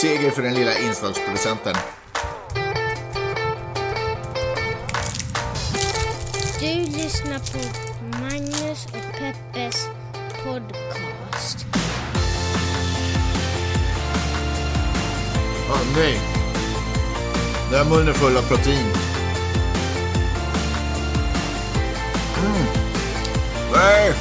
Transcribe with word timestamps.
Seger 0.00 0.30
för 0.30 0.42
den 0.42 0.54
lilla 0.54 0.78
inslagsproducenten. 0.78 1.74
Du 6.60 6.66
lyssnar 6.66 7.38
på 7.38 7.58
Magnus 8.20 8.86
och 8.86 9.18
Peppes 9.18 9.86
podcast. 10.44 11.66
Ah, 15.70 15.96
nej. 15.96 16.20
Den 17.70 17.88
munnen 17.88 18.08
är 18.08 18.12
full 18.12 18.36
av 18.36 18.42
protein. 18.42 18.86
Mm. 22.38 22.66
Nej! 23.72 24.12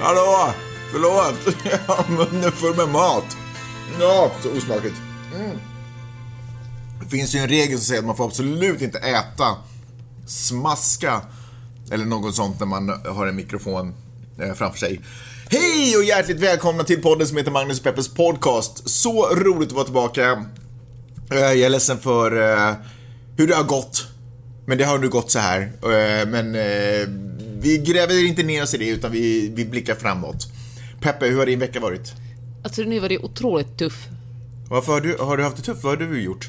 Hallå! 0.00 0.52
Förlåt! 0.92 1.56
Jag 1.64 1.94
har 1.94 2.10
munnen 2.10 2.52
full 2.52 2.76
med 2.76 2.88
mat. 2.88 3.39
Ja, 4.00 4.30
så 4.42 4.50
osmakligt. 4.56 4.94
Mm. 5.36 5.56
Det 7.02 7.08
finns 7.08 7.34
ju 7.34 7.38
en 7.38 7.48
regel 7.48 7.78
som 7.78 7.84
säger 7.84 8.00
att 8.00 8.06
man 8.06 8.16
får 8.16 8.24
absolut 8.26 8.82
inte 8.82 8.98
äta, 8.98 9.56
smaska 10.26 11.20
eller 11.90 12.04
något 12.04 12.34
sånt 12.34 12.60
när 12.60 12.66
man 12.66 12.88
har 12.88 13.26
en 13.26 13.36
mikrofon 13.36 13.94
eh, 14.42 14.54
framför 14.54 14.78
sig. 14.78 15.00
Hej 15.50 15.96
och 15.96 16.04
hjärtligt 16.04 16.40
välkomna 16.40 16.84
till 16.84 17.02
podden 17.02 17.26
som 17.28 17.36
heter 17.36 17.50
Magnus 17.50 17.78
och 17.78 17.84
Peppers 17.84 18.08
podcast. 18.08 18.90
Så 18.90 19.34
roligt 19.34 19.68
att 19.68 19.74
vara 19.74 19.84
tillbaka. 19.84 20.44
Eh, 21.30 21.38
jag 21.38 21.60
är 21.60 21.68
ledsen 21.68 21.98
för 21.98 22.52
eh, 22.52 22.74
hur 23.36 23.46
det 23.46 23.54
har 23.54 23.64
gått. 23.64 24.06
Men 24.66 24.78
det 24.78 24.84
har 24.84 24.98
nu 24.98 25.08
gått 25.08 25.30
så 25.30 25.38
här. 25.38 25.60
Eh, 25.82 26.28
Men 26.28 26.54
eh, 26.54 27.08
vi 27.60 27.78
gräver 27.86 28.26
inte 28.26 28.42
ner 28.42 28.62
oss 28.62 28.74
i 28.74 28.78
det 28.78 28.88
utan 28.88 29.12
vi, 29.12 29.52
vi 29.54 29.64
blickar 29.64 29.94
framåt. 29.94 30.46
Peppe, 31.00 31.26
hur 31.26 31.38
har 31.38 31.46
din 31.46 31.58
vecka 31.58 31.80
varit? 31.80 32.12
Alltså 32.62 32.82
nu 32.82 32.98
var 33.00 33.08
det 33.08 33.18
otroligt 33.18 33.76
tuff. 33.78 34.08
Varför 34.68 34.92
har 34.92 35.00
du, 35.00 35.16
har 35.20 35.36
du 35.36 35.42
haft 35.42 35.56
det 35.56 35.62
tufft? 35.62 35.84
Vad 35.84 35.98
har 36.00 36.06
du 36.06 36.22
gjort? 36.22 36.48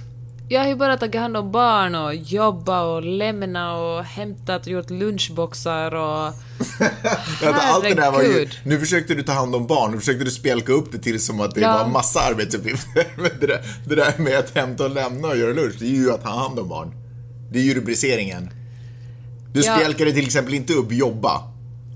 Jag 0.50 0.62
har 0.62 0.68
ju 0.68 0.76
bara 0.76 0.98
tagit 0.98 1.22
hand 1.22 1.38
om 1.38 1.52
barn 1.52 1.96
och 1.96 2.16
jobbat 2.16 2.86
och 2.86 3.04
lämnat 3.04 3.80
och 3.80 4.04
hämtat 4.04 4.62
och 4.62 4.68
gjort 4.72 4.90
lunchboxar 4.90 5.94
och... 5.96 6.34
Vänta, 7.42 7.62
allt 7.62 7.84
det 7.84 7.94
där 7.94 8.12
var 8.12 8.22
ju, 8.22 8.28
Herregud. 8.32 8.50
nu 8.64 8.80
försökte 8.80 9.14
du 9.16 9.24
ta 9.24 9.32
hand 9.34 9.56
om 9.56 9.68
barn, 9.68 9.92
nu 9.92 10.00
försökte 10.00 10.24
du 10.24 10.32
spjälka 10.32 10.74
upp 10.74 10.92
det 10.92 10.98
till 10.98 11.20
som 11.22 11.40
att 11.42 11.56
det 11.56 11.62
Ja. 11.62 11.74
var 11.84 11.90
massa 11.92 12.20
arbetsuppgifter. 12.20 13.06
Men 13.16 13.32
det 13.40 13.48
där, 13.48 13.62
det 13.88 13.96
där 13.96 14.14
med 14.18 14.38
att 14.40 14.56
hämta 14.56 14.84
och 14.84 14.90
lämna 14.92 15.28
och 15.28 15.38
göra 15.38 15.54
lunch, 15.54 15.76
det 15.80 15.86
är 15.86 15.90
ju 15.90 16.12
att 16.12 16.24
ta 16.24 16.30
hand 16.30 16.60
om 16.60 16.70
barn. 16.70 16.92
Det 17.52 17.60
är 17.60 17.64
ju 17.64 17.74
rubriceringen. 17.74 18.50
Du 19.54 19.62
Ja. 19.62 19.76
spjälkade 19.76 20.12
till 20.12 20.26
exempel 20.26 20.54
inte 20.54 20.74
upp 20.74 20.92
jobba 20.92 21.42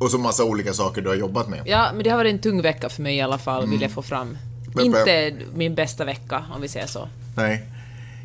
och 0.06 0.12
så 0.12 0.18
massa 0.18 0.44
olika 0.44 0.74
saker 0.74 1.02
du 1.02 1.08
har 1.10 1.16
jobbat 1.16 1.50
med. 1.50 1.62
Ja, 1.66 1.90
men 1.94 2.04
det 2.04 2.10
har 2.10 2.18
varit 2.18 2.34
en 2.34 2.40
tung 2.40 2.62
vecka 2.62 2.90
för 2.90 3.02
mig 3.02 3.16
i 3.16 3.22
alla 3.22 3.38
fall, 3.38 3.70
vill 3.70 3.82
jag 3.82 3.92
få 3.92 4.02
fram. 4.02 4.38
Men- 4.76 4.86
Inte 4.86 5.34
min 5.56 5.76
bästa 5.76 6.06
vecka, 6.06 6.44
om 6.56 6.62
vi 6.62 6.68
säger 6.68 6.88
så. 6.88 7.08
Nej. 7.36 7.64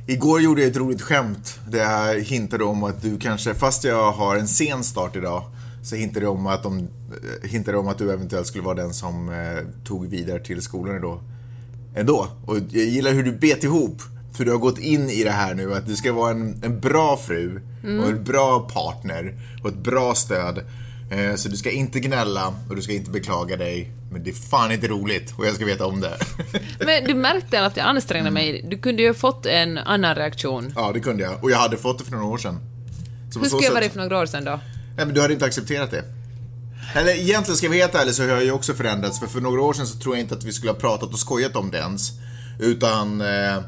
Igår 0.07 0.41
gjorde 0.41 0.61
jag 0.63 0.71
ett 0.71 0.77
roligt 0.77 1.03
skämt 1.03 1.59
där 1.69 1.79
jag 2.15 2.21
hintade 2.21 2.65
om 2.65 2.85
att 2.85 3.03
du 3.03 3.19
kanske, 3.19 3.55
fast 3.55 3.85
jag 3.85 4.13
har 4.13 4.37
en 4.37 4.49
sen 4.49 4.85
start 4.85 5.17
idag, 5.17 5.43
så 5.83 5.97
hintade 5.97 6.25
jag 6.27 6.35
om 6.35 6.47
att, 6.47 6.63
de, 6.63 6.79
eh, 6.79 7.49
hintade 7.51 7.79
om 7.79 7.89
att 7.89 7.99
du 7.99 8.13
eventuellt 8.13 8.47
skulle 8.47 8.65
vara 8.65 8.75
den 8.75 8.95
som 8.95 9.29
eh, 9.29 9.85
tog 9.85 10.07
vidare 10.09 10.39
till 10.41 10.63
skolan 10.63 10.97
idag. 10.97 11.21
Ändå. 11.95 12.29
Och 12.47 12.57
jag 12.57 12.85
gillar 12.85 13.13
hur 13.13 13.23
du 13.23 13.33
bet 13.33 13.65
ihop. 13.65 14.03
För 14.33 14.45
du 14.45 14.51
har 14.51 14.59
gått 14.59 14.79
in 14.79 15.11
i 15.11 15.25
det 15.25 15.31
här 15.31 15.55
nu, 15.55 15.75
att 15.75 15.87
du 15.87 15.97
ska 15.97 16.13
vara 16.13 16.31
en, 16.31 16.61
en 16.65 16.81
bra 16.81 17.17
fru 17.17 17.61
och 17.83 18.09
en 18.09 18.25
bra 18.25 18.61
partner 18.61 19.35
och 19.63 19.69
ett 19.69 19.77
bra 19.77 20.15
stöd. 20.15 20.61
Eh, 21.11 21.35
Så 21.35 21.49
du 21.49 21.57
ska 21.57 21.71
inte 21.71 22.01
gnälla 22.01 22.55
och 22.69 22.77
du 22.77 22.83
ska 22.83 22.93
inte 22.93 23.11
beklaga 23.11 23.57
dig. 23.57 23.91
Men 24.13 24.25
det 24.25 24.31
är 24.31 24.35
fan 24.35 24.73
inte 24.73 24.89
roligt 24.89 25.35
och 25.37 25.47
jag 25.47 25.55
ska 25.55 25.65
veta 25.65 25.87
om 25.87 26.01
det. 26.01 26.19
Men 26.87 27.05
du 27.05 27.15
märkte 27.15 27.65
att 27.67 27.77
jag 27.77 27.87
ansträngde 27.87 28.31
mig. 28.31 28.67
Du 28.71 28.79
kunde 28.79 29.03
ju 29.03 29.09
ha 29.09 29.15
fått 29.15 29.47
en 29.47 29.79
annan 29.79 30.15
reaktion. 30.15 30.73
Ja, 30.77 30.91
det 30.95 31.01
kunde 31.01 31.23
jag. 31.23 31.45
Och 31.45 31.51
jag 31.51 31.59
hade 31.59 31.77
fått 31.77 31.99
det 31.99 32.05
för 32.05 32.13
några 32.13 32.25
år 32.27 32.39
sedan. 32.39 32.59
Så 33.33 33.39
Hur 33.41 33.47
skulle 33.47 33.63
jag 33.63 33.73
sätt- 33.73 33.75
varit 33.75 33.93
för 33.93 34.01
några 34.01 34.19
år 34.19 34.27
sedan 34.27 34.45
då? 34.45 34.61
Nej, 34.97 35.07
men 35.07 35.15
du 35.15 35.21
hade 35.21 35.33
inte 35.33 35.45
accepterat 35.47 35.91
det. 35.91 36.05
Eller 36.95 37.13
egentligen, 37.13 37.57
ska 37.57 37.69
vi 37.69 37.79
vara 37.79 37.87
helt 37.89 37.95
ärliga, 38.01 38.13
så 38.15 38.23
har 38.23 38.29
jag 38.29 38.45
ju 38.45 38.51
också 38.53 38.75
förändrats. 38.75 39.21
För 39.21 39.27
för 39.27 39.41
några 39.41 39.63
år 39.63 39.73
sedan 39.73 39.87
så 39.87 39.99
tror 39.99 40.15
jag 40.17 40.21
inte 40.21 40.35
att 40.35 40.45
vi 40.45 40.53
skulle 40.53 40.73
ha 40.73 40.79
pratat 40.79 41.13
och 41.13 41.19
skojat 41.19 41.57
om 41.57 41.71
det 41.71 41.79
ens. 41.79 42.13
Utan 42.61 43.21
eh, 43.21 43.59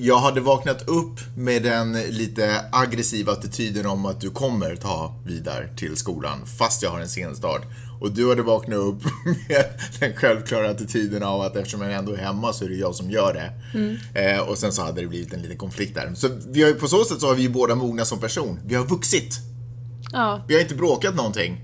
jag 0.00 0.18
hade 0.18 0.40
vaknat 0.40 0.88
upp 0.88 1.20
med 1.36 1.62
den 1.62 1.92
lite 1.92 2.64
aggressiva 2.72 3.32
attityden 3.32 3.86
om 3.86 4.06
att 4.06 4.20
du 4.20 4.30
kommer 4.30 4.76
ta 4.76 5.14
vidare 5.26 5.68
till 5.76 5.96
skolan 5.96 6.46
fast 6.58 6.82
jag 6.82 6.90
har 6.90 7.00
en 7.00 7.08
sen 7.08 7.36
start. 7.36 7.62
Och 8.00 8.10
du 8.12 8.28
hade 8.28 8.42
vaknat 8.42 8.78
upp 8.78 9.02
med 9.48 9.64
den 10.00 10.16
självklara 10.16 10.70
attityden 10.70 11.22
av 11.22 11.40
att 11.40 11.56
eftersom 11.56 11.80
jag 11.82 11.92
ändå 11.92 12.12
är 12.12 12.16
hemma 12.16 12.52
så 12.52 12.64
är 12.64 12.68
det 12.68 12.74
jag 12.74 12.94
som 12.94 13.10
gör 13.10 13.34
det. 13.34 14.20
Eh, 14.20 14.40
och 14.40 14.58
sen 14.58 14.72
så 14.72 14.82
hade 14.82 15.00
det 15.00 15.06
blivit 15.06 15.32
en 15.34 15.42
liten 15.42 15.58
konflikt 15.58 15.94
där. 15.94 16.12
Så 16.14 16.28
vi 16.48 16.62
har, 16.62 16.72
på 16.72 16.88
så 16.88 17.04
sätt 17.04 17.20
så 17.20 17.26
har 17.28 17.34
vi 17.34 17.42
ju 17.42 17.48
båda 17.48 17.74
mogna 17.74 18.04
som 18.04 18.18
person. 18.18 18.58
Vi 18.64 18.74
har 18.74 18.84
vuxit. 18.84 19.38
Ja, 20.12 20.44
Vi 20.48 20.54
har 20.54 20.60
inte 20.60 20.74
bråkat 20.74 21.14
någonting. 21.14 21.60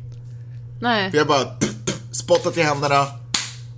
nej. 0.80 1.10
Vi 1.12 1.18
har 1.18 1.26
bara 1.26 1.46
spottat 2.12 2.56
i 2.56 2.62
händerna 2.62 3.06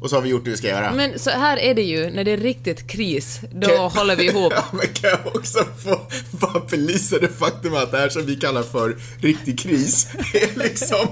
och 0.00 0.10
så 0.10 0.16
har 0.16 0.22
vi 0.22 0.28
gjort 0.28 0.44
det 0.44 0.50
vi 0.50 0.56
ska 0.56 0.69
göra. 0.69 0.92
Men 0.92 1.19
så 1.19 1.31
här 1.31 1.56
är 1.59 1.75
det 1.75 1.82
ju, 1.82 2.10
när 2.10 2.25
det 2.25 2.31
är 2.32 2.36
riktigt 2.36 2.86
kris, 2.91 3.41
då 3.53 3.66
Kan- 3.69 3.91
håller 3.91 4.16
vi 4.16 4.25
ihop. 4.28 4.53
Ja, 4.56 4.64
men 4.72 4.86
kan 4.86 5.10
jag 5.10 5.36
också 5.36 5.59
få 5.84 6.00
bara 6.31 6.62
belysa 6.70 7.19
det 7.19 7.28
faktum 7.28 7.75
att 7.75 7.91
det 7.91 7.98
här 7.98 8.09
som 8.09 8.26
vi 8.26 8.36
kallar 8.36 8.62
för 8.62 8.97
riktig 9.20 9.59
kris 9.60 10.06
är 10.34 10.59
liksom 10.59 11.06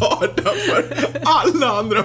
vardag 0.00 0.54
för 0.56 1.08
alla 1.24 1.66
andra 1.78 2.04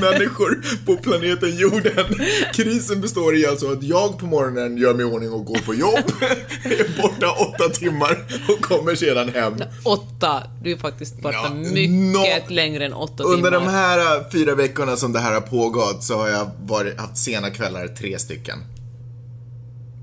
människor 0.00 0.62
på 0.86 0.96
planeten 0.96 1.56
jorden. 1.56 2.14
Krisen 2.54 3.00
består 3.00 3.36
i 3.36 3.46
alltså 3.46 3.72
att 3.72 3.82
jag 3.82 4.18
på 4.18 4.26
morgonen 4.26 4.76
gör 4.76 4.94
mig 4.94 5.06
i 5.06 5.08
ordning 5.08 5.32
och 5.32 5.44
går 5.44 5.58
på 5.58 5.74
jobb, 5.74 6.12
är 6.64 7.02
borta 7.02 7.30
åtta 7.32 7.68
timmar 7.68 8.24
och 8.48 8.60
kommer 8.64 8.94
sedan 8.94 9.28
hem. 9.28 9.54
Åtta, 9.84 10.42
du 10.62 10.72
är 10.72 10.76
faktiskt 10.76 11.20
borta 11.22 11.38
Ja, 11.44 11.54
mycket 11.54 11.90
nå- 11.90 12.54
längre 12.54 12.84
än 12.86 12.92
åtta 12.92 13.22
Under 13.24 13.50
timmar. 13.50 13.64
de 13.66 13.68
här 13.72 13.98
äh, 14.16 14.22
fyra 14.32 14.54
veckorna 14.54 14.96
som 14.96 15.12
det 15.12 15.18
här 15.20 15.32
har 15.34 15.40
pågått 15.64 16.04
så 16.04 16.16
har 16.18 16.28
jag 16.28 16.50
varit, 16.66 17.00
haft 17.00 17.16
sena 17.16 17.50
kvällar, 17.50 17.88
tre 17.88 18.18
stycken. 18.18 18.58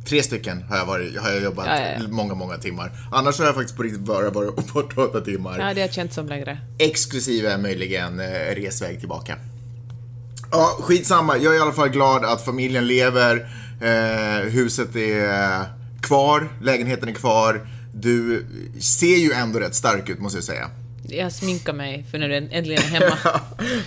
Tre 0.05 0.23
stycken 0.23 0.61
har 0.63 0.77
jag, 0.77 0.85
varit, 0.85 1.17
har 1.19 1.31
jag 1.31 1.43
jobbat 1.43 1.65
Ja, 1.65 1.79
ja, 1.79 1.87
ja. 2.01 2.07
många, 2.07 2.33
många 2.33 2.57
timmar. 2.57 2.91
Annars 3.11 3.39
har 3.39 3.45
jag 3.45 3.55
faktiskt 3.55 3.77
på 3.77 3.83
riktigt 3.83 4.01
bara 4.01 4.29
varit 4.29 4.73
borta 4.73 5.01
åtta 5.01 5.21
timmar. 5.21 5.51
Ja, 5.51 5.57
det 5.57 5.63
har 5.63 5.87
jag 5.87 5.93
känt 5.93 6.13
som 6.13 6.27
längre. 6.27 6.57
Exklusive 6.77 7.57
möjligen 7.57 8.19
eh, 8.19 8.55
resväg 8.55 8.99
tillbaka. 8.99 9.35
Ja, 10.51 10.77
skitsamma. 10.81 11.37
Jag 11.37 11.53
är 11.53 11.57
i 11.57 11.61
alla 11.61 11.71
fall 11.71 11.89
glad 11.89 12.25
att 12.25 12.45
familjen 12.45 12.87
lever. 12.87 13.49
Eh, 13.81 14.49
huset 14.49 14.95
är 14.95 15.63
kvar, 16.01 16.49
lägenheten 16.61 17.09
är 17.09 17.13
kvar. 17.13 17.67
Du 17.93 18.45
ser 18.79 19.17
ju 19.17 19.31
ändå 19.31 19.59
rätt 19.59 19.75
stark 19.75 20.09
ut 20.09 20.19
måste 20.19 20.37
jag 20.37 20.43
säga. 20.43 20.69
Jag 21.11 21.31
sminkar 21.31 21.73
mig 21.73 22.05
för 22.11 22.17
när 22.17 22.29
du 22.29 22.35
äntligen 22.35 22.83
är 22.83 22.87
hemma. 22.87 23.17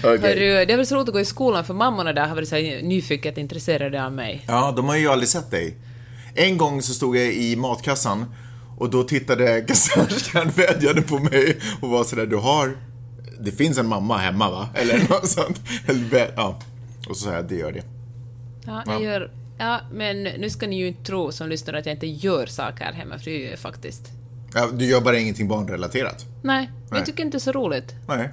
Okej. 0.02 0.18
Hörru, 0.20 0.64
det 0.64 0.72
är 0.72 0.76
väl 0.76 0.86
så 0.86 0.94
roligt 0.96 1.08
att 1.08 1.14
gå 1.14 1.20
i 1.20 1.24
skolan 1.24 1.64
för 1.64 1.74
mammorna 1.74 2.12
där 2.12 2.26
har 2.28 2.34
varit 2.34 2.48
så 2.48 2.56
nyfiket 2.56 3.38
intresserade 3.38 4.04
av 4.04 4.12
mig. 4.12 4.44
Ja, 4.48 4.72
de 4.76 4.88
har 4.88 4.96
ju 4.96 5.08
aldrig 5.08 5.28
sett 5.28 5.50
dig. 5.50 5.76
En 6.34 6.56
gång 6.56 6.82
så 6.82 6.94
stod 6.94 7.16
jag 7.16 7.32
i 7.32 7.56
matkassan 7.56 8.34
och 8.78 8.90
då 8.90 9.02
tittade 9.02 9.60
kassörskan, 9.68 10.50
vädjade 10.56 11.02
på 11.02 11.18
mig 11.18 11.58
och 11.80 11.88
var 11.88 12.04
sådär, 12.04 12.26
du 12.26 12.36
har, 12.36 12.76
det 13.40 13.52
finns 13.52 13.78
en 13.78 13.86
mamma 13.86 14.16
hemma 14.18 14.50
va? 14.50 14.68
Eller 14.74 15.08
något 15.08 15.28
sånt. 15.28 15.60
Eller, 15.88 16.32
ja. 16.36 16.60
Och 17.08 17.16
så 17.16 17.24
sa 17.24 17.32
jag, 17.32 17.48
det 17.48 17.54
gör 17.56 17.72
det. 17.72 17.82
Ja, 18.66 18.82
Ja. 18.86 18.92
jag 18.92 19.02
gör... 19.02 19.30
Ja, 19.58 19.80
men 19.92 20.22
nu 20.22 20.50
ska 20.50 20.66
ni 20.66 20.78
ju 20.78 20.86
inte 20.88 21.04
tro 21.04 21.32
som 21.32 21.48
lyssnar 21.48 21.74
att 21.74 21.86
jag 21.86 21.94
inte 21.94 22.06
gör 22.06 22.46
saker 22.46 22.84
här 22.84 22.92
hemma, 22.92 23.18
för 23.18 23.24
det 23.24 23.38
gör 23.38 23.50
jag 23.50 23.58
faktiskt. 23.58 24.02
Ja, 24.54 24.68
du 24.72 24.84
gör 24.84 25.00
bara 25.00 25.18
ingenting 25.18 25.48
barnrelaterat. 25.48 26.24
Nej, 26.42 26.70
Nej. 26.90 26.98
jag 27.00 27.06
tycker 27.06 27.22
inte 27.22 27.34
det 27.36 27.38
är 27.38 27.40
så 27.40 27.52
roligt. 27.52 27.94
Nej. 28.08 28.28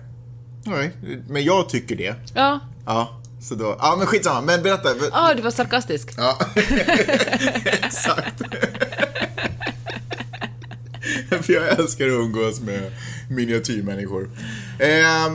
Nej, 0.66 0.92
men 1.30 1.44
jag 1.44 1.70
tycker 1.70 1.96
det. 1.96 2.16
Ja, 2.34 2.60
Ja, 2.86 3.22
så 3.42 3.56
då, 3.56 3.76
ja 3.80 3.96
men 3.98 4.08
skitsamma, 4.08 4.42
men 4.42 4.64
berätta. 4.64 4.90
ah, 5.12 5.34
du 5.34 5.42
var 5.42 5.52
sarkastisk. 5.52 6.14
Ja, 6.18 6.38
exakt. 7.66 8.42
För 11.42 11.54
jag 11.54 11.80
älskar 11.80 12.06
att 12.08 12.12
umgås 12.12 12.62
med 12.62 12.92
miniatyrmänniskor. 13.30 14.30
Eh, 14.80 15.32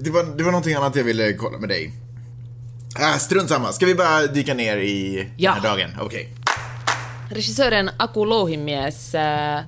det, 0.00 0.10
var, 0.10 0.36
det 0.36 0.44
var 0.44 0.50
någonting 0.50 0.74
annat 0.74 0.96
jag 0.96 1.04
ville 1.04 1.32
kolla 1.32 1.58
med 1.58 1.68
dig. 1.68 1.92
Äh, 3.00 3.18
strunt 3.18 3.48
samma, 3.48 3.72
ska 3.72 3.86
vi 3.86 3.94
bara 3.94 4.26
dyka 4.26 4.54
ner 4.54 4.76
i 4.76 5.28
Ja. 5.36 5.54
den 5.54 5.62
här 5.62 5.68
dagen? 5.70 5.90
Okej. 6.00 6.28
Regissören 7.30 7.90
Aku 7.96 8.24
Louhimies 8.24 9.14
äh, 9.14 9.60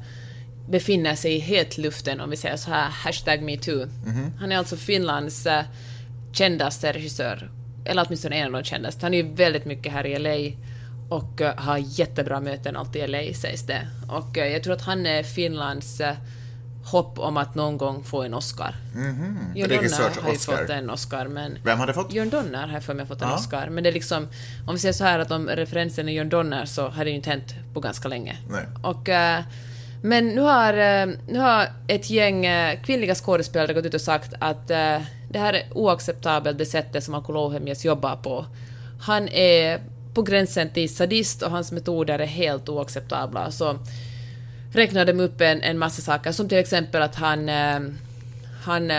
befinner 0.72 1.14
sig 1.14 1.34
i 1.34 1.38
hetluften, 1.38 2.20
om 2.20 2.30
vi 2.30 2.36
säger 2.36 2.56
så 2.56 2.70
här, 2.70 2.88
hashtag 2.90 3.42
metoo. 3.42 3.86
Han 4.40 4.52
är 4.52 4.56
alltså 4.56 4.76
Finlands 4.76 5.46
äh, 5.46 5.64
kändaste 6.32 6.92
regissör, 6.92 7.50
eller 7.84 8.04
åtminstone 8.06 8.36
en 8.36 8.46
av 8.46 8.62
de 8.62 8.64
kändaste. 8.69 9.06
Han 9.06 9.14
är 9.14 9.22
ju 9.22 9.34
väldigt 9.34 9.64
mycket 9.64 9.92
här 9.92 10.06
i 10.06 10.19
LA 10.19 10.56
och 11.16 11.40
äh, 11.40 11.54
har 11.56 11.78
jättebra 11.78 12.40
möten 12.40 12.76
alltid 12.76 13.02
i 13.02 13.06
LA, 13.06 13.34
sägs 13.34 13.62
det. 13.66 13.88
Och 14.08 14.38
äh, 14.38 14.46
jag 14.46 14.62
tror 14.62 14.74
att 14.74 14.82
han 14.82 15.06
är 15.06 15.22
Finlands 15.22 16.00
hopp 16.84 17.19
om 17.19 17.36
att 17.36 17.54
någon 17.54 17.78
gång 17.78 18.04
få 18.04 18.22
en 18.22 18.34
Oscar. 18.34 18.74
Mhm. 18.94 19.38
John 19.54 19.69
Donner 19.69 20.20
har 20.22 20.30
ju 20.30 20.36
Oscar. 20.36 20.56
fått 20.56 20.70
en 20.70 20.90
Oscar, 20.90 21.28
men... 21.28 21.58
Vem 21.64 21.78
hade 21.78 21.92
fått? 21.94 22.12
John 22.12 22.30
Donner 22.30 22.66
har 22.69 22.80
för 22.80 22.94
mig 22.94 23.06
fått 23.06 23.22
en 23.22 23.28
Ja. 23.28 23.34
Oscar. 23.34 23.69
Men 23.69 23.84
det 23.84 23.90
är 23.90 23.94
liksom, 23.94 24.28
om 24.66 24.74
vi 24.74 24.78
säger 24.80 24.92
så 24.92 25.04
här 25.04 25.19
att 25.19 25.30
om 25.30 25.48
referensen 25.48 26.08
är 26.08 26.12
John 26.12 26.28
Donner 26.28 26.64
så 26.66 26.88
har 26.88 27.04
det 27.04 27.10
ju 27.10 27.16
inte 27.16 27.30
hänt 27.30 27.54
på 27.74 27.80
ganska 27.80 28.08
länge. 28.08 28.36
Nej. 28.48 28.66
Och, 28.82 29.08
men 30.04 30.28
nu 30.28 30.40
har, 30.40 30.72
eh, 30.72 31.06
nu 31.28 31.38
har 31.38 31.69
ett 31.88 32.10
gäng 32.10 32.46
eh, 32.46 32.82
kvinnliga 32.82 33.14
skådespelare 33.14 33.75
gått 33.75 33.84
ut 33.84 33.94
och 33.94 34.00
sagt 34.00 34.34
att 34.38 34.70
eh, 34.70 34.99
det 35.31 35.38
här 35.38 35.52
är 35.52 35.62
oacceptabelt, 35.75 36.58
det 36.58 36.66
sättet 36.66 37.04
som 37.04 37.14
Aku 37.14 37.32
jobbar 37.84 38.16
på. 38.16 38.46
Han 39.00 39.28
är 39.28 39.81
på 40.14 40.22
gränsen 40.22 40.70
till 40.70 40.94
sadist 40.94 41.43
och 41.43 41.50
hans 41.50 41.72
metoder 41.72 42.19
är 42.19 42.26
helt 42.26 42.69
oacceptabla. 42.69 43.50
Så 43.50 43.78
räknade 44.72 45.12
de 45.12 45.20
upp 45.20 45.40
en, 45.40 45.62
en 45.62 45.78
massa 45.78 46.02
saker, 46.02 46.32
som 46.32 46.48
till 46.48 46.58
exempel 46.58 47.02
att 47.02 47.14
han, 47.14 47.48
han, 48.64 48.90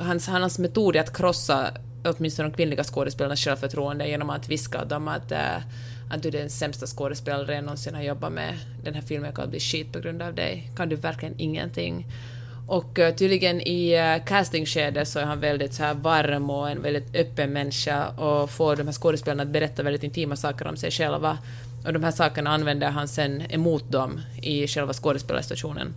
hans, 0.00 0.28
hans 0.28 0.58
metod 0.58 0.96
är 0.96 1.00
att 1.00 1.16
krossa 1.16 1.70
åtminstone 2.04 2.48
de 2.48 2.56
kvinnliga 2.56 2.84
skådespelarnas 2.84 3.40
självförtroende 3.40 4.08
genom 4.08 4.30
att 4.30 4.48
viska 4.48 4.82
åt 4.82 4.88
dem 4.88 5.08
att, 5.08 5.32
att 6.10 6.22
du 6.22 6.28
är 6.28 6.32
den 6.32 6.50
sämsta 6.50 6.86
skådespelare 6.86 7.54
jag 7.54 7.64
någonsin 7.64 7.94
har 7.94 8.02
jobbat 8.02 8.32
med. 8.32 8.54
Den 8.84 8.94
här 8.94 9.02
filmen 9.02 9.32
kommer 9.32 9.44
att 9.44 9.50
bli 9.50 9.60
skit 9.60 9.92
på 9.92 9.98
grund 9.98 10.22
av 10.22 10.34
dig. 10.34 10.70
Kan 10.76 10.88
du 10.88 10.96
verkligen 10.96 11.34
ingenting? 11.38 12.06
Och 12.66 12.98
eh, 12.98 13.14
tydligen 13.14 13.60
i 13.60 13.92
eh, 13.92 14.24
castingskedet 14.24 15.08
så 15.08 15.18
är 15.18 15.24
han 15.24 15.40
väldigt 15.40 15.74
så 15.74 15.82
här 15.82 15.94
varm 15.94 16.50
och 16.50 16.70
en 16.70 16.82
väldigt 16.82 17.16
öppen 17.16 17.52
människa 17.52 18.08
och 18.08 18.50
får 18.50 18.76
de 18.76 18.86
här 18.86 18.92
skådespelarna 18.92 19.42
att 19.42 19.48
berätta 19.48 19.82
väldigt 19.82 20.02
intima 20.02 20.36
saker 20.36 20.66
om 20.66 20.76
sig 20.76 20.90
själva. 20.90 21.38
Och 21.86 21.92
de 21.92 22.04
här 22.04 22.10
sakerna 22.10 22.50
använder 22.50 22.90
han 22.90 23.08
sen 23.08 23.42
emot 23.50 23.92
dem 23.92 24.20
i 24.42 24.66
själva 24.66 24.92
skådespelarstationen. 24.92 25.94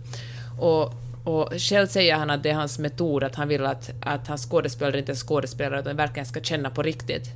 Och, 0.58 0.92
och 1.24 1.52
själv 1.56 1.86
säger 1.86 2.16
han 2.16 2.30
att 2.30 2.42
det 2.42 2.50
är 2.50 2.54
hans 2.54 2.78
metod, 2.78 3.24
att 3.24 3.34
han 3.34 3.48
vill 3.48 3.66
att, 3.66 3.90
att 4.02 4.28
hans 4.28 4.50
skådespelare 4.50 4.98
inte 4.98 5.12
är 5.12 5.16
skådespelare, 5.16 5.80
utan 5.80 5.96
verkligen 5.96 6.26
ska 6.26 6.40
känna 6.40 6.70
på 6.70 6.82
riktigt. 6.82 7.30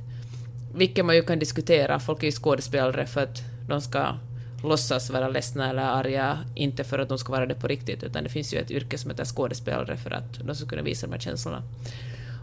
Vilket 0.75 1.05
man 1.05 1.15
ju 1.15 1.23
kan 1.23 1.39
diskutera, 1.39 1.99
folk 1.99 2.23
är 2.23 2.27
ju 2.27 2.31
skådespelare 2.31 3.05
för 3.05 3.23
att 3.23 3.41
de 3.67 3.81
ska 3.81 4.15
låtsas 4.63 5.09
vara 5.09 5.29
ledsna 5.29 5.69
eller 5.69 5.81
arga, 5.81 6.39
inte 6.55 6.83
för 6.83 6.99
att 6.99 7.09
de 7.09 7.17
ska 7.17 7.31
vara 7.31 7.45
det 7.45 7.55
på 7.55 7.67
riktigt, 7.67 8.03
utan 8.03 8.23
det 8.23 8.29
finns 8.29 8.53
ju 8.53 8.57
ett 8.57 8.71
yrke 8.71 8.97
som 8.97 9.11
heter 9.11 9.25
skådespelare 9.25 9.97
för 9.97 10.11
att 10.11 10.39
de 10.43 10.55
ska 10.55 10.67
kunna 10.67 10.81
visa 10.81 11.07
de 11.07 11.13
här 11.13 11.19
känslorna. 11.19 11.63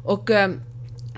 Och 0.05 0.31
eh, 0.31 0.51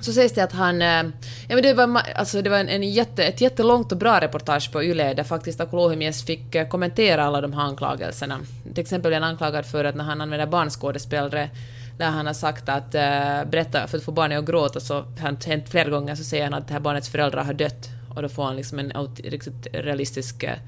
så 0.00 0.12
sägs 0.12 0.32
det 0.32 0.44
att 0.44 0.52
han... 0.52 0.82
Eh, 0.82 1.02
ja, 1.48 1.54
men 1.54 1.62
det 1.62 1.74
var, 1.74 2.00
alltså 2.14 2.42
det 2.42 2.50
var 2.50 2.58
en, 2.58 2.68
en 2.68 2.92
jätte, 2.92 3.24
ett 3.24 3.40
jättelångt 3.40 3.92
och 3.92 3.98
bra 3.98 4.20
reportage 4.20 4.72
på 4.72 4.84
Yle 4.84 5.14
där 5.14 5.24
faktiskt 5.24 5.60
Aku 5.60 6.12
fick 6.26 6.54
eh, 6.54 6.68
kommentera 6.68 7.24
alla 7.24 7.40
de 7.40 7.52
här 7.52 7.62
anklagelserna. 7.62 8.40
Till 8.74 8.82
exempel 8.82 9.10
blev 9.10 9.22
han 9.22 9.30
anklagad 9.30 9.66
för 9.66 9.84
att 9.84 9.94
när 9.94 10.04
han 10.04 10.20
använder 10.20 10.46
barnskådespelare 10.46 11.50
där 11.98 12.10
han 12.10 12.26
har 12.26 12.34
sagt 12.34 12.68
att 12.68 12.94
uh, 12.94 13.50
berätta 13.50 13.86
för 13.86 13.98
att 13.98 14.04
få 14.04 14.12
barnet 14.12 14.38
att 14.38 14.46
gråta 14.46 14.80
så 14.80 14.94
har 14.94 15.32
det 15.32 15.46
hänt 15.46 15.68
flera 15.68 15.90
gånger 15.90 16.14
så 16.14 16.24
säger 16.24 16.44
han 16.44 16.54
att 16.54 16.68
det 16.68 16.72
här 16.72 16.80
barnets 16.80 17.08
föräldrar 17.08 17.44
har 17.44 17.54
dött 17.54 17.88
och 18.14 18.22
då 18.22 18.28
får 18.28 18.44
han 18.44 18.56
liksom 18.56 18.78
en 18.78 18.92
aut- 18.92 19.30
riktigt 19.30 19.66
realistisk 19.72 20.42
eh, 20.42 20.58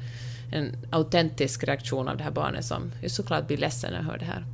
en 0.53 0.77
autentisk 0.91 1.65
reaktion 1.65 2.09
av 2.09 2.17
det 2.17 2.25
här 2.25 2.31
barnet 2.31 2.65
som 2.65 2.93
ju 3.03 3.09
såklart 3.09 3.47
blir 3.47 3.57
ledsen 3.57 3.91
när 3.91 3.99
jag 3.99 4.05
hör 4.05 4.19
det 4.19 4.25
här. 4.25 4.45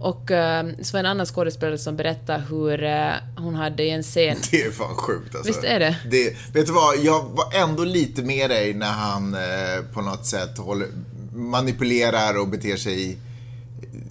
Och 0.00 0.30
eh, 0.30 0.66
så 0.82 0.96
var 0.96 1.02
det 1.02 1.08
en 1.08 1.10
annan 1.10 1.26
skådespelare 1.26 1.78
som 1.78 1.96
berättade 1.96 2.44
hur 2.50 2.84
eh, 2.84 3.12
hon 3.36 3.54
hade 3.54 3.82
i 3.82 3.90
en 3.90 4.02
scen... 4.02 4.36
Det 4.50 4.62
är 4.62 4.70
fan 4.70 4.94
sjukt 4.94 5.34
alltså. 5.34 5.52
Visst 5.52 5.64
är 5.64 5.80
det? 5.80 5.96
Vet 6.52 6.66
du 6.66 6.72
vad, 6.72 6.98
jag 6.98 7.22
var 7.22 7.54
ändå 7.54 7.84
lite 7.84 8.22
med 8.22 8.50
dig 8.50 8.74
när 8.74 8.92
han 8.92 9.34
eh, 9.34 9.84
på 9.94 10.00
något 10.00 10.26
sätt 10.26 10.58
håller, 10.58 10.88
manipulerar 11.32 12.40
och 12.40 12.48
beter 12.48 12.76
sig 12.76 13.18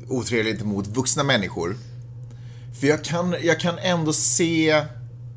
otrevligt 0.10 0.64
mot 0.64 0.88
vuxna 0.88 1.24
människor. 1.24 1.76
För 2.80 2.88
jag 2.88 3.04
kan, 3.04 3.36
jag 3.42 3.60
kan 3.60 3.78
ändå 3.80 4.14
se 4.14 4.84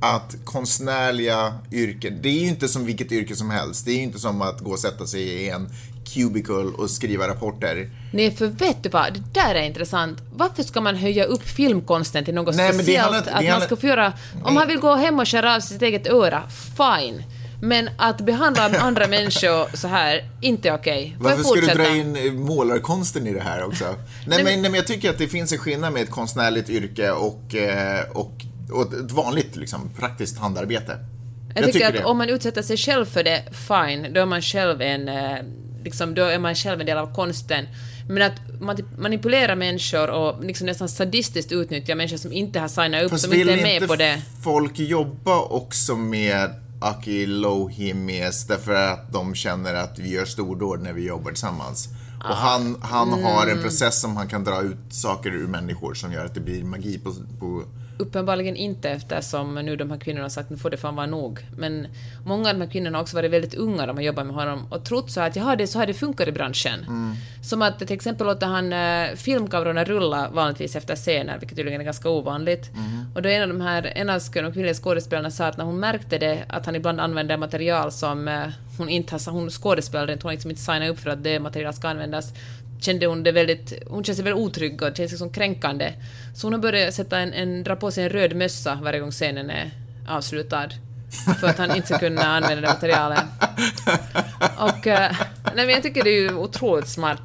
att 0.01 0.37
konstnärliga 0.45 1.55
yrken, 1.73 2.19
det 2.23 2.29
är 2.29 2.41
ju 2.41 2.49
inte 2.49 2.69
som 2.69 2.87
vilket 2.87 3.13
yrke 3.13 3.37
som 3.37 3.51
helst. 3.51 3.85
Det 3.85 3.91
är 3.91 3.97
ju 3.97 4.03
inte 4.03 4.19
som 4.19 4.43
att 4.43 4.61
gå 4.61 4.71
och 4.71 4.79
sätta 4.79 5.07
sig 5.07 5.23
i 5.23 5.49
en 5.49 5.69
cubicle 6.15 6.55
och 6.55 6.91
skriva 6.91 7.29
rapporter. 7.29 7.91
Nej, 8.13 8.37
för 8.37 8.47
vet 8.47 8.83
du 8.83 8.89
vad? 8.89 9.15
Det 9.15 9.41
där 9.41 9.55
är 9.55 9.63
intressant. 9.63 10.19
Varför 10.35 10.63
ska 10.63 10.81
man 10.81 10.97
höja 10.97 11.25
upp 11.25 11.49
filmkonsten 11.49 12.25
till 12.25 12.35
något 12.35 12.57
Nej, 12.57 12.73
speciellt? 12.73 13.13
handlar 13.13 13.33
att 13.33 13.49
man 13.49 13.61
ska 13.61 13.77
få 13.77 13.87
göra... 13.87 14.13
Om 14.45 14.57
han 14.57 14.69
vill 14.69 14.79
gå 14.79 14.95
hem 14.95 15.21
och 15.21 15.29
skära 15.29 15.57
av 15.57 15.61
sitt 15.61 15.83
eget 15.83 16.07
öra, 16.07 16.43
fine. 16.77 17.25
Men 17.65 17.91
att 17.97 18.21
behandla 18.21 18.63
andra 18.79 19.07
människor 19.07 19.77
så 19.77 19.89
här, 19.89 20.31
inte 20.41 20.73
okej. 20.73 21.17
Får 21.21 21.31
jag 21.31 21.37
Varför 21.37 21.51
ska 21.51 21.61
du 21.61 21.83
dra 21.83 21.97
in 21.97 22.17
eh, 22.17 22.33
målarkonsten 22.33 23.27
i 23.27 23.33
det 23.33 23.41
här 23.41 23.65
också? 23.65 23.85
nej, 24.27 24.45
men, 24.45 24.45
nej, 24.45 24.71
men 24.71 24.75
jag 24.75 24.87
tycker 24.87 25.11
att 25.11 25.19
det 25.19 25.29
finns 25.29 25.53
en 25.53 25.59
skillnad 25.59 25.93
med 25.93 26.03
ett 26.03 26.11
konstnärligt 26.11 26.71
yrke 26.71 27.11
och, 27.11 27.55
eh, 27.55 28.11
och, 28.11 28.33
och 28.73 28.93
ett 28.95 29.13
vanligt 29.13 29.57
liksom, 29.57 29.91
praktiskt 29.99 30.39
handarbete. 30.39 30.99
Jag, 31.55 31.73
tycker, 31.73 31.89
att 31.89 31.95
det. 31.95 32.05
om 32.05 32.19
man 32.19 32.29
utsätter 32.29 32.63
sig 32.63 32.77
själv 32.77 33.07
för 33.07 33.25
det, 33.25 33.43
fine, 33.69 34.13
då 34.15 34.21
är 34.21 34.27
man 34.27 34.43
själv 34.43 34.81
en, 34.81 35.09
eh, 35.09 35.37
liksom, 35.85 36.15
då 36.15 36.23
är 36.25 36.39
man 36.39 36.55
själv 36.55 36.81
en 36.81 36.87
del 36.87 36.99
av 36.99 37.15
konsten. 37.15 37.67
Men 38.09 38.23
att 38.23 38.39
mani- 38.61 38.99
manipulera 38.99 39.57
människor 39.57 40.11
och 40.11 40.45
liksom 40.45 40.67
nästan 40.67 40.89
sadistiskt 40.89 41.53
utnyttja 41.53 41.95
människor 41.95 42.17
som 42.17 42.33
inte 42.33 42.61
har 42.61 42.69
signat 42.69 43.03
upp, 43.03 43.11
Fast 43.11 43.23
som 43.25 43.31
vill 43.31 43.41
inte 43.41 43.53
är 43.53 43.63
med 43.63 43.75
inte 43.75 43.87
på 43.87 43.97
det. 43.97 44.23
folk 44.43 44.79
jobba 44.79 45.41
också 45.41 45.97
med 45.97 46.51
Aki 46.83 47.27
Lohimies 47.27 48.47
därför 48.47 48.73
att 48.75 49.13
de 49.13 49.35
känner 49.35 49.75
att 49.75 49.99
vi 49.99 50.11
gör 50.11 50.25
stordåd 50.25 50.83
när 50.83 50.93
vi 50.93 51.07
jobbar 51.07 51.31
tillsammans? 51.31 51.89
Och 52.29 52.37
han, 52.37 52.77
han 52.83 53.13
har 53.13 53.43
Mm. 53.47 53.57
en 53.57 53.63
process 53.63 54.01
som 54.01 54.17
han 54.17 54.29
kan 54.29 54.45
dra 54.45 54.63
ut 54.63 54.79
saker 54.91 55.31
ur 55.31 55.47
människor 55.47 55.95
som 55.95 56.13
gör 56.13 56.25
att 56.27 56.35
det 56.35 56.41
blir 56.41 56.65
magi 56.65 56.99
på, 56.99 57.13
på 57.41 57.65
Uppenbarligen 58.03 58.57
inte 58.57 58.91
eftersom 58.91 59.55
nu 59.55 59.77
de 59.77 59.91
här 59.91 59.99
kvinnorna 59.99 60.25
har 60.25 60.31
sagt 60.31 60.51
nu 60.51 60.57
får 60.57 60.71
det 60.71 60.77
fan 60.77 60.97
vara 60.97 61.07
nog. 61.07 61.47
Men 61.57 61.87
många 62.25 62.49
av 62.49 62.55
de 62.55 62.61
här 62.65 62.71
kvinnorna 62.71 62.99
har 62.99 63.03
också 63.03 63.17
varit 63.17 63.31
väldigt 63.31 63.55
unga 63.55 63.87
de 63.87 63.97
har 63.97 64.03
jobbat 64.03 64.27
med 64.27 64.35
honom 64.35 64.67
och 64.71 64.85
trott 64.85 65.11
så 65.11 65.21
att 65.21 65.37
jaha, 65.37 65.57
det 65.57 65.65
är 65.65 65.67
så 65.67 65.79
här 65.79 65.87
det 65.87 65.95
funkar 65.95 66.29
i 66.29 66.33
branschen. 66.33 66.87
Som 67.43 67.63
att 67.63 67.79
till 67.79 67.93
exempel 67.93 68.27
låter 68.27 68.47
han 68.47 68.73
uh, 68.73 69.17
filmkamerorna 69.17 69.85
rulla 69.85 70.29
vanligtvis 70.33 70.77
efter 70.77 70.97
scener, 70.97 71.39
vilket 71.39 71.57
tydligen 71.57 71.81
är 71.81 71.85
ganska 71.85 72.09
ovanligt. 72.09 72.71
Och 73.15 73.23
då 73.23 73.29
en 73.29 73.43
av 73.43 73.49
de 73.49 73.61
här, 73.61 73.93
en 73.95 74.11
av 74.11 74.21
de 74.35 74.53
kvinnliga 74.53 74.75
skådespelarna 74.75 75.31
sa 75.31 75.47
att 75.47 75.57
när 75.57 75.65
hon 75.65 75.81
märkte 75.81 76.19
det, 76.19 76.45
att 76.49 76.67
han 76.67 76.77
ibland 76.77 77.01
använder 77.01 77.37
material 77.37 77.93
som 77.93 78.29
eh, 78.29 78.49
hon 78.79 78.89
inte 78.89 79.15
har, 79.15 79.33
hon 79.33 79.51
skådespelare, 79.51 80.13
hon 80.13 80.23
har 80.23 80.33
liksom 80.33 80.51
inte 80.51 80.63
signat 80.63 80.91
upp 80.91 80.99
för 80.99 81.11
att 81.11 81.25
det 81.25 81.41
material 81.41 81.75
ska 81.75 81.89
användas, 81.89 82.33
kände 82.83 83.07
hon 83.07 83.23
det 83.23 83.33
väldigt, 83.33 83.73
hon 83.87 84.05
kände 84.05 84.17
sig 84.17 84.25
väldigt 84.25 84.45
otrygg 84.45 84.83
och 84.83 84.97
kände 84.97 85.09
sig 85.09 85.19
som 85.19 85.31
kränkande. 85.31 85.93
Så 86.35 86.47
hon 86.47 86.53
har 86.53 86.61
börjat 86.61 86.95
sätta 86.95 87.19
en, 87.19 87.33
en, 87.33 87.65
dra 87.65 87.77
på 87.77 87.91
sig 87.91 88.05
en 88.05 88.11
röd 88.11 88.37
mössa 88.37 88.79
varje 88.83 89.01
gång 89.01 89.11
scenen 89.11 89.51
är 89.51 89.71
avslutad. 90.09 90.69
För 91.41 91.47
att 91.47 91.59
han 91.59 91.77
inte 91.77 91.89
ska 91.89 91.99
kunna 91.99 92.23
använda 92.23 92.61
det 92.61 92.69
materialet. 92.69 93.25
Och, 94.59 94.87
eh, 94.87 95.17
nej 95.45 95.67
men 95.67 95.69
jag 95.69 95.83
tycker 95.83 96.05
det 96.05 96.11
är 96.11 96.21
ju 96.21 96.35
otroligt 96.35 96.89
smart. 96.89 97.21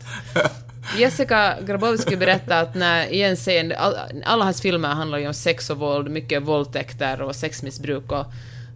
Jessica 0.97 1.57
Grabowski 1.61 2.15
berättade 2.15 2.59
att 2.59 2.75
när 2.75 3.05
i 3.05 3.21
en 3.21 3.35
scen, 3.35 3.73
all, 3.77 3.95
alla 4.25 4.43
hans 4.43 4.61
filmer 4.61 4.89
handlar 4.89 5.17
ju 5.17 5.27
om 5.27 5.33
sex 5.33 5.69
och 5.69 5.77
våld, 5.77 6.09
mycket 6.11 6.43
våldtäkter 6.43 7.21
och 7.21 7.35
sexmissbruk 7.35 8.11
och 8.11 8.25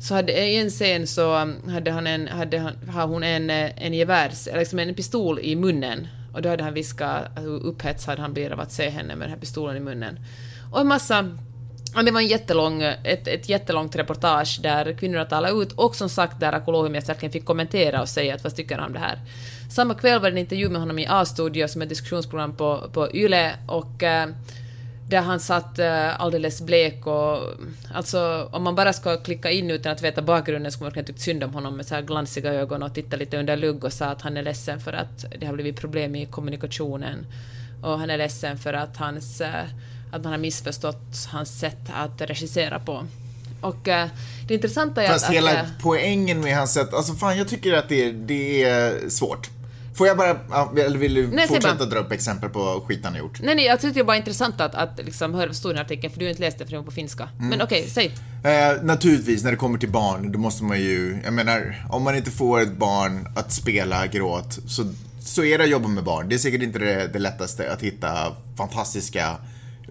så 0.01 0.13
hade, 0.13 0.31
i 0.31 0.57
en 0.57 0.69
scen 0.69 1.07
så 1.07 1.37
um, 1.37 1.69
hade, 1.69 1.91
han 1.91 2.07
en, 2.07 2.27
hade 2.27 2.73
har 2.89 3.07
hon 3.07 3.23
en, 3.23 3.49
eh, 3.49 3.85
en 3.85 3.93
gevärs, 3.93 4.47
liksom 4.53 4.79
en 4.79 4.93
pistol 4.95 5.39
i 5.39 5.55
munnen 5.55 6.07
och 6.33 6.41
då 6.41 6.49
hade 6.49 6.63
han 6.63 6.73
viskat 6.73 7.25
hur 7.35 7.65
upphetsad 7.65 8.19
han 8.19 8.33
blir 8.33 8.51
av 8.51 8.59
att 8.59 8.71
se 8.71 8.89
henne 8.89 9.15
med 9.15 9.27
den 9.27 9.33
här 9.33 9.39
pistolen 9.39 9.77
i 9.77 9.79
munnen. 9.79 10.19
Och 10.71 10.81
en 10.81 10.87
massa 10.87 11.37
det 12.05 12.11
var 12.11 12.21
en 12.21 12.27
jättelång, 12.27 12.81
ett, 12.81 13.27
ett 13.27 13.49
jättelångt 13.49 13.95
reportage 13.95 14.59
där 14.63 14.93
kvinnorna 14.93 15.25
talade 15.25 15.53
ut 15.53 15.71
och 15.71 15.95
som 15.95 16.09
sagt 16.09 16.39
där 16.39 16.53
Akulohimies 16.53 17.09
verkligen 17.09 17.31
fick 17.31 17.45
kommentera 17.45 18.01
och 18.01 18.09
säga 18.09 18.35
att 18.35 18.43
vad 18.43 18.55
tycker 18.55 18.77
han 18.77 18.87
om 18.87 18.93
det 18.93 18.99
här. 18.99 19.19
Samma 19.71 19.93
kväll 19.93 20.21
var 20.21 20.29
det 20.29 20.33
en 20.33 20.37
intervju 20.37 20.69
med 20.69 20.81
honom 20.81 20.99
i 20.99 21.07
A-studio 21.07 21.67
som 21.67 21.81
är 21.81 21.85
ett 21.85 21.89
diskussionsprogram 21.89 22.57
på, 22.57 22.89
på 22.93 23.15
YLE 23.15 23.55
och 23.67 24.03
eh, 24.03 24.29
där 25.11 25.21
han 25.21 25.39
satt 25.39 25.79
eh, 25.79 26.21
alldeles 26.21 26.61
blek 26.61 27.07
och 27.07 27.37
alltså 27.93 28.49
om 28.51 28.63
man 28.63 28.75
bara 28.75 28.93
ska 28.93 29.17
klicka 29.17 29.51
in 29.51 29.71
utan 29.71 29.91
att 29.91 30.01
veta 30.01 30.21
bakgrunden 30.21 30.71
skulle 30.71 30.85
man 30.85 30.89
verkligen 30.89 31.05
tyckt 31.05 31.21
synd 31.21 31.43
om 31.43 31.53
honom 31.53 31.77
med 31.77 31.85
så 31.85 31.95
här 31.95 32.01
glansiga 32.01 32.53
ögon 32.53 32.83
och 32.83 32.93
titta 32.93 33.17
lite 33.17 33.37
under 33.37 33.57
lugg 33.57 33.83
och 33.83 33.93
sa 33.93 34.05
att 34.05 34.21
han 34.21 34.37
är 34.37 34.43
ledsen 34.43 34.79
för 34.79 34.93
att 34.93 35.25
det 35.39 35.45
har 35.45 35.53
blivit 35.53 35.79
problem 35.79 36.15
i 36.15 36.25
kommunikationen 36.25 37.25
och 37.83 37.99
han 37.99 38.09
är 38.09 38.17
ledsen 38.17 38.57
för 38.57 38.73
att 38.73 38.97
hans 38.97 39.41
eh, 39.41 39.65
att 40.11 40.23
man 40.23 40.31
har 40.31 40.39
missförstått 40.39 41.27
hans 41.31 41.59
sätt 41.59 41.89
att 41.93 42.21
regissera 42.21 42.79
på. 42.79 43.05
Och 43.61 43.87
eh, 43.87 44.07
det 44.47 44.53
intressanta 44.53 45.03
är 45.03 45.07
Fast 45.07 45.25
att... 45.25 45.33
hela 45.33 45.59
att, 45.59 45.67
poängen 45.81 46.41
med 46.41 46.55
hans 46.55 46.73
sätt, 46.73 46.93
alltså 46.93 47.13
fan 47.13 47.37
jag 47.37 47.47
tycker 47.47 47.73
att 47.73 47.89
det 47.89 48.05
är, 48.05 48.13
det 48.13 48.63
är 48.63 49.09
svårt. 49.09 49.49
Får 50.01 50.07
jag 50.07 50.17
bara, 50.17 50.29
eller 50.85 50.97
vill 50.97 51.13
du 51.13 51.27
Nej, 51.27 51.47
fortsätta 51.47 51.75
bara. 51.75 51.85
dra 51.85 51.99
upp 51.99 52.11
exempel 52.11 52.49
på 52.49 52.83
skit 52.87 52.99
han 53.03 53.13
har 53.13 53.19
gjort? 53.19 53.41
Nej, 53.41 53.55
nej, 53.55 53.65
jag 53.65 53.81
tyckte 53.81 53.99
det 53.99 54.03
var 54.03 54.15
intressant 54.15 54.61
att, 54.61 54.75
att 54.75 54.99
liksom 55.05 55.33
höra 55.33 55.49
i 55.49 55.53
den 55.63 55.75
här 55.75 55.83
artikeln, 55.83 56.13
för 56.13 56.19
du 56.19 56.25
har 56.25 56.29
inte 56.29 56.41
läst 56.41 56.57
det 56.57 56.65
för 56.65 56.71
det 56.71 56.77
var 56.77 56.85
på 56.85 56.91
finska. 56.91 57.29
Mm. 57.37 57.49
Men 57.49 57.61
okej, 57.61 57.89
säg. 57.89 58.11
Eh, 58.43 58.83
naturligtvis, 58.83 59.43
när 59.43 59.51
det 59.51 59.57
kommer 59.57 59.79
till 59.79 59.89
barn, 59.89 60.31
då 60.31 60.39
måste 60.39 60.63
man 60.63 60.79
ju, 60.79 61.21
jag 61.23 61.33
menar, 61.33 61.85
om 61.89 62.03
man 62.03 62.15
inte 62.15 62.31
får 62.31 62.61
ett 62.61 62.77
barn 62.77 63.27
att 63.35 63.51
spela 63.51 64.07
gråt 64.07 64.59
så 64.67 64.83
så 65.19 65.43
är 65.43 65.57
det 65.57 65.63
att 65.63 65.69
jobba 65.69 65.87
med 65.87 66.03
barn. 66.03 66.29
Det 66.29 66.35
är 66.35 66.39
säkert 66.39 66.61
inte 66.61 66.79
det, 66.79 67.09
det 67.13 67.19
lättaste 67.19 67.73
att 67.73 67.81
hitta 67.81 68.35
fantastiska 68.57 69.37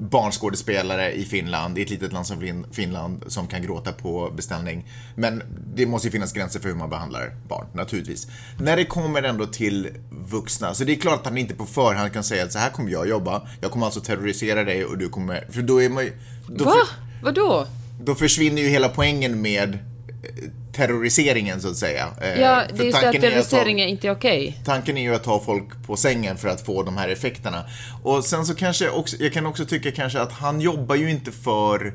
barnskådespelare 0.01 1.13
i 1.13 1.25
Finland, 1.25 1.79
i 1.79 1.83
ett 1.83 1.91
litet 1.91 2.13
land 2.13 2.27
som 2.27 2.41
Fin- 2.41 2.67
Finland, 2.73 3.25
som 3.27 3.47
kan 3.47 3.63
gråta 3.63 3.93
på 3.93 4.31
beställning. 4.37 4.87
Men 5.15 5.43
det 5.75 5.87
måste 5.87 6.09
ju 6.09 6.13
finnas 6.13 6.33
gränser 6.33 6.61
för 6.61 6.69
hur 6.69 6.77
man 6.77 6.91
behandlar 6.91 7.31
barn, 7.49 7.67
naturligtvis. 7.75 8.27
När 8.59 8.77
det 8.77 8.85
kommer 8.85 9.23
ändå 9.23 9.47
till 9.47 9.89
vuxna, 10.11 10.75
så 10.75 10.85
det 10.85 10.93
är 10.93 10.97
klart 10.97 11.21
att 11.21 11.27
han 11.27 11.39
inte 11.39 11.55
på 11.55 11.67
förhand 11.67 12.13
kan 12.13 12.25
säga 12.25 12.45
att 12.45 12.53
så 12.53 12.59
här 12.59 12.71
kommer 12.71 12.91
jag 12.91 13.09
jobba, 13.09 13.49
jag 13.61 13.71
kommer 13.71 13.87
alltså 13.87 14.01
terrorisera 14.01 14.65
dig 14.65 14.85
och 14.85 14.99
du 14.99 15.09
kommer... 15.09 15.47
För 15.51 15.63
då 15.63 15.83
är 15.83 15.89
man 15.89 16.05
ju... 16.05 16.13
Då, 16.49 16.65
Va? 16.65 16.75
Vadå? 17.23 17.67
då 18.03 18.15
försvinner 18.15 18.63
ju 18.63 18.69
hela 18.69 18.89
poängen 18.89 19.43
med 19.43 19.75
eh, 19.75 20.51
terroriseringen 20.87 21.61
så 21.61 21.69
att 21.69 21.77
säga. 21.77 22.09
Eh, 22.23 22.41
Ja, 22.41 22.63
för 22.69 22.77
det 22.77 22.83
är 22.83 22.87
just 22.87 22.97
att 22.97 23.03
tanken 23.03 23.25
är 23.25 23.29
att 23.29 23.33
ta- 23.35 23.41
terrorisering 23.51 23.81
är 23.81 23.87
inte 23.87 24.11
okej. 24.11 24.61
Tanken 24.65 24.97
är 24.97 25.03
ju 25.03 25.15
att 25.15 25.25
ta 25.25 25.41
folk 25.47 25.65
på 25.87 25.97
sängen 25.97 26.37
för 26.37 26.49
att 26.49 26.61
få 26.67 26.83
de 26.83 26.97
här 26.97 27.09
effekterna. 27.09 27.65
Och 28.03 28.25
sen 28.25 28.47
så 28.47 28.55
kanske 28.55 28.91
också, 28.91 29.17
jag 29.21 29.33
kan 29.33 29.47
också 29.47 29.65
tycka 29.67 29.91
kanske 29.93 30.21
att 30.21 30.33
han 30.33 30.61
jobbar 30.61 30.95
ju 30.95 31.11
inte 31.11 31.33
för 31.33 31.93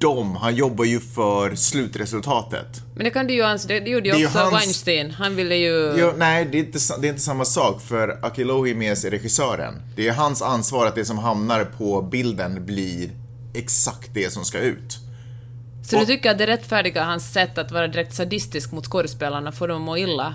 dem, 0.00 0.36
han 0.36 0.56
jobbar 0.56 0.84
ju 0.84 1.00
för 1.00 1.54
slutresultatet. 1.54 2.66
Men 2.94 3.04
det 3.04 3.10
kan 3.10 3.26
du 3.26 3.34
ju 3.34 3.42
anse, 3.42 3.68
det, 3.68 3.80
det 3.80 3.90
gjorde 3.90 4.08
ju 4.08 4.26
också 4.26 4.38
hans- 4.38 4.54
Weinstein. 4.54 5.10
Han 5.10 5.36
ville 5.36 5.54
ju... 5.56 5.94
Jo, 5.98 6.12
nej, 6.16 6.48
det 6.52 6.58
är, 6.58 6.60
inte, 6.60 6.78
det 7.00 7.06
är 7.06 7.10
inte 7.10 7.22
samma 7.22 7.44
sak 7.44 7.82
för 7.82 8.18
Akilohimes 8.22 9.04
är 9.04 9.10
regissören. 9.10 9.74
Det 9.96 10.08
är 10.08 10.12
hans 10.12 10.42
ansvar 10.42 10.86
att 10.86 10.94
det 10.94 11.04
som 11.04 11.18
hamnar 11.18 11.64
på 11.64 12.02
bilden 12.02 12.66
blir 12.66 13.10
exakt 13.54 14.10
det 14.14 14.32
som 14.32 14.44
ska 14.44 14.58
ut. 14.58 14.98
Så 15.90 15.96
du 15.96 16.02
och- 16.02 16.08
tycker 16.08 16.30
att 16.30 16.38
det 16.38 16.46
rättfärdigar 16.46 17.04
hans 17.04 17.32
sätt 17.32 17.58
att 17.58 17.72
vara 17.72 17.88
direkt 17.88 18.14
sadistisk 18.14 18.72
mot 18.72 18.86
skådespelarna, 18.86 19.52
får 19.52 19.68
dem 19.68 19.76
att 19.76 19.86
må 19.86 19.96
illa? 19.96 20.34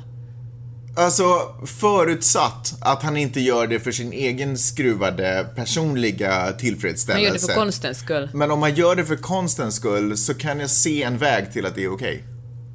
Alltså, 0.98 1.24
förutsatt 1.66 2.74
att 2.82 3.04
han 3.04 3.18
inte 3.18 3.40
gör 3.40 3.68
det 3.68 3.80
för 3.80 3.92
sin 3.92 4.14
egen 4.14 4.58
skruvade 4.58 5.48
personliga 5.56 6.52
tillfredsställelse. 6.52 7.14
Han 7.14 7.24
gör 7.24 7.34
det 7.34 7.54
för 7.54 7.60
konstens 7.60 8.00
skull. 8.00 8.30
Men 8.34 8.52
om 8.52 8.60
man 8.60 8.76
gör 8.76 8.96
det 8.96 9.06
för 9.06 9.16
konstens 9.16 9.76
skull 9.76 10.18
så 10.18 10.34
kan 10.34 10.60
jag 10.60 10.70
se 10.70 11.04
en 11.04 11.18
väg 11.18 11.54
till 11.54 11.66
att 11.66 11.76
det 11.76 11.84
är 11.84 11.94
okej. 11.94 12.24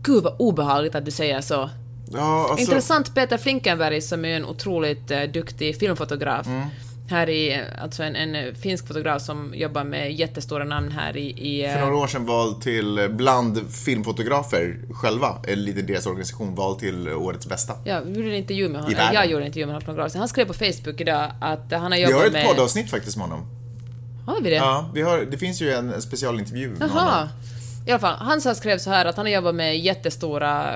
Gud 0.02 0.22
vad 0.22 0.36
obehagligt 0.38 0.94
att 0.94 1.04
du 1.04 1.10
säger 1.10 1.40
så. 1.40 1.70
Ja, 2.12 2.48
alltså, 2.50 2.60
Intressant 2.60 3.14
Peter 3.14 3.38
Flinkenberg 3.38 4.00
som 4.00 4.24
är 4.24 4.36
en 4.36 4.44
otroligt 4.44 5.10
eh, 5.10 5.22
duktig 5.22 5.78
filmfotograf. 5.78 6.46
Mm. 6.46 6.66
Här 7.10 7.28
i, 7.28 7.52
eh, 7.52 7.82
alltså 7.82 8.02
en, 8.02 8.16
en 8.16 8.34
eh, 8.34 8.54
finsk 8.54 8.86
fotograf 8.86 9.22
som 9.22 9.54
jobbar 9.54 9.84
med 9.84 10.12
jättestora 10.12 10.64
namn 10.64 10.90
här 10.92 11.16
i... 11.16 11.30
i 11.30 11.64
eh, 11.64 11.72
för 11.72 11.80
några 11.80 11.96
år 11.96 12.06
sedan 12.06 12.26
vald 12.26 12.62
till, 12.62 12.98
eh, 12.98 13.08
bland 13.08 13.72
filmfotografer 13.72 14.78
själva, 14.90 15.36
eller 15.48 15.62
lite 15.62 15.82
deras 15.82 16.06
organisation, 16.06 16.54
vald 16.54 16.78
till 16.78 17.08
årets 17.08 17.46
bästa. 17.46 17.74
Ja, 17.84 18.00
vi 18.00 18.12
gjorde 18.12 18.28
en 18.28 18.34
intervju 18.34 18.68
med 18.68 18.80
honom. 18.82 18.98
Jag 19.12 19.26
gjorde 19.26 19.42
en 19.42 19.46
intervju 19.46 19.66
med 19.66 19.74
honom 19.74 19.84
för 19.84 19.92
några 19.92 20.04
år 20.04 20.08
sedan. 20.08 20.18
Han 20.18 20.28
skrev 20.28 20.44
på 20.46 20.54
Facebook 20.54 21.00
idag 21.00 21.32
att 21.40 21.72
han 21.72 21.82
har 21.82 21.90
Vi 21.90 22.00
jobbat 22.02 22.18
har 22.18 22.26
ett 22.26 22.32
med... 22.32 22.46
poddavsnitt 22.46 22.90
faktiskt 22.90 23.16
med 23.16 23.26
honom. 23.26 23.46
Har 24.26 24.40
vi 24.40 24.50
det? 24.50 24.56
Ja, 24.56 24.90
vi 24.94 25.02
har, 25.02 25.18
det 25.18 25.38
finns 25.38 25.62
ju 25.62 25.70
en, 25.72 26.02
specialintervju 26.02 26.68
med 26.68 26.80
Jaha. 26.80 26.88
honom. 26.88 27.28
I 27.88 27.90
alla 27.90 28.00
fall, 28.00 28.16
han 28.18 28.54
skrev 28.54 28.78
så 28.78 28.90
här 28.90 29.04
att 29.04 29.16
han 29.16 29.26
har 29.26 29.32
jobbat 29.32 29.54
med 29.54 29.78
jättestora... 29.78 30.74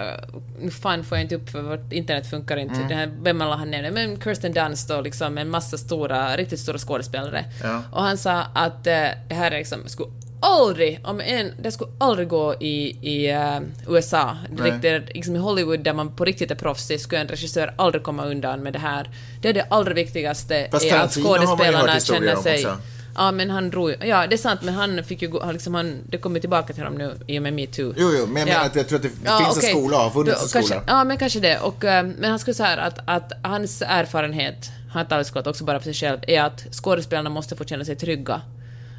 Nu 0.61 0.71
fan 0.71 1.05
får 1.05 1.19
jag 1.19 1.25
inte 1.25 1.35
upp 1.35 1.51
för 1.51 1.63
vårt 1.63 1.93
internet 1.93 2.31
funkar 2.31 2.57
inte. 2.57 2.75
Mm. 2.75 2.89
Det 2.89 2.95
här, 2.95 3.13
vem 3.23 3.41
alla 3.41 3.57
han 3.57 3.71
nämnde, 3.71 3.91
men 3.91 4.21
Kirsten 4.21 4.53
Dunst 4.53 4.91
och 4.91 5.03
liksom 5.03 5.39
en 5.39 5.51
massa 5.51 5.79
stora, 5.79 6.37
riktigt 6.37 6.61
stora 6.61 6.79
skådespelare. 6.79 7.45
Ja. 7.63 7.83
Och 7.93 8.03
han 8.03 8.19
sa 8.19 8.43
att 8.55 8.87
eh, 8.87 9.09
det 9.29 9.35
här 9.35 9.51
är 9.51 9.59
liksom, 9.59 9.89
skulle 9.89 10.11
aldrig, 10.41 11.01
om 11.05 11.21
en, 11.21 11.53
det 11.63 11.73
skulle 11.73 11.91
aldrig 11.99 12.29
gå 12.29 12.55
i, 12.55 12.99
i 13.03 13.31
eh, 13.31 13.61
USA. 13.89 14.37
Riktigt, 14.59 15.15
liksom 15.15 15.37
I 15.37 15.39
Hollywood 15.39 15.81
där 15.81 15.95
man 15.95 16.17
på 16.17 16.25
riktigt 16.25 16.51
är 16.51 16.55
proffsig 16.55 17.01
skulle 17.01 17.21
en 17.21 17.29
regissör 17.29 17.75
aldrig 17.79 18.03
komma 18.03 18.25
undan 18.25 18.63
med 18.63 18.73
det 18.73 18.79
här. 18.79 19.11
Det 19.43 19.49
är 19.49 19.53
det 19.53 19.67
allra 19.71 19.95
viktigaste, 19.95 20.69
Fast 20.71 20.85
är 20.85 20.99
att 20.99 21.17
historier 21.17 22.01
känner 22.01 22.37
sig... 22.37 22.67
också. 22.67 22.79
Ja, 23.15 23.33
men 23.33 23.51
han 23.51 23.71
drog 23.71 23.91
ju- 23.91 23.97
Ja, 24.01 24.27
det 24.27 24.35
är 24.35 24.39
sant, 24.39 24.61
men 24.63 24.75
han 24.75 25.05
fick 25.05 25.23
ju 25.23 25.29
gå, 25.29 25.45
han 25.45 25.53
liksom, 25.53 25.75
han, 25.75 25.99
det 26.09 26.19
kommer 26.19 26.41
tillbaka 26.41 26.73
till 26.73 26.83
honom 26.85 26.99
nu 26.99 27.15
i 27.27 27.39
och 27.39 27.43
med 27.43 27.53
metoo. 27.53 27.95
Jo, 27.97 28.11
jo, 28.19 28.27
men 28.27 28.37
jag 28.37 28.49
menar 28.49 28.67
att 28.67 28.77
jag 28.77 28.89
tror 28.89 28.97
att 28.97 29.03
det 29.03 29.09
finns 29.09 29.27
en 29.27 29.47
okej. 29.51 29.71
skola, 29.71 29.97
har 29.97 30.11
funnits 30.11 30.43
en 30.43 30.49
kanske, 30.49 30.75
skola. 30.75 30.85
Ja, 30.87 31.05
men 31.05 31.19
kanske 31.19 31.41
det. 31.41 31.59
Och, 31.59 31.85
eh, 31.85 32.05
men 32.05 32.31
han 32.31 32.39
skulle 32.39 32.55
säga 32.55 32.81
att, 32.81 32.99
att 33.05 33.33
hans 33.43 33.83
erfarenhet, 33.87 34.71
han 34.93 35.07
talar 35.07 35.23
såklart 35.23 35.47
också 35.47 35.65
bara 35.65 35.79
för 35.81 35.85
sig 35.93 35.95
själv, 35.95 36.19
är 36.27 36.43
att 36.43 36.67
skådespelarna 36.71 37.31
måste 37.31 37.57
få 37.57 37.65
känna 37.65 37.85
sig 37.85 37.97
trygga. 37.97 38.41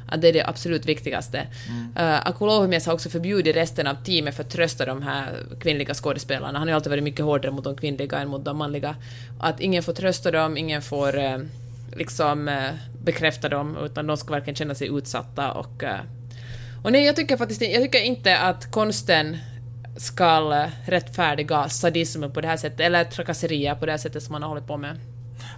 Att 0.08 0.20
det 0.22 0.28
är 0.28 0.32
det 0.32 0.46
absolut 0.46 0.86
viktigaste. 0.86 1.46
Mm. 1.68 2.10
Uh, 2.12 2.28
Akulohimies 2.28 2.86
har 2.86 2.92
också 2.94 3.10
förbjudit 3.10 3.56
resten 3.56 3.86
av 3.86 3.94
teamet 4.04 4.36
för 4.36 4.42
att 4.42 4.50
trösta 4.50 4.86
de 4.86 5.02
här 5.02 5.32
kvinnliga 5.60 5.94
skådespelarna. 5.94 6.58
Han 6.58 6.68
har 6.68 6.72
ju 6.72 6.74
alltid 6.74 6.90
varit 6.90 7.04
mycket 7.04 7.24
hårdare 7.24 7.52
mot 7.52 7.64
de 7.64 7.76
kvinnliga 7.76 8.18
än 8.18 8.28
mot 8.28 8.44
de 8.44 8.56
manliga. 8.56 8.96
Att 9.40 9.60
ingen 9.60 9.82
får 9.82 9.92
trösta 9.92 10.30
dem, 10.30 10.56
ingen 10.56 10.82
får 10.82 11.18
eh, 11.18 11.38
liksom 11.96 12.48
eh, 12.48 12.70
bekräfta 13.04 13.48
dem, 13.48 13.76
utan 13.84 14.06
de 14.06 14.16
ska 14.16 14.32
verkligen 14.34 14.56
känna 14.56 14.74
sig 14.74 14.88
utsatta 14.88 15.52
och... 15.52 15.82
eh, 15.84 16.00
och 16.84 16.92
nej, 16.92 17.04
jag 17.04 17.16
tycker 17.16 17.36
faktiskt 17.36 17.62
jag 17.62 17.82
tycker 17.82 18.00
inte 18.00 18.38
att 18.38 18.70
konsten 18.70 19.36
ska 19.96 20.66
rättfärdiga 20.86 21.68
sadism 21.68 22.30
på 22.34 22.40
det 22.40 22.48
här 22.48 22.56
sättet, 22.56 22.80
eller 22.80 23.04
trakasserier 23.04 23.74
på 23.74 23.86
det 23.86 23.92
här 23.92 23.98
sättet 23.98 24.22
som 24.22 24.32
man 24.32 24.42
har 24.42 24.48
hållit 24.48 24.66
på 24.66 24.76
med. 24.76 24.96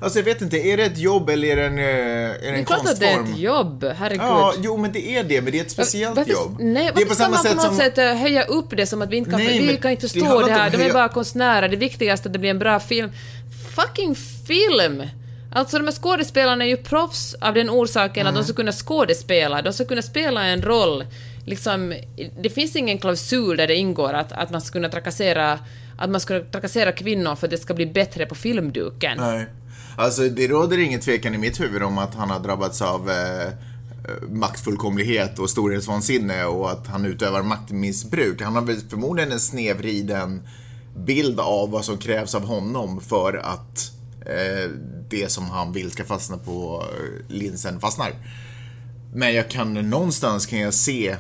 Alltså 0.01 0.19
jag 0.19 0.25
vet 0.25 0.43
inte, 0.43 0.57
är 0.57 0.77
det 0.77 0.83
ett 0.85 0.99
jobb 0.99 1.29
eller 1.31 1.49
är 1.49 1.57
det 1.57 1.65
en, 1.67 1.79
eh, 1.79 1.85
är 1.85 2.29
det 2.29 2.39
Det 2.41 2.49
en 2.49 2.55
är 2.61 2.65
klart 2.65 2.79
att 2.89 3.01
det 3.01 3.07
är 3.07 3.15
konstform? 3.17 3.35
ett 3.35 3.41
jobb, 3.41 3.85
herregud. 3.97 4.23
Ja, 4.23 4.55
jo 4.59 4.77
men 4.77 4.93
det 4.93 5.09
är 5.17 5.25
det, 5.25 5.41
men 5.43 5.53
det 5.53 5.59
är 5.59 5.63
ett 5.63 5.71
speciellt 5.71 6.17
varför, 6.17 6.33
jobb. 6.33 6.57
Nej, 6.61 6.91
det 6.95 7.03
är 7.03 7.07
på 7.07 7.15
samma 7.15 7.29
man 7.29 7.37
på 7.39 7.43
sätt 7.43 7.57
något 7.57 7.65
som... 7.67 7.77
sätt 7.77 7.99
eh, 7.99 8.15
höja 8.15 8.43
upp 8.45 8.77
det 8.77 8.87
som 8.87 9.03
att 9.03 9.11
vi 9.11 9.17
inte 9.17 9.31
kan... 9.31 9.41
Nej, 9.41 9.67
vi 9.67 9.77
kan 9.77 9.91
inte 9.91 10.07
det 10.07 10.09
förstå 10.13 10.39
det 10.39 10.41
inte 10.41 10.53
här, 10.53 10.71
de 10.71 10.77
är 10.77 10.81
höja- 10.81 10.93
bara 10.95 11.09
konstnärer. 11.09 11.69
Det 11.69 11.77
viktigaste 11.77 12.27
är 12.27 12.29
att 12.29 12.33
det 12.33 12.39
blir 12.39 12.51
en 12.51 12.59
bra 12.59 12.81
film. 12.81 13.11
Fucking 13.77 14.15
film! 14.47 15.03
Alltså 15.57 15.79
de 15.79 15.85
här 15.85 15.93
skådespelarna 15.93 16.65
är 16.65 16.69
ju 16.69 16.77
proffs 16.77 17.35
av 17.41 17.55
den 17.55 17.71
orsaken 17.71 18.21
Mm. 18.21 18.31
att 18.31 18.41
de 18.41 18.45
ska 18.45 18.55
kunna 18.55 18.73
skådespela, 18.73 19.63
de 19.63 19.73
ska 19.73 19.85
kunna 19.85 20.03
spela 20.03 20.45
en 20.47 20.63
roll. 20.63 21.05
Liksom, 21.45 21.95
det 22.41 22.51
finns 22.51 22.77
ingen 22.77 22.99
klausul 22.99 23.57
där 23.57 23.67
det 23.67 23.75
ingår 23.75 24.13
att, 24.13 24.33
att 24.33 24.51
man 24.51 24.61
ska 24.61 24.73
kunna 24.73 24.89
trakassera 24.89 25.59
att 25.99 26.11
man 26.11 26.21
ska 26.21 26.41
trakassera 26.41 26.93
kvinnor 26.93 27.35
för 27.35 27.47
att 27.47 27.51
det 27.51 27.59
ska 27.59 27.75
bli 27.75 27.87
bättre 27.87 28.27
på 28.27 28.35
filmduken. 28.35 29.19
Nej. 29.19 29.47
Alltså 29.97 30.23
det 30.23 30.49
råder 30.49 30.79
ingen 30.79 31.01
tvekan 31.01 31.35
i 31.35 31.39
mitt 31.39 31.61
huvud 31.61 31.83
om 31.83 31.99
att 31.99 32.15
han 32.15 32.31
har 32.31 32.41
drabbats 32.41 32.83
av 32.83 33.11
eh, 33.11 33.47
eh, 33.47 33.53
maktfullkomlighet 34.31 35.39
och 35.39 35.51
storhetsvansinne 35.51 36.45
och 36.45 36.71
att 36.71 36.87
han 36.87 37.05
utövar 37.05 37.43
maktmissbruk. 37.43 38.43
Han 38.43 38.55
har 38.55 38.63
väl 38.63 38.81
förmodligen 38.91 39.33
en 39.33 39.41
snevriden 39.41 40.43
bild 40.97 41.41
av 41.41 41.71
vad 41.71 41.85
som 41.85 41.99
krävs 41.99 42.35
av 42.35 42.45
honom 42.47 43.01
för 43.01 43.37
att 43.37 43.93
eh, 44.27 44.71
det 45.11 45.33
som 45.33 45.51
han 45.51 45.73
vill 45.73 45.91
ska 45.91 46.05
fastna 46.05 46.39
på 46.39 46.85
eh, 46.93 47.35
linsen 47.35 47.81
fastnar. 47.81 48.13
Men 49.15 49.35
jag 49.35 49.51
kan 49.51 49.75
någonstans 49.91 50.47
kan 50.47 50.59
jag 50.61 50.75
se 50.75 51.17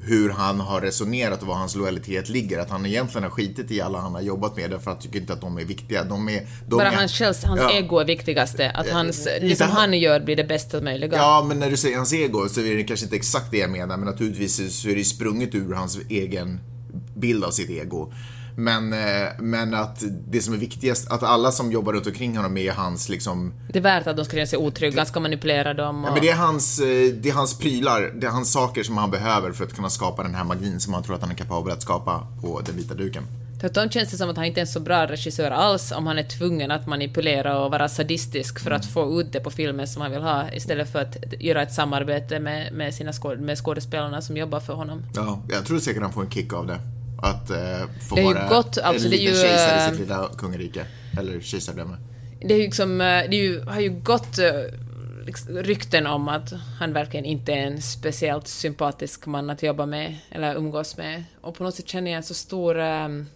hur 0.00 0.30
han 0.30 0.60
har 0.60 0.80
resonerat 0.80 1.42
och 1.42 1.48
var 1.48 1.54
hans 1.54 1.74
lojalitet 1.76 2.28
ligger. 2.28 2.58
Att 2.58 2.70
han 2.70 2.86
egentligen 2.86 3.22
har 3.22 3.30
skitit 3.30 3.70
i 3.70 3.80
alla 3.80 3.98
han 4.00 4.14
har 4.14 4.20
jobbat 4.20 4.56
med 4.56 4.70
därför 4.70 4.90
att 4.90 4.96
han 4.96 5.02
tycker 5.02 5.20
inte 5.20 5.32
att 5.32 5.40
de 5.40 5.58
är 5.58 5.64
viktiga. 5.64 6.04
De 6.04 6.28
är, 6.28 6.46
de 6.68 6.76
Bara 6.76 6.92
är, 6.92 6.96
hans, 6.96 7.12
själv, 7.12 7.34
hans 7.44 7.60
Ja. 7.60 7.72
ego 7.72 7.98
är 7.98 8.04
viktigaste, 8.04 8.70
att 8.70 8.88
hans, 8.90 9.24
det 9.24 9.38
inte 9.42 9.56
som 9.56 9.66
han- 9.66 9.76
han 9.76 9.98
gör 9.98 10.20
blir 10.20 10.36
det 10.36 10.44
bästa 10.44 10.80
möjliga. 10.80 11.16
Ja, 11.16 11.44
men 11.48 11.58
när 11.58 11.70
du 11.70 11.76
säger 11.76 11.96
hans 11.96 12.12
ego 12.12 12.48
så 12.48 12.60
är 12.60 12.74
det 12.76 12.84
kanske 12.84 13.06
inte 13.06 13.16
exakt 13.16 13.50
det 13.50 13.58
jag 13.58 13.70
menar. 13.70 13.96
Men 13.96 14.06
naturligtvis 14.06 14.80
så 14.82 14.88
är 14.88 14.96
det 14.96 15.04
sprunget 15.04 15.54
ur 15.54 15.72
hans 15.74 15.98
egen 16.08 16.60
bild 17.16 17.44
av 17.44 17.50
sitt 17.50 17.70
ego. 17.70 18.12
Men, 18.56 18.92
eh, 18.92 19.28
men 19.38 19.74
att 19.74 20.02
det 20.28 20.40
som 20.40 20.54
är 20.54 20.58
viktigast, 20.58 21.10
att 21.10 21.22
alla 21.22 21.52
som 21.52 21.72
jobbar 21.72 21.92
runt 21.92 22.06
omkring 22.06 22.36
honom 22.36 22.56
är 22.56 22.72
hans 22.72 23.08
liksom 23.08 23.52
Det 23.72 23.78
är 23.78 23.82
värt 23.82 24.06
att 24.06 24.16
de 24.16 24.24
ska 24.24 24.34
känna 24.36 24.46
sig 24.46 24.58
otrygga, 24.58 24.98
han 24.98 25.06
ska 25.06 25.20
manipulera 25.20 25.74
dem 25.74 26.04
och... 26.04 26.10
Ja, 26.10 26.12
men 26.12 26.22
det 26.22 26.28
är, 26.28 26.36
hans, 26.36 26.78
eh, 26.78 27.14
det 27.14 27.28
är 27.28 27.32
hans 27.32 27.58
prylar, 27.58 28.12
det 28.14 28.26
är 28.26 28.30
hans 28.30 28.52
saker 28.52 28.82
som 28.82 28.96
han 28.96 29.10
behöver 29.10 29.52
för 29.52 29.64
att 29.64 29.74
kunna 29.74 29.90
skapa 29.90 30.22
den 30.22 30.34
här 30.34 30.44
magin 30.44 30.80
som 30.80 30.94
han 30.94 31.02
tror 31.02 31.14
att 31.14 31.22
han 31.22 31.30
är 31.30 31.34
kapabel 31.34 31.72
att 31.72 31.82
skapa 31.82 32.26
på 32.42 32.60
den 32.66 32.76
vita 32.76 32.94
duken. 32.94 33.22
Tvärtom 33.60 33.90
känns 33.90 34.10
det 34.10 34.16
som 34.16 34.30
att 34.30 34.36
han 34.36 34.44
inte 34.44 34.60
är 34.60 34.62
en 34.62 34.66
så 34.66 34.80
bra 34.80 35.06
regissör 35.06 35.50
alls 35.50 35.92
om 35.92 36.06
han 36.06 36.18
är 36.18 36.22
tvungen 36.22 36.70
att 36.70 36.86
manipulera 36.86 37.58
och 37.64 37.70
vara 37.70 37.88
sadistisk 37.88 38.60
för 38.60 38.70
att 38.70 38.86
få 38.86 39.20
ut 39.20 39.32
det 39.32 39.40
på 39.40 39.50
filmen 39.50 39.86
som 39.86 40.02
han 40.02 40.10
vill 40.10 40.22
ha 40.22 40.52
istället 40.52 40.92
för 40.92 40.98
att 40.98 41.16
göra 41.40 41.62
ett 41.62 41.72
samarbete 41.72 42.40
med, 42.40 42.72
med, 42.72 42.94
sina 42.94 43.12
skåd, 43.12 43.40
med 43.40 43.58
skådespelarna 43.58 44.22
som 44.22 44.36
jobbar 44.36 44.60
för 44.60 44.74
honom. 44.74 45.02
Ja, 45.14 45.42
jag 45.50 45.66
tror 45.66 45.78
säkert 45.78 46.02
han 46.02 46.12
får 46.12 46.22
en 46.22 46.30
kick 46.30 46.52
av 46.52 46.66
det. 46.66 46.80
Att 47.22 47.50
eh, 47.50 47.56
få 48.08 48.14
Det 48.14 48.22
vara 48.22 48.48
gott, 48.48 48.78
alltså, 48.78 49.04
en 49.04 49.10
liten 49.10 49.26
ju, 49.26 49.40
kejsare 49.42 49.80
eh, 49.80 49.88
i 49.88 49.90
sitt 49.90 50.00
lilla 50.00 50.28
kungarike. 50.38 50.86
Eller 51.18 51.40
kejsardöme. 51.40 51.96
Det 52.40 52.54
är 52.54 52.58
ju 52.58 52.64
liksom, 52.64 53.00
eh, 53.00 53.30
det 53.30 53.36
ju, 53.36 53.60
har 53.60 53.80
ju 53.80 53.90
gått 53.90 54.38
eh, 54.38 54.50
liksom, 55.26 55.56
rykten 55.56 56.06
om 56.06 56.28
att 56.28 56.52
han 56.78 56.92
verkligen 56.92 57.26
inte 57.26 57.52
är 57.52 57.66
en 57.66 57.82
speciellt 57.82 58.48
sympatisk 58.48 59.26
man 59.26 59.50
att 59.50 59.62
jobba 59.62 59.86
med 59.86 60.16
eller 60.30 60.54
umgås 60.54 60.96
med. 60.96 61.24
Och 61.40 61.54
på 61.54 61.64
något 61.64 61.74
sätt 61.74 61.88
känner 61.88 62.10
jag 62.10 62.16
en 62.16 62.22
så 62.22 62.34
stor... 62.34 62.78
ehm, 62.78 63.26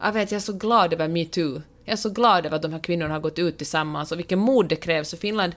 jag 0.00 0.12
vet, 0.12 0.32
jag 0.32 0.36
är 0.38 0.42
så 0.42 0.52
glad 0.52 0.92
över 0.92 1.08
metoo. 1.08 1.62
Jag 1.84 1.92
är 1.92 1.96
så 1.96 2.10
glad 2.10 2.46
över 2.46 2.56
att 2.56 2.62
de 2.62 2.72
här 2.72 2.80
kvinnorna 2.80 3.14
har 3.14 3.20
gått 3.20 3.38
ut 3.38 3.58
tillsammans 3.58 4.12
och 4.12 4.18
vilken 4.18 4.38
mod 4.38 4.68
det 4.68 4.76
krävs. 4.76 5.12
Och 5.12 5.18
Finland, 5.18 5.52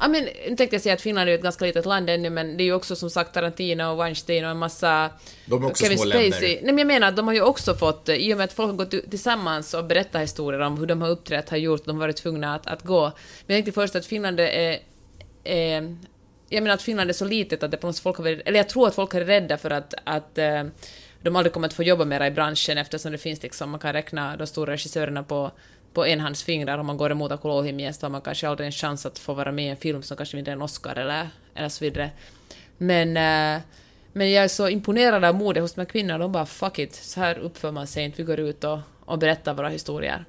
Ja, 0.00 0.08
men, 0.08 0.24
nu 0.24 0.56
tänkte 0.56 0.76
jag 0.76 0.82
säga 0.82 0.94
att 0.94 1.00
Finland 1.00 1.30
är 1.30 1.34
ett 1.34 1.42
ganska 1.42 1.64
litet 1.64 1.86
land 1.86 2.10
ännu, 2.10 2.30
men 2.30 2.56
det 2.56 2.62
är 2.62 2.64
ju 2.64 2.72
också 2.72 2.96
som 2.96 3.10
sagt 3.10 3.34
Tarantino 3.34 3.84
och 3.84 3.98
Weinstein 3.98 4.44
och 4.44 4.50
en 4.50 4.58
massa... 4.58 5.10
De 5.46 5.62
är 5.62 5.66
också 5.66 5.84
Kevin 5.84 5.98
små 5.98 6.10
Spacey. 6.10 6.30
länder. 6.30 6.40
Nej, 6.40 6.62
men 6.62 6.78
jag 6.78 6.86
menar 6.86 7.08
att 7.08 7.16
de 7.16 7.26
har 7.26 7.34
ju 7.34 7.42
också 7.42 7.74
fått, 7.74 8.08
eh, 8.08 8.14
i 8.14 8.34
och 8.34 8.36
med 8.36 8.44
att 8.44 8.52
folk 8.52 8.70
har 8.70 8.76
gått 8.76 9.10
tillsammans 9.10 9.74
och 9.74 9.84
berättat 9.84 10.22
historier 10.22 10.60
om 10.60 10.78
hur 10.78 10.86
de 10.86 11.02
har 11.02 11.08
uppträtt, 11.08 11.50
har 11.50 11.56
gjort, 11.56 11.84
de 11.84 11.96
har 11.96 12.00
varit 12.00 12.16
tvungna 12.16 12.54
att, 12.54 12.66
att 12.66 12.82
gå. 12.82 13.02
Men 13.02 13.56
jag 13.56 13.64
tänkte 13.64 13.72
först 13.72 13.96
att 13.96 14.06
Finland 14.06 14.40
är... 14.40 14.78
är 15.44 15.96
jag 16.52 16.62
menar 16.62 16.74
att 16.74 16.82
Finland 16.82 17.10
är 17.10 17.14
så 17.14 17.24
litet 17.24 17.62
att 17.62 17.70
det 17.70 17.76
på 17.76 17.86
något 17.86 17.96
sätt 17.96 18.02
folk 18.02 18.16
har 18.16 18.24
varit, 18.24 18.40
eller 18.44 18.58
jag 18.58 18.68
tror 18.68 18.86
att 18.88 18.94
folk 18.94 19.14
är 19.14 19.24
rädda 19.24 19.58
för 19.58 19.70
att, 19.70 19.94
att 20.04 20.38
eh, 20.38 20.64
de 21.22 21.36
aldrig 21.36 21.52
kommer 21.52 21.68
att 21.68 21.74
få 21.74 21.82
jobba 21.82 22.04
mera 22.04 22.26
i 22.26 22.30
branschen 22.30 22.78
eftersom 22.78 23.12
det 23.12 23.18
finns 23.18 23.42
liksom, 23.42 23.70
man 23.70 23.80
kan 23.80 23.92
räkna 23.92 24.36
de 24.36 24.46
stora 24.46 24.72
regissörerna 24.72 25.22
på, 25.22 25.50
på 25.92 26.06
en 26.06 26.20
hands 26.20 26.42
fingrar 26.42 26.78
om 26.78 26.86
man 26.86 26.96
går 26.96 27.12
emot 27.12 27.32
Akulohimien 27.32 27.94
så 27.94 28.06
har 28.06 28.10
man 28.10 28.20
kanske 28.20 28.48
aldrig 28.48 28.66
en 28.66 28.72
chans 28.72 29.06
att 29.06 29.18
få 29.18 29.34
vara 29.34 29.52
med 29.52 29.64
i 29.64 29.68
en 29.68 29.76
film 29.76 30.02
som 30.02 30.16
kanske 30.16 30.36
vinner 30.36 30.52
en 30.52 30.62
Oscar 30.62 30.96
eller, 30.98 31.28
eller 31.54 31.68
så 31.68 31.84
vidare. 31.84 32.10
Men, 32.78 33.08
eh, 33.08 33.62
men 34.12 34.32
jag 34.32 34.44
är 34.44 34.48
så 34.48 34.68
imponerad 34.68 35.24
av 35.24 35.34
modet 35.34 35.62
hos 35.62 35.72
de 35.72 35.80
här 35.80 35.88
kvinnorna, 35.88 36.18
de 36.18 36.32
bara 36.32 36.46
fuck 36.46 36.78
it, 36.78 36.94
så 36.94 37.20
här 37.20 37.38
uppför 37.38 37.70
man 37.70 37.86
sig 37.86 38.04
inte, 38.04 38.16
vi 38.16 38.22
går 38.22 38.40
ut 38.40 38.64
och, 38.64 38.78
och 39.04 39.18
berättar 39.18 39.54
våra 39.54 39.68
historier. 39.68 40.24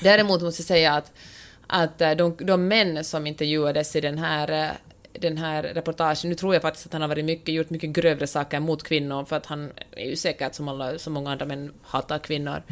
Däremot 0.00 0.42
måste 0.42 0.60
jag 0.60 0.66
säga 0.66 0.94
att, 0.94 1.12
att 1.66 2.00
eh, 2.00 2.10
de, 2.10 2.36
de 2.38 2.68
män 2.68 3.04
som 3.04 3.26
intervjuades 3.26 3.96
i 3.96 4.00
den 4.00 4.18
här, 4.18 4.64
eh, 4.64 4.70
den 5.20 5.38
här 5.38 5.62
reportagen, 5.62 6.16
nu 6.24 6.34
tror 6.34 6.54
jag 6.54 6.62
faktiskt 6.62 6.86
att 6.86 6.92
han 6.92 7.02
har 7.02 7.08
varit 7.08 7.24
mycket, 7.24 7.54
gjort 7.54 7.70
mycket 7.70 7.90
grövre 7.90 8.26
saker 8.26 8.60
mot 8.60 8.82
kvinnor, 8.82 9.24
för 9.24 9.36
att 9.36 9.46
han 9.46 9.72
är 9.90 10.08
ju 10.08 10.16
säkert 10.16 10.54
som, 10.54 10.68
alla, 10.68 10.98
som 10.98 11.12
många 11.12 11.32
andra 11.32 11.46
män 11.46 11.72
hatar 11.82 12.18
kvinnor. 12.18 12.62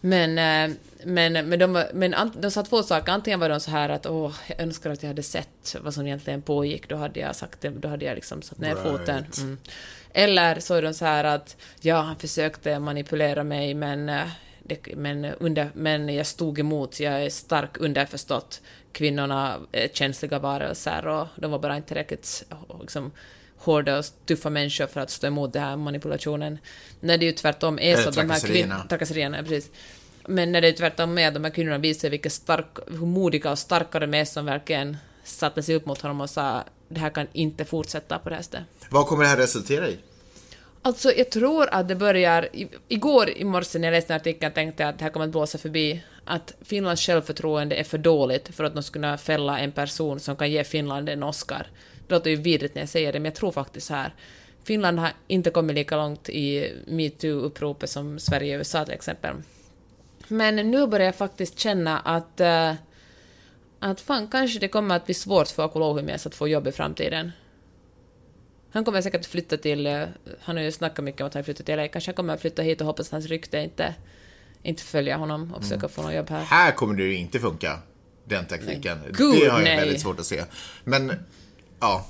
Men, 0.00 0.38
eh, 0.70 0.76
men, 1.04 1.32
men, 1.48 1.58
de, 1.58 1.84
men 1.94 2.14
de 2.40 2.50
sa 2.50 2.62
två 2.62 2.82
saker, 2.82 3.12
antingen 3.12 3.40
var 3.40 3.48
de 3.48 3.60
så 3.60 3.70
här 3.70 3.88
att 3.88 4.06
åh, 4.06 4.34
jag 4.46 4.60
önskar 4.60 4.90
att 4.90 5.02
jag 5.02 5.08
hade 5.08 5.22
sett 5.22 5.76
vad 5.80 5.94
som 5.94 6.06
egentligen 6.06 6.42
pågick, 6.42 6.88
då 6.88 6.96
hade 6.96 7.20
jag 7.20 7.36
sagt 7.36 7.60
det, 7.60 7.68
då 7.68 7.88
hade 7.88 8.04
jag 8.04 8.14
liksom 8.14 8.42
satt 8.42 8.58
ner 8.58 8.74
Right. 8.74 8.82
foten. 8.82 9.24
Mm. 9.38 9.58
Eller 10.12 10.60
så 10.60 10.74
är 10.74 10.82
de 10.82 10.94
så 10.94 11.04
här 11.04 11.24
att 11.24 11.56
ja, 11.80 12.00
han 12.00 12.16
försökte 12.16 12.78
manipulera 12.78 13.44
mig 13.44 13.74
men, 13.74 14.08
eh, 14.08 14.26
det, 14.62 14.96
men, 14.96 15.24
under, 15.24 15.70
men 15.74 16.08
jag 16.14 16.26
stod 16.26 16.58
emot, 16.58 17.00
jag 17.00 17.24
är 17.24 17.30
stark 17.30 17.76
underförstått. 17.80 18.60
Kvinnorna 18.98 19.60
är 19.72 19.88
känsliga 19.88 20.38
varelser 20.38 21.06
och 21.06 21.26
de 21.36 21.50
var 21.50 21.58
bara 21.58 21.76
inte 21.76 21.88
tillräckligt 21.88 22.44
eh, 22.50 22.80
liksom, 22.80 23.12
hårda 23.56 23.98
och 23.98 24.04
tuffa 24.26 24.50
människor 24.50 24.86
för 24.86 25.00
att 25.00 25.10
stå 25.10 25.26
emot 25.26 25.52
den 25.52 25.62
här 25.62 25.76
manipulationen. 25.76 26.58
När 27.00 27.18
det 27.18 27.24
ju 27.24 27.32
tvärtom 27.32 27.78
är 27.78 27.96
så 27.96 28.08
att 28.08 28.14
de 28.14 28.30
här 28.30 28.40
kvinnorna... 28.40 28.86
Trakasserierna, 28.88 29.42
precis. 29.42 29.70
Men 30.26 30.52
när 30.52 30.60
det 30.60 30.68
är 30.68 30.72
tvärtom 30.72 31.18
är 31.18 31.28
att 31.28 31.34
de 31.34 31.44
här 31.44 31.50
kvinnorna 31.50 31.78
visar 31.78 32.10
vilka 32.10 32.30
stark, 32.30 32.66
hur 32.86 33.06
modiga 33.06 33.50
och 33.50 33.58
starka 33.58 33.98
de 33.98 34.14
är 34.14 34.24
som 34.24 34.46
verkligen 34.46 34.96
satte 35.24 35.62
sig 35.62 35.74
upp 35.74 35.86
mot 35.86 36.00
honom 36.00 36.20
och 36.20 36.30
sa 36.30 36.64
det 36.88 37.00
här 37.00 37.10
kan 37.10 37.26
inte 37.32 37.64
fortsätta 37.64 38.18
på 38.18 38.28
det 38.28 38.34
här 38.34 38.42
sättet. 38.42 38.62
Vad 38.90 39.06
kommer 39.06 39.24
det 39.24 39.30
här 39.30 39.36
resultera 39.36 39.88
i? 39.88 39.96
Alltså, 40.82 41.12
jag 41.12 41.30
tror 41.30 41.68
att 41.70 41.88
det 41.88 41.94
börjar... 41.94 42.48
I, 42.52 42.68
igår 42.88 43.30
i 43.30 43.44
morse 43.44 43.78
när 43.78 43.88
jag 43.88 43.92
läste 43.92 44.12
den 44.12 44.20
artikeln 44.20 44.52
tänkte 44.52 44.82
jag 44.82 44.90
att 44.90 44.98
det 44.98 45.04
här 45.04 45.10
kommer 45.10 45.26
att 45.26 45.32
blåsa 45.32 45.58
förbi. 45.58 46.02
Att 46.24 46.54
Finlands 46.60 47.02
självförtroende 47.02 47.76
är 47.76 47.84
för 47.84 47.98
dåligt 47.98 48.48
för 48.48 48.64
att 48.64 48.74
de 48.74 48.82
ska 48.82 48.92
kunna 48.92 49.18
fälla 49.18 49.58
en 49.58 49.72
person 49.72 50.20
som 50.20 50.36
kan 50.36 50.50
ge 50.50 50.64
Finland 50.64 51.08
en 51.08 51.22
Oscar. 51.22 51.66
Det 52.06 52.14
låter 52.14 52.30
ju 52.30 52.36
vidrigt 52.36 52.74
när 52.74 52.82
jag 52.82 52.88
säger 52.88 53.12
det, 53.12 53.18
men 53.18 53.24
jag 53.24 53.34
tror 53.34 53.52
faktiskt 53.52 53.86
så 53.86 53.94
här. 53.94 54.14
Finland 54.64 54.98
har 54.98 55.10
inte 55.26 55.50
kommit 55.50 55.76
lika 55.76 55.96
långt 55.96 56.28
i 56.28 56.72
metoo-uppropet 56.86 57.86
som 57.86 58.18
Sverige 58.18 58.54
och 58.54 58.58
USA 58.58 58.84
till 58.84 58.94
exempel. 58.94 59.34
Men 60.28 60.56
nu 60.56 60.86
börjar 60.86 61.06
jag 61.06 61.16
faktiskt 61.16 61.58
känna 61.58 61.98
att... 61.98 62.40
Eh, 62.40 62.74
att 63.80 64.00
fan, 64.00 64.28
kanske 64.28 64.58
det 64.60 64.68
kommer 64.68 64.96
att 64.96 65.04
bli 65.04 65.14
svårt 65.14 65.48
för 65.48 65.64
Akolohumies 65.64 66.26
att 66.26 66.34
få 66.34 66.48
jobb 66.48 66.66
i 66.66 66.72
framtiden. 66.72 67.32
Han 68.70 68.84
kommer 68.84 69.02
säkert 69.02 69.26
flytta 69.26 69.56
till... 69.56 69.86
eh, 69.86 70.02
Han 70.40 70.56
har 70.56 70.62
ju 70.64 70.72
snackat 70.72 71.04
mycket 71.04 71.20
om 71.20 71.26
att 71.26 71.34
han 71.34 71.44
flyttar 71.44 71.64
till 71.64 71.76
LA. 71.76 71.88
Kanske 71.88 72.08
han 72.10 72.16
kommer 72.16 72.34
att 72.34 72.40
flytta 72.40 72.62
hit 72.62 72.80
och 72.80 72.86
hoppas 72.86 73.06
att 73.06 73.12
hans 73.12 73.26
rykte 73.26 73.58
inte, 73.58 73.94
inte 74.62 74.82
följer 74.82 75.16
honom 75.16 75.54
och 75.54 75.62
försöka 75.62 75.88
få 75.88 76.02
något 76.02 76.14
jobb 76.14 76.30
här. 76.30 76.42
Här 76.44 76.72
kommer 76.72 76.94
det 76.94 77.02
ju 77.02 77.16
inte 77.16 77.38
funka, 77.40 77.78
den 78.24 78.46
tekniken. 78.46 78.98
Nej, 79.02 79.10
gud, 79.12 79.34
det 79.42 79.48
har 79.48 79.58
jag 79.58 79.64
nej. 79.64 79.76
väldigt 79.76 80.00
svårt 80.00 80.20
att 80.20 80.26
se. 80.26 80.44
Men, 80.84 81.12
ja. 81.80 82.06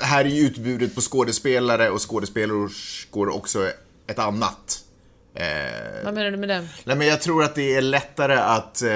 Här 0.00 0.24
är 0.24 0.28
ju 0.28 0.46
utbudet 0.46 0.94
på 0.94 1.00
skådespelare 1.00 1.90
och 1.90 2.10
skådespelerskor 2.10 3.28
också 3.28 3.70
ett 4.06 4.18
annat. 4.18 4.84
Eh, 5.34 5.44
Vad 6.04 6.14
menar 6.14 6.30
du 6.30 6.36
med 6.36 6.48
det? 6.48 6.68
Nej, 6.84 6.96
men 6.96 7.06
jag 7.06 7.20
tror 7.20 7.44
att 7.44 7.54
det 7.54 7.74
är 7.74 7.82
lättare 7.82 8.34
att... 8.34 8.82
Eh, 8.82 8.90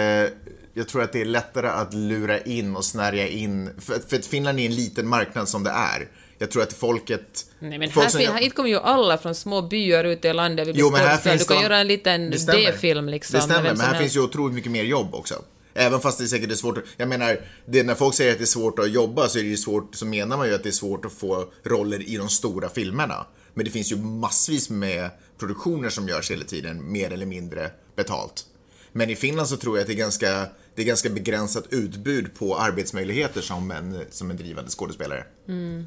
jag 0.77 0.89
tror 0.89 1.03
att 1.03 1.13
det 1.13 1.21
är 1.21 1.25
lättare 1.25 1.69
att 1.69 1.95
lura 1.95 2.41
in 2.41 2.77
och 2.77 2.85
snärja 2.85 3.29
in. 3.29 3.71
För, 3.79 3.99
för 4.09 4.17
att 4.17 4.27
Finland 4.27 4.61
är 4.61 4.67
en 4.67 4.75
liten 4.75 5.09
marknad 5.09 5.49
som 5.49 5.65
det 5.65 5.71
är. 5.71 6.09
Jag 6.39 6.51
tror 6.51 6.63
att 6.63 6.73
folket... 6.73 7.47
Nej, 7.59 7.79
men 7.79 7.91
folk 7.91 8.05
här, 8.05 8.11
som- 8.11 8.21
fin- 8.21 8.33
här 8.33 8.41
hit 8.41 8.55
kommer 8.55 8.69
ju 8.69 8.79
alla 8.79 9.19
från 9.19 9.35
små 9.35 9.63
byar 9.63 10.05
ute 10.05 10.29
i 10.29 10.33
landet. 10.33 10.67
vill 10.67 10.75
bli 10.75 10.81
Jo, 10.81 10.91
men 10.91 11.01
här 11.01 11.17
finns 11.17 11.43
Du 11.43 11.49
kan 11.49 11.57
de- 11.57 11.63
göra 11.63 11.79
en 11.79 11.87
liten. 11.89 12.31
D-film 12.31 13.09
liksom. 13.09 13.35
Det 13.37 13.43
stämmer, 13.43 13.63
men 13.63 13.81
här 13.81 13.87
helst. 13.87 14.01
finns 14.01 14.17
ju 14.17 14.21
otroligt 14.21 14.55
mycket 14.55 14.73
mer 14.73 14.85
jobb 14.85 15.15
också. 15.15 15.35
Även 15.75 16.01
fast 16.01 16.19
det 16.19 16.27
säkert 16.29 16.51
är 16.51 16.55
svårt 16.55 16.79
Jag 16.97 17.09
menar, 17.09 17.41
det, 17.67 17.83
när 17.83 17.95
folk 17.95 18.15
säger 18.15 18.33
att 18.33 18.39
det 18.39 18.45
är 18.45 18.47
svårt 18.47 18.79
att 18.79 18.91
jobba 18.93 19.29
så 19.29 19.39
är 19.39 19.43
det 19.43 19.49
ju 19.49 19.57
svårt, 19.57 19.95
så 19.95 20.07
menar 20.07 20.37
man 20.37 20.49
ju 20.49 20.55
att 20.55 20.63
det 20.63 20.69
är 20.69 20.73
svårt 20.73 21.05
att 21.05 21.13
få 21.13 21.53
roller 21.65 22.09
i 22.09 22.17
de 22.17 22.29
stora 22.29 22.69
filmerna. 22.69 23.27
Men 23.55 23.65
det 23.65 23.71
finns 23.71 23.93
ju 23.93 23.97
massvis 23.97 24.71
med 24.71 25.11
produktioner 25.39 25.89
som 25.89 26.09
görs 26.09 26.31
hela 26.31 26.45
tiden, 26.45 26.93
mer 26.93 27.13
eller 27.13 27.27
mindre 27.27 27.71
betalt. 27.97 28.45
Men 28.93 29.11
i 29.11 29.17
Finland 29.17 29.49
så 29.49 29.57
tror 29.57 29.77
jag 29.77 29.81
att 29.83 29.87
det 29.87 29.93
är 29.93 29.97
ganska, 29.99 30.47
det 30.75 30.83
är 30.83 30.87
ganska 30.87 31.11
begränsat 31.11 31.65
utbud 31.71 32.35
på 32.39 32.57
arbetsmöjligheter 32.59 33.41
som 33.41 33.71
en, 33.71 34.01
som 34.11 34.31
en 34.31 34.37
drivande 34.37 34.71
skådespelare. 34.71 35.25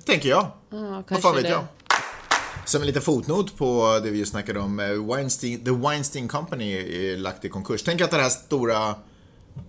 Tänker 0.06 0.30
jag. 0.30 0.48
Vad 0.70 0.82
Mm. 0.82 1.04
kanske 1.04 1.22
fan 1.22 1.36
vet 1.36 1.44
det. 1.44 1.50
jag? 1.50 1.64
Som 2.66 2.82
en 2.82 2.88
liten 2.88 3.02
fotnot 3.02 3.58
på 3.58 4.00
det 4.04 4.10
vi 4.12 4.20
just 4.20 4.32
snackade 4.32 4.60
om, 4.60 4.80
eh, 4.80 4.88
Weinstein, 5.16 5.64
The 5.66 5.72
Weinstein 5.72 6.28
Company 6.28 6.74
är 6.74 7.18
lagt 7.18 7.46
i 7.46 7.50
konkurs. 7.50 7.84
Tänk 7.84 8.02
att 8.02 8.12
det 8.12 8.18
här 8.18 8.30
stora, 8.30 8.96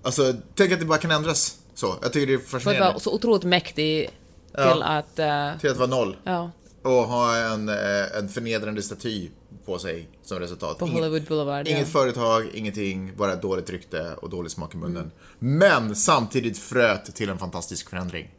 alltså 0.03 0.35
tänk 0.55 0.73
att 0.73 0.81
det 0.81 0.87
bara 0.87 0.99
kan 0.99 1.11
ändras 1.11 1.59
så. 1.75 1.95
Jag 2.03 2.13
tycker 2.13 2.27
det 2.27 2.33
är 2.35 2.39
För 2.39 2.45
att 2.45 2.51
fascinerande. 2.63 2.91
vara 2.93 2.99
så 3.01 3.15
otroligt 3.15 3.45
mäktig 3.45 4.05
till 4.07 4.13
Ja. 4.53 4.85
att... 4.85 5.19
eh, 5.19 5.61
Till 5.61 5.71
att 5.71 5.77
vara 5.77 5.89
noll. 5.91 6.17
ja, 6.25 6.51
Och 6.83 6.91
ha 6.93 7.37
en, 7.37 7.69
eh, 7.69 8.19
en 8.19 8.29
förnedrande 8.29 8.83
staty 8.83 9.29
på 9.67 9.79
sig 9.79 10.09
som 10.23 10.39
resultat. 10.39 10.79
på 10.79 10.87
Hollywood 10.87 11.25
Boulevard. 11.25 11.69
Inget 11.69 11.81
ja. 11.81 11.87
företag, 11.87 12.51
ingenting, 12.55 13.13
bara 13.17 13.37
dåligt 13.37 13.71
rykte 13.71 14.15
och 14.15 14.31
dålig 14.31 14.51
smak 14.51 14.75
i 14.75 14.77
munnen. 14.77 15.11
Men 15.39 15.97
samtidigt 15.97 16.59
fröt 16.59 17.15
till 17.15 17.29
en 17.29 17.39
fantastisk 17.39 17.91
förändring. 17.91 18.31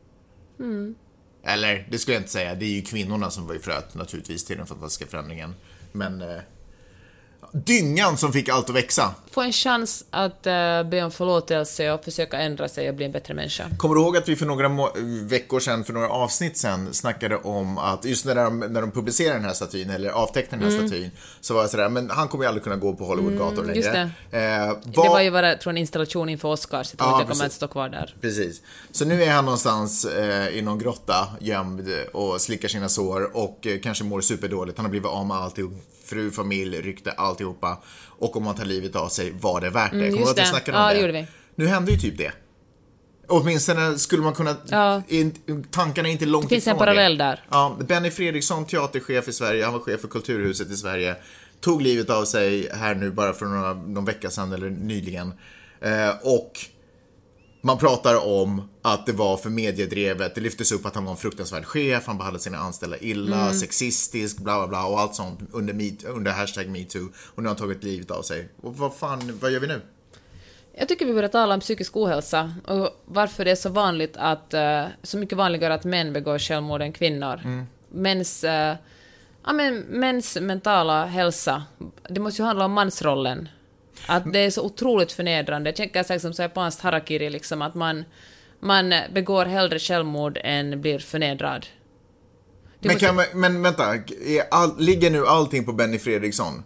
Eller, 1.43 1.87
det 1.91 1.97
skulle 1.97 2.15
jag 2.15 2.21
inte 2.21 2.31
säga. 2.31 2.55
Det 2.55 2.65
är 2.65 2.69
ju 2.69 2.81
kvinnorna 2.81 3.29
som 3.29 3.47
var 3.47 3.55
i 3.55 3.59
fröet 3.59 3.95
naturligtvis 3.95 4.45
till 4.45 4.57
den 4.57 4.67
fantastiska 4.67 5.05
förändringen. 5.05 5.55
Men 5.91 6.21
eh, 6.21 6.39
dyngan 7.51 8.17
som 8.17 8.33
fick 8.33 8.49
allt 8.49 8.69
att 8.69 8.75
växa. 8.75 9.13
Få 9.31 9.41
en 9.41 9.51
chans 9.53 10.05
att 10.09 10.47
eh, 10.47 10.83
be 10.83 11.03
om 11.03 11.11
förlåtelse 11.11 11.91
och 11.91 12.03
försöka 12.03 12.37
ändra 12.39 12.69
sig 12.69 12.89
och 12.89 12.95
bli 12.95 13.05
en 13.05 13.11
bättre 13.11 13.33
människa. 13.33 13.69
Kommer 13.77 13.95
du 13.95 14.01
ihåg 14.01 14.17
att 14.17 14.29
vi 14.29 14.35
för 14.35 14.45
några 14.45 14.69
veckor 15.23 15.59
sedan, 15.59 15.83
för 15.83 15.93
några 15.93 16.09
avsnitt 16.09 16.57
sedan, 16.57 16.93
snackade 16.93 17.35
om 17.37 17.77
att 17.77 18.05
just 18.05 18.25
när 18.25 18.35
de, 18.35 18.59
när 18.59 18.81
de 18.81 18.91
publicerade 18.91 19.35
den 19.35 19.45
här 19.45 19.53
statyn, 19.53 19.89
eller 19.89 20.09
avtecknade 20.09 20.63
den 20.63 20.73
här 20.79 20.87
statyn, 20.87 21.11
så 21.41 21.53
var 21.53 21.61
jag 21.61 21.69
sådär, 21.69 21.89
men 21.89 22.09
han 22.09 22.27
kommer 22.27 22.43
ju 22.43 22.47
aldrig 22.47 22.63
kunna 22.63 22.75
gå 22.75 22.93
på 22.93 23.05
Hollywoodgator 23.05 23.63
längre. 23.63 23.75
just 23.75 23.91
det. 23.91 23.99
Eh, 24.01 24.67
Det 24.83 24.97
vad- 24.97 25.07
var 25.09 25.21
ju 25.21 25.31
bara 25.31 25.55
tror 25.55 25.71
en 25.71 25.77
installation 25.77 26.29
inför 26.29 26.47
Oscars, 26.49 26.87
jag 26.91 26.97
tror 26.99 27.09
Ja, 27.11 27.15
inte 27.21 27.31
det 27.31 27.33
kommer 27.35 27.45
att 27.45 27.51
stå 27.53 27.67
kvar 27.67 27.89
där. 27.89 28.15
Precis. 28.21 28.61
Så 28.91 29.05
nu 29.05 29.23
är 29.23 29.31
han 29.31 29.45
någonstans 29.45 30.05
eh, 30.05 30.47
i 30.47 30.61
någon 30.61 30.79
grotta, 30.79 31.27
gömd 31.39 31.87
och 32.13 32.41
slickar 32.41 32.67
sina 32.67 32.89
sår 32.89 33.37
och 33.37 33.67
eh, 33.67 33.79
kanske 33.83 34.03
mår 34.03 34.21
superdåligt. 34.21 34.77
Han 34.77 34.85
har 34.85 34.89
blivit 34.91 35.07
av 35.09 35.25
med 35.25 35.37
alltihop. 35.37 35.71
Fru, 36.09 36.31
familj, 36.31 36.81
rykte, 36.81 37.11
alltihopa. 37.11 37.77
Och 38.07 38.35
om 38.37 38.45
han 38.47 38.55
tar 38.55 38.65
livet 38.65 38.95
av 38.95 39.09
sig, 39.09 39.31
var 39.41 39.61
det 39.61 39.69
värt 39.69 39.91
det? 39.91 39.97
Mm, 39.97 40.11
Kommer 40.11 40.25
du 40.25 40.31
att 40.31 40.37
vi 40.37 40.41
det. 40.41 40.47
snackade 40.47 40.77
om 40.77 40.83
Ja, 40.83 40.89
det? 40.89 40.93
det 40.95 41.01
gjorde 41.01 41.13
vi. 41.13 41.27
Nu 41.55 41.67
hände 41.67 41.91
ju 41.91 41.97
typ 41.97 42.17
det. 42.17 42.31
Åtminstone 43.27 43.97
skulle 43.97 44.23
man 44.23 44.33
kunna... 44.33 44.55
Ja. 44.67 45.01
In, 45.07 45.33
tankarna 45.71 46.07
är 46.07 46.11
inte 46.11 46.25
långt 46.25 46.43
Det 46.49 46.55
finns 46.55 46.67
en 46.67 46.71
ifrån 46.71 46.79
parallell 46.79 47.17
där. 47.17 47.43
Ja, 47.49 47.77
Benny 47.87 48.11
Fredriksson, 48.11 48.65
teaterchef 48.65 49.27
i 49.27 49.33
Sverige, 49.33 49.63
han 49.63 49.73
var 49.73 49.79
chef 49.79 50.01
för 50.01 50.07
Kulturhuset 50.07 50.71
i 50.71 50.75
Sverige, 50.77 51.15
tog 51.61 51.81
livet 51.81 52.09
av 52.09 52.25
sig 52.25 52.69
här 52.73 52.95
nu 52.95 53.11
bara 53.11 53.33
för 53.33 53.45
några, 53.45 53.73
någon 53.73 54.05
vecka 54.05 54.29
sedan 54.29 54.51
eller 54.53 54.69
nyligen. 54.69 55.33
Eh, 55.81 56.09
och 56.23 56.51
man 57.61 57.77
pratar 57.77 58.27
om 58.27 58.69
att 58.81 59.05
det 59.05 59.11
var 59.11 59.37
för 59.37 59.49
mediedrevet, 59.49 60.35
det 60.35 60.41
lyftes 60.41 60.71
upp 60.71 60.85
att 60.85 60.95
han 60.95 61.05
var 61.05 61.11
en 61.11 61.17
fruktansvärd 61.17 61.65
chef, 61.65 62.03
han 62.07 62.17
behandlade 62.17 62.43
sina 62.43 62.57
anställda 62.57 62.97
illa, 62.97 63.41
Mm. 63.41 63.53
sexistisk, 63.53 64.37
bla 64.37 64.57
bla 64.57 64.67
bla 64.67 64.85
och 64.85 64.99
allt 64.99 65.15
sånt 65.15 65.39
under, 65.51 65.73
meet, 65.73 66.03
under 66.03 66.31
hashtag 66.31 66.67
metoo. 66.69 67.09
Och 67.35 67.43
nu 67.43 67.49
har 67.49 67.55
han 67.55 67.55
tagit 67.55 67.83
livet 67.83 68.11
av 68.11 68.21
sig. 68.21 68.49
Och 68.61 68.77
vad 68.77 68.95
fan, 68.95 69.37
vad 69.41 69.51
gör 69.51 69.59
vi 69.59 69.67
nu? 69.67 69.81
Jag 70.77 70.87
tycker 70.87 71.05
vi 71.05 71.13
börjar 71.13 71.29
tala 71.29 71.53
om 71.53 71.59
psykisk 71.59 71.97
ohälsa 71.97 72.53
och 72.67 72.89
varför 73.05 73.45
det 73.45 73.51
är 73.51 73.55
så 73.55 73.69
vanligt 73.69 74.17
att, 74.17 74.53
eh, 74.53 74.85
så 75.03 75.17
mycket 75.17 75.37
vanligare 75.37 75.73
att 75.73 75.83
män 75.83 76.13
begår 76.13 76.39
självmord 76.39 76.81
än 76.81 76.93
kvinnor. 76.93 77.41
Mm. 77.43 77.65
Mäns, 77.89 78.43
eh, 78.43 78.75
ja, 79.45 79.53
men, 79.53 79.79
mäns 79.79 80.37
mentala 80.41 81.05
hälsa, 81.05 81.63
det 82.09 82.19
måste 82.19 82.41
ju 82.41 82.45
handla 82.45 82.65
om 82.65 82.71
mansrollen. 82.73 83.49
Att 84.07 84.33
det 84.33 84.39
är 84.39 84.51
så 84.51 84.61
otroligt 84.65 85.11
förnedrande. 85.11 85.67
Jag 85.69 85.75
tänker 85.75 86.03
så 86.03 86.13
här 86.13 86.19
som 86.19 86.33
så 86.33 86.41
japanskt 86.41 86.81
harakiri, 86.81 87.29
liksom, 87.29 87.61
att 87.61 87.75
man, 87.75 88.05
Man 88.59 88.93
begår 89.13 89.45
hellre 89.45 89.79
självmord 89.79 90.39
än 90.43 90.81
blir 90.81 90.99
förnedrad. 90.99 91.65
Det 92.79 92.87
Men, 92.87 92.97
kan 92.97 93.15
man, 93.15 93.25
men 93.33 93.61
vänta, 93.61 93.93
all, 94.51 94.75
ligger 94.79 95.09
nu 95.09 95.25
allting 95.25 95.65
på 95.65 95.73
Benny 95.73 95.99
Fredriksson? 95.99 96.63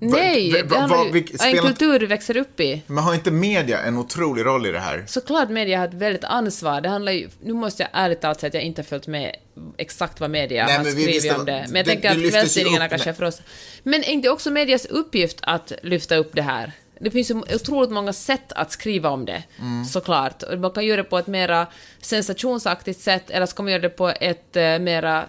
Nej, 0.00 0.52
va- 0.52 0.58
det 0.58 0.62
va- 0.62 0.76
handlar 0.80 0.98
va- 0.98 1.04
ju- 1.14 1.58
en 1.58 1.58
kultur 1.66 1.98
du 1.98 2.06
växer 2.06 2.36
upp 2.36 2.60
i. 2.60 2.82
Men 2.86 3.04
har 3.04 3.14
inte 3.14 3.30
media 3.30 3.82
en 3.82 3.98
otrolig 3.98 4.44
roll 4.44 4.66
i 4.66 4.72
det 4.72 4.78
här? 4.78 5.04
Såklart 5.06 5.48
media 5.50 5.78
har 5.78 5.88
ett 5.88 5.94
väldigt 5.94 6.24
ansvar. 6.24 6.80
Det 6.80 6.88
handlar 6.88 7.12
ju, 7.12 7.28
nu 7.42 7.52
måste 7.52 7.82
jag 7.82 7.90
ärligt 7.92 8.20
talat 8.20 8.40
säga 8.40 8.48
att 8.48 8.54
jag 8.54 8.62
inte 8.62 8.80
har 8.82 8.84
följt 8.86 9.06
med 9.06 9.36
exakt 9.76 10.20
vad 10.20 10.30
media 10.30 10.66
Nej, 10.66 10.76
har 10.76 10.84
skrivit 10.84 11.38
om 11.38 11.44
det. 11.44 11.52
Men 11.52 11.72
det- 11.72 11.78
jag 11.78 11.86
tänker 11.86 12.14
det 12.14 12.26
att 12.26 12.32
kvällstidningarna 12.32 12.88
kanske 12.88 13.10
är 13.10 13.14
för 13.14 13.24
oss. 13.24 13.42
Men 13.82 14.00
är 14.04 14.10
inte 14.10 14.30
också 14.30 14.50
medias 14.50 14.86
uppgift 14.86 15.38
att 15.42 15.72
lyfta 15.82 16.16
upp 16.16 16.30
det 16.34 16.42
här? 16.42 16.72
Det 17.00 17.10
finns 17.10 17.30
ju 17.30 17.34
otroligt 17.54 17.90
många 17.90 18.12
sätt 18.12 18.52
att 18.52 18.70
skriva 18.72 19.08
om 19.10 19.24
det, 19.24 19.42
Mm. 19.58 19.84
såklart. 19.84 20.42
Man 20.58 20.70
kan 20.70 20.86
göra 20.86 20.96
det 20.96 21.08
på 21.08 21.18
ett 21.18 21.26
mera 21.26 21.66
sensationsaktigt 22.00 23.00
sätt, 23.00 23.30
eller 23.30 23.46
så 23.46 23.56
kan 23.56 23.64
man 23.64 23.72
göra 23.72 23.82
det 23.82 23.88
på 23.88 24.08
ett 24.08 24.56
eh, 24.56 24.78
mera 24.78 25.24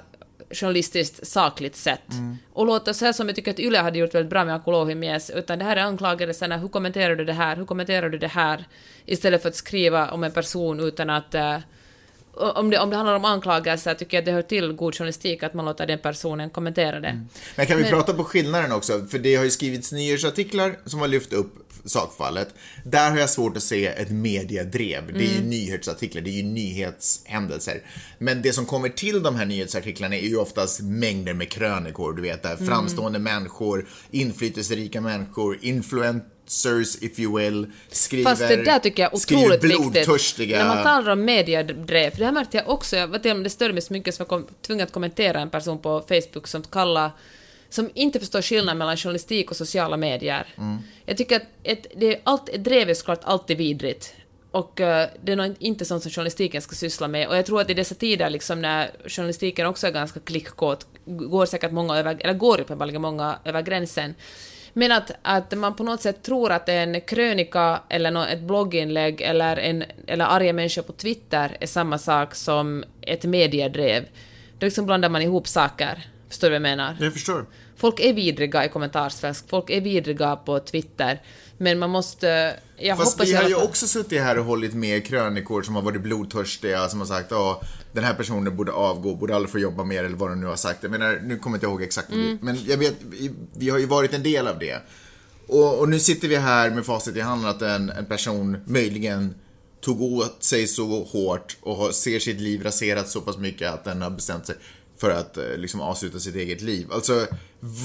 journalistiskt 0.52 1.28
sakligt 1.28 1.76
sätt. 1.76 2.12
Mm. 2.12 2.38
Och 2.54 2.66
låta 2.66 2.94
säga 2.94 3.14
som 3.14 3.28
jag 3.28 3.36
tycker 3.36 3.52
att 3.52 3.60
Yle 3.60 3.78
hade 3.78 4.00
gjort 4.00 4.16
väldigt 4.16 4.30
bra 4.30 4.46
med 4.46 4.56
Akolohimies, 4.56 5.30
utan 5.30 5.60
det 5.60 5.66
här 5.66 5.78
är 5.78 5.82
anklagelserna, 5.82 6.58
hur 6.58 6.68
kommenterar 6.68 7.16
du 7.16 7.26
det 7.26 7.34
här, 7.34 7.56
hur 7.56 7.66
kommenterar 7.66 8.10
du 8.10 8.18
det 8.18 8.28
här, 8.28 8.66
istället 9.06 9.42
för 9.42 9.50
att 9.50 9.56
skriva 9.56 10.12
om 10.12 10.24
en 10.24 10.32
person 10.32 10.80
utan 10.80 11.10
att 11.10 11.36
eh, 11.36 11.58
om 12.34 12.70
det, 12.70 12.80
om 12.80 12.90
det 12.90 12.96
handlar 12.96 13.16
om 13.16 13.26
anklagelser 13.26 13.94
tycker 13.94 14.18
jag 14.18 14.22
att 14.22 14.26
det 14.26 14.32
hör 14.32 14.42
till 14.42 14.72
god 14.74 14.96
journalistik 14.96 15.44
att 15.44 15.54
man 15.54 15.66
låter 15.66 15.88
den 15.88 16.00
personen 16.00 16.50
kommentera 16.50 17.00
det. 17.00 17.26
Men 17.56 17.66
kan 17.66 17.78
vi 17.78 17.84
Men- 17.84 17.92
prata 17.92 18.14
på 18.14 18.24
skillnaden 18.24 18.72
också? 18.72 19.06
För 19.06 19.20
det 19.20 19.36
har 19.36 19.44
ju 19.44 19.50
skrivits 19.50 19.92
nyhetsartiklar 19.92 20.76
som 20.86 21.00
har 21.00 21.08
lyft 21.08 21.34
upp 21.34 21.54
sakfallet. 21.86 22.54
Där 22.86 23.10
har 23.12 23.18
jag 23.18 23.30
svårt 23.30 23.58
att 23.58 23.64
se 23.64 23.86
ett 23.88 24.10
mediedrev. 24.12 25.14
Det 25.14 25.20
är 25.20 25.24
ju 25.30 25.38
Mm. 25.38 25.50
nyhetsartiklar, 25.50 26.22
det 26.22 26.30
är 26.30 26.34
ju 26.34 26.44
nyhetshändelser. 26.44 27.82
Men 28.18 28.42
det 28.42 28.54
som 28.54 28.66
kommer 28.66 28.90
till 28.90 29.24
de 29.24 29.36
här 29.36 29.46
nyhetsartiklarna 29.46 30.16
är 30.16 30.28
ju 30.28 30.38
oftast 30.38 30.82
mängder 30.82 31.34
med 31.34 31.50
krönikor, 31.52 32.14
du 32.14 32.22
vet, 32.22 32.44
där 32.44 32.54
Mm. 32.56 32.68
framstående 32.68 33.20
människor, 33.20 33.88
inflytelserika 34.12 35.02
människor, 35.02 35.58
influencers 36.50 37.04
if 37.04 37.20
you 37.20 37.38
will, 37.38 37.68
skriver, 37.90 38.30
Fast 38.30 38.48
det 38.48 38.64
där 38.64 38.80
tycker 38.80 39.04
jag 39.04 39.14
är 39.14 39.16
otroligt 39.16 39.64
viktigt. 39.64 40.50
När 40.50 40.68
man 40.68 40.84
talar 40.84 41.12
om 41.12 41.26
mediedrev, 41.26 42.12
för 42.12 42.20
det 42.20 42.26
här 42.26 42.32
märkte 42.32 42.58
jag 42.58 42.70
också, 42.70 42.96
jag 42.96 43.08
vet 43.08 43.26
inte 43.26 43.32
om 43.32 43.44
det 43.44 43.50
störde 43.50 43.74
mig 43.74 43.82
så 43.82 43.94
mycket 43.94 44.16
som 44.16 44.24
jag 44.24 44.30
kom 44.30 44.48
tvungen 44.62 44.84
att 44.84 44.92
kommentera 44.92 45.40
en 45.40 45.50
person 45.50 45.80
på 45.80 46.04
Facebook 46.08 46.48
som 46.48 46.64
kallar 46.64 47.12
som 47.70 47.90
inte 47.94 48.20
förstår 48.20 48.42
skillnaden 48.42 48.78
mellan 48.78 48.98
journalistik 48.98 49.52
och 49.52 49.58
sociala 49.58 49.98
medier. 49.98 50.48
Mm. 50.58 50.78
Jag 51.06 51.18
tycker 51.18 51.36
att 51.36 51.48
ett, 51.64 51.88
det 51.96 52.16
är 52.16 52.22
allt, 52.24 52.50
ett 52.50 52.64
drev 52.64 52.90
är 52.90 52.94
såklart 52.94 53.22
alltid 53.24 53.58
vidrigt. 53.58 54.14
Och 54.52 54.82
eh, 54.82 55.10
det 55.24 55.32
är 55.32 55.36
nog 55.36 55.56
inte 55.60 55.86
sånt 55.86 56.04
som 56.04 56.12
journalistiken 56.12 56.62
ska 56.62 56.76
syssla 56.76 57.08
med. 57.08 57.28
Och 57.28 57.38
jag 57.38 57.46
tror 57.46 57.62
att 57.62 57.70
i 57.70 57.74
dessa 57.74 57.96
tider, 57.96 58.30
liksom, 58.30 58.62
när 58.62 58.92
journalistiken 59.06 59.68
också 59.68 59.88
är 59.88 59.92
ganska 59.92 60.20
klickkåt, 60.20 60.88
går 61.06 61.46
säkert 61.46 61.72
många 61.72 61.98
över, 61.98 62.18
eller 62.20 62.34
går 62.34 62.62
uppenbarligen 62.62 63.02
många 63.02 63.40
över 63.46 63.62
gränsen. 63.62 64.16
Men 64.80 64.92
att, 64.92 65.12
att 65.22 65.58
man 65.58 65.76
på 65.76 65.84
något 65.84 66.02
sätt 66.02 66.24
tror 66.24 66.52
att 66.52 66.70
en 66.70 67.02
krönika 67.02 67.82
eller 67.90 68.28
ett 68.28 68.42
blogginlägg 68.42 69.22
eller, 69.22 69.58
en, 69.58 69.84
eller 70.08 70.26
arga 70.26 70.54
människor 70.54 70.82
på 70.82 70.94
Twitter 70.94 71.58
är 71.60 71.68
samma 71.68 71.98
sak 71.98 72.36
som 72.36 72.84
ett 73.02 73.26
mediedrev. 73.26 74.06
Då 74.60 74.66
liksom 74.66 74.86
blandar 74.86 75.10
man 75.10 75.22
ihop 75.22 75.48
saker. 75.48 76.08
Förstår 76.30 76.48
du 76.48 76.52
vad 76.52 76.56
jag 76.56 76.62
menar? 76.62 76.98
Jag 77.00 77.14
förstår. 77.14 77.46
Folk 77.78 78.00
är 78.00 78.14
vidriga 78.14 78.66
i 78.66 78.70
kommentarsfältet, 78.70 79.50
folk 79.50 79.70
är 79.70 79.82
vidriga 79.82 80.36
på 80.36 80.60
Twitter, 80.60 81.22
men 81.58 81.80
man 81.80 81.90
måste... 81.90 82.56
Jag 82.78 82.98
Fast 82.98 83.12
hoppas 83.12 83.30
vi 83.30 83.36
har 83.36 83.50
ju 83.50 83.56
också 83.56 83.88
suttit 83.88 84.22
här 84.22 84.40
och 84.40 84.46
hållit 84.46 84.74
med 84.74 85.06
krönikor 85.06 85.62
som 85.62 85.76
har 85.76 85.82
varit 85.82 86.02
blodtörstiga, 86.02 86.88
som 86.88 87.00
har 87.00 87.08
sagt 87.08 87.32
att 87.32 87.64
den 87.92 88.04
här 88.04 88.14
personen 88.14 88.58
borde 88.58 88.72
avgå, 88.72 89.16
borde 89.16 89.36
aldrig 89.36 89.52
få 89.52 89.60
jobba 89.60 89.84
mer 89.84 90.04
eller 90.04 90.18
vad 90.18 90.30
de 90.30 90.42
nu 90.42 90.46
har 90.46 90.56
sagt. 90.56 90.84
Jag 90.84 90.92
menar, 90.92 91.20
nu 91.24 91.38
kommer 91.38 91.56
jag 91.56 91.58
inte 91.58 91.66
ihåg 91.66 91.82
exakt 91.84 92.12
Mm. 92.12 92.38
men 92.42 92.58
jag 92.66 92.78
vet, 92.78 92.96
vi, 93.10 93.32
vi 93.58 93.70
har 93.70 93.78
ju 93.78 93.86
varit 93.86 94.14
en 94.14 94.24
del 94.24 94.48
av 94.48 94.60
det. 94.60 94.82
Och, 95.48 95.80
och 95.80 95.90
nu 95.90 96.00
sitter 96.00 96.28
vi 96.28 96.36
här 96.36 96.70
med 96.70 96.86
facit 96.86 97.16
i 97.16 97.22
handen 97.22 97.50
att 97.50 97.62
en, 97.62 97.90
en 97.90 98.06
person 98.06 98.58
möjligen 98.66 99.36
tog 99.82 100.02
åt 100.02 100.44
sig 100.44 100.68
så 100.68 101.04
hårt 101.04 101.58
och 101.62 101.76
har, 101.76 101.92
ser 101.92 102.20
sitt 102.20 102.40
liv 102.40 102.64
raserat 102.64 103.10
så 103.10 103.22
pass 103.22 103.38
mycket 103.38 103.74
att 103.74 103.84
den 103.84 104.02
har 104.02 104.10
bestämt 104.10 104.46
sig 104.46 104.56
för 105.00 105.12
att 105.12 105.38
eh, 105.38 105.44
liksom 105.58 105.82
avsluta 105.82 106.20
sitt 106.20 106.36
eget 106.36 106.62
liv. 106.62 106.88
Alltså, 106.92 107.28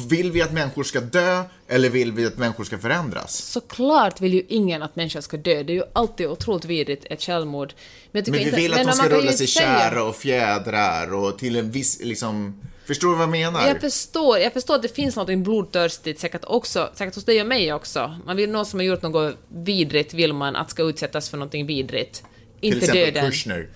vill 0.09 0.33
vi 0.33 0.43
att 0.43 0.53
människor 0.53 0.85
ska 0.85 1.01
dö 1.01 1.43
eller 1.69 1.89
vill 1.91 2.13
vi 2.13 2.27
att 2.27 2.39
människor 2.39 2.65
ska 2.65 2.79
förändras? 2.79 3.37
Såklart 3.37 4.21
vill 4.21 4.35
ju 4.35 4.43
ingen 4.49 4.83
att 4.83 4.97
människan 4.97 5.23
ska 5.23 5.37
dö, 5.37 5.63
det 5.63 5.73
är 5.73 5.75
ju 5.75 5.83
alltid 5.93 6.27
otroligt 6.27 6.65
vidrigt, 6.65 7.05
ett 7.11 7.23
självmord. 7.23 7.69
tycker 8.13 8.31
Men 8.31 8.33
vi 8.41 8.45
inte- 8.45 8.57
vill 8.57 8.73
att 8.73 8.79
men 8.79 8.87
de 8.87 8.93
ska 9.33 9.45
i 9.45 9.47
säga- 9.47 9.47
kära 9.47 10.05
och 10.05 10.17
fjädrar 10.17 11.15
och 11.15 11.39
till 11.39 11.57
en 11.57 11.71
viss, 11.71 12.01
liksom... 12.03 12.61
Förstår 12.87 13.09
du 13.09 13.15
vad 13.15 13.23
jag 13.23 13.31
menar? 13.31 13.69
Jag 13.69 13.81
förstår, 13.81 14.39
jag 14.39 14.53
förstår 14.53 14.75
att 14.75 14.83
det 14.83 14.89
finns 14.95 15.17
något 15.17 15.39
blodtörstigt, 15.39 16.21
säkert 16.21 16.45
också, 16.45 16.91
säkert 16.95 17.15
hos 17.15 17.25
dig 17.25 17.41
och 17.41 17.47
mig 17.47 17.73
också. 17.73 18.17
Man 18.27 18.37
vill 18.37 18.51
någon 18.51 18.67
som 18.67 18.79
har 18.81 18.85
gjort 18.85 19.03
något 19.03 19.35
vidrigt 19.49 20.15
vill 20.15 20.33
man 20.33 20.57
att 20.57 20.71
ska 20.71 20.83
utsättas 20.83 21.29
för 21.29 21.37
någonting 21.37 21.67
vidrigt. 21.67 22.15
till 22.15 22.25
Inte 22.61 22.79
exempel 22.79 23.15
döden. 23.15 23.31
Kushner. 23.31 23.69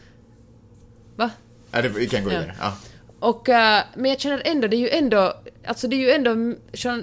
Va? 1.17 1.31
Ja, 1.71 1.83
det, 1.83 1.89
vi 1.89 2.09
kan 2.09 2.25
gå 2.25 2.31
Ja. 2.33 2.39
vidare. 2.41 2.57
Ja. 2.61 2.77
Och, 3.21 3.49
eh, 3.49 3.83
men 3.95 4.11
jag 4.11 4.21
känner 4.21 4.43
ändå, 4.45 4.69
det 4.69 4.77
är 4.77 4.79
ju 4.79 4.91
ändå, 4.91 5.35
alltså 5.67 5.89
det 5.89 5.97
är 5.97 5.99
ju 5.99 6.11
ändå, 6.11 6.55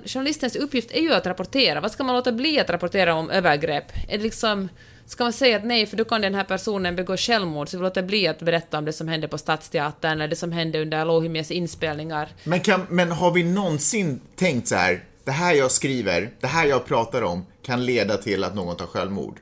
journalistens 0.06 0.56
uppgift 0.56 0.92
är 0.92 1.02
ju 1.02 1.14
att 1.14 1.28
rapportera. 1.28 1.82
Vad 1.82 1.92
ska 1.92 2.04
man 2.04 2.16
låta 2.16 2.32
bli 2.32 2.60
att 2.60 2.70
rapportera 2.70 3.14
om 3.14 3.30
övergrepp? 3.30 3.92
Är 4.10 4.18
det 4.18 4.24
liksom, 4.24 4.70
ska 5.06 5.24
man 5.24 5.34
säga 5.34 5.58
att 5.58 5.66
nej, 5.66 5.86
för 5.86 5.98
då 5.98 6.06
kan 6.06 6.22
den 6.22 6.36
här 6.36 6.44
personen 6.44 6.96
begå 6.96 7.18
självmord, 7.18 7.70
så 7.70 7.78
vi 7.78 7.84
låter 7.84 8.04
bli 8.04 8.28
att 8.28 8.40
berätta 8.40 8.78
om 8.78 8.86
det 8.86 8.94
som 8.94 9.08
hände 9.08 9.28
på 9.28 9.38
Stadsteatern, 9.38 10.12
eller 10.12 10.28
det 10.28 10.36
som 10.36 10.52
hände 10.52 10.82
under 10.82 11.06
Lohimies 11.06 11.52
inspelningar. 11.52 12.30
Men, 12.44 12.60
kan, 12.60 12.86
men 12.90 13.12
har 13.12 13.32
vi 13.32 13.44
någonsin 13.44 14.22
tänkt 14.36 14.68
så 14.68 14.76
här, 14.76 15.04
det 15.24 15.32
här 15.32 15.54
jag 15.54 15.72
skriver, 15.72 16.30
det 16.40 16.48
här 16.48 16.66
jag 16.66 16.86
pratar 16.86 17.22
om 17.22 17.46
kan 17.62 17.86
leda 17.86 18.18
till 18.18 18.44
att 18.44 18.56
någon 18.56 18.76
tar 18.76 18.86
självmord? 18.86 19.40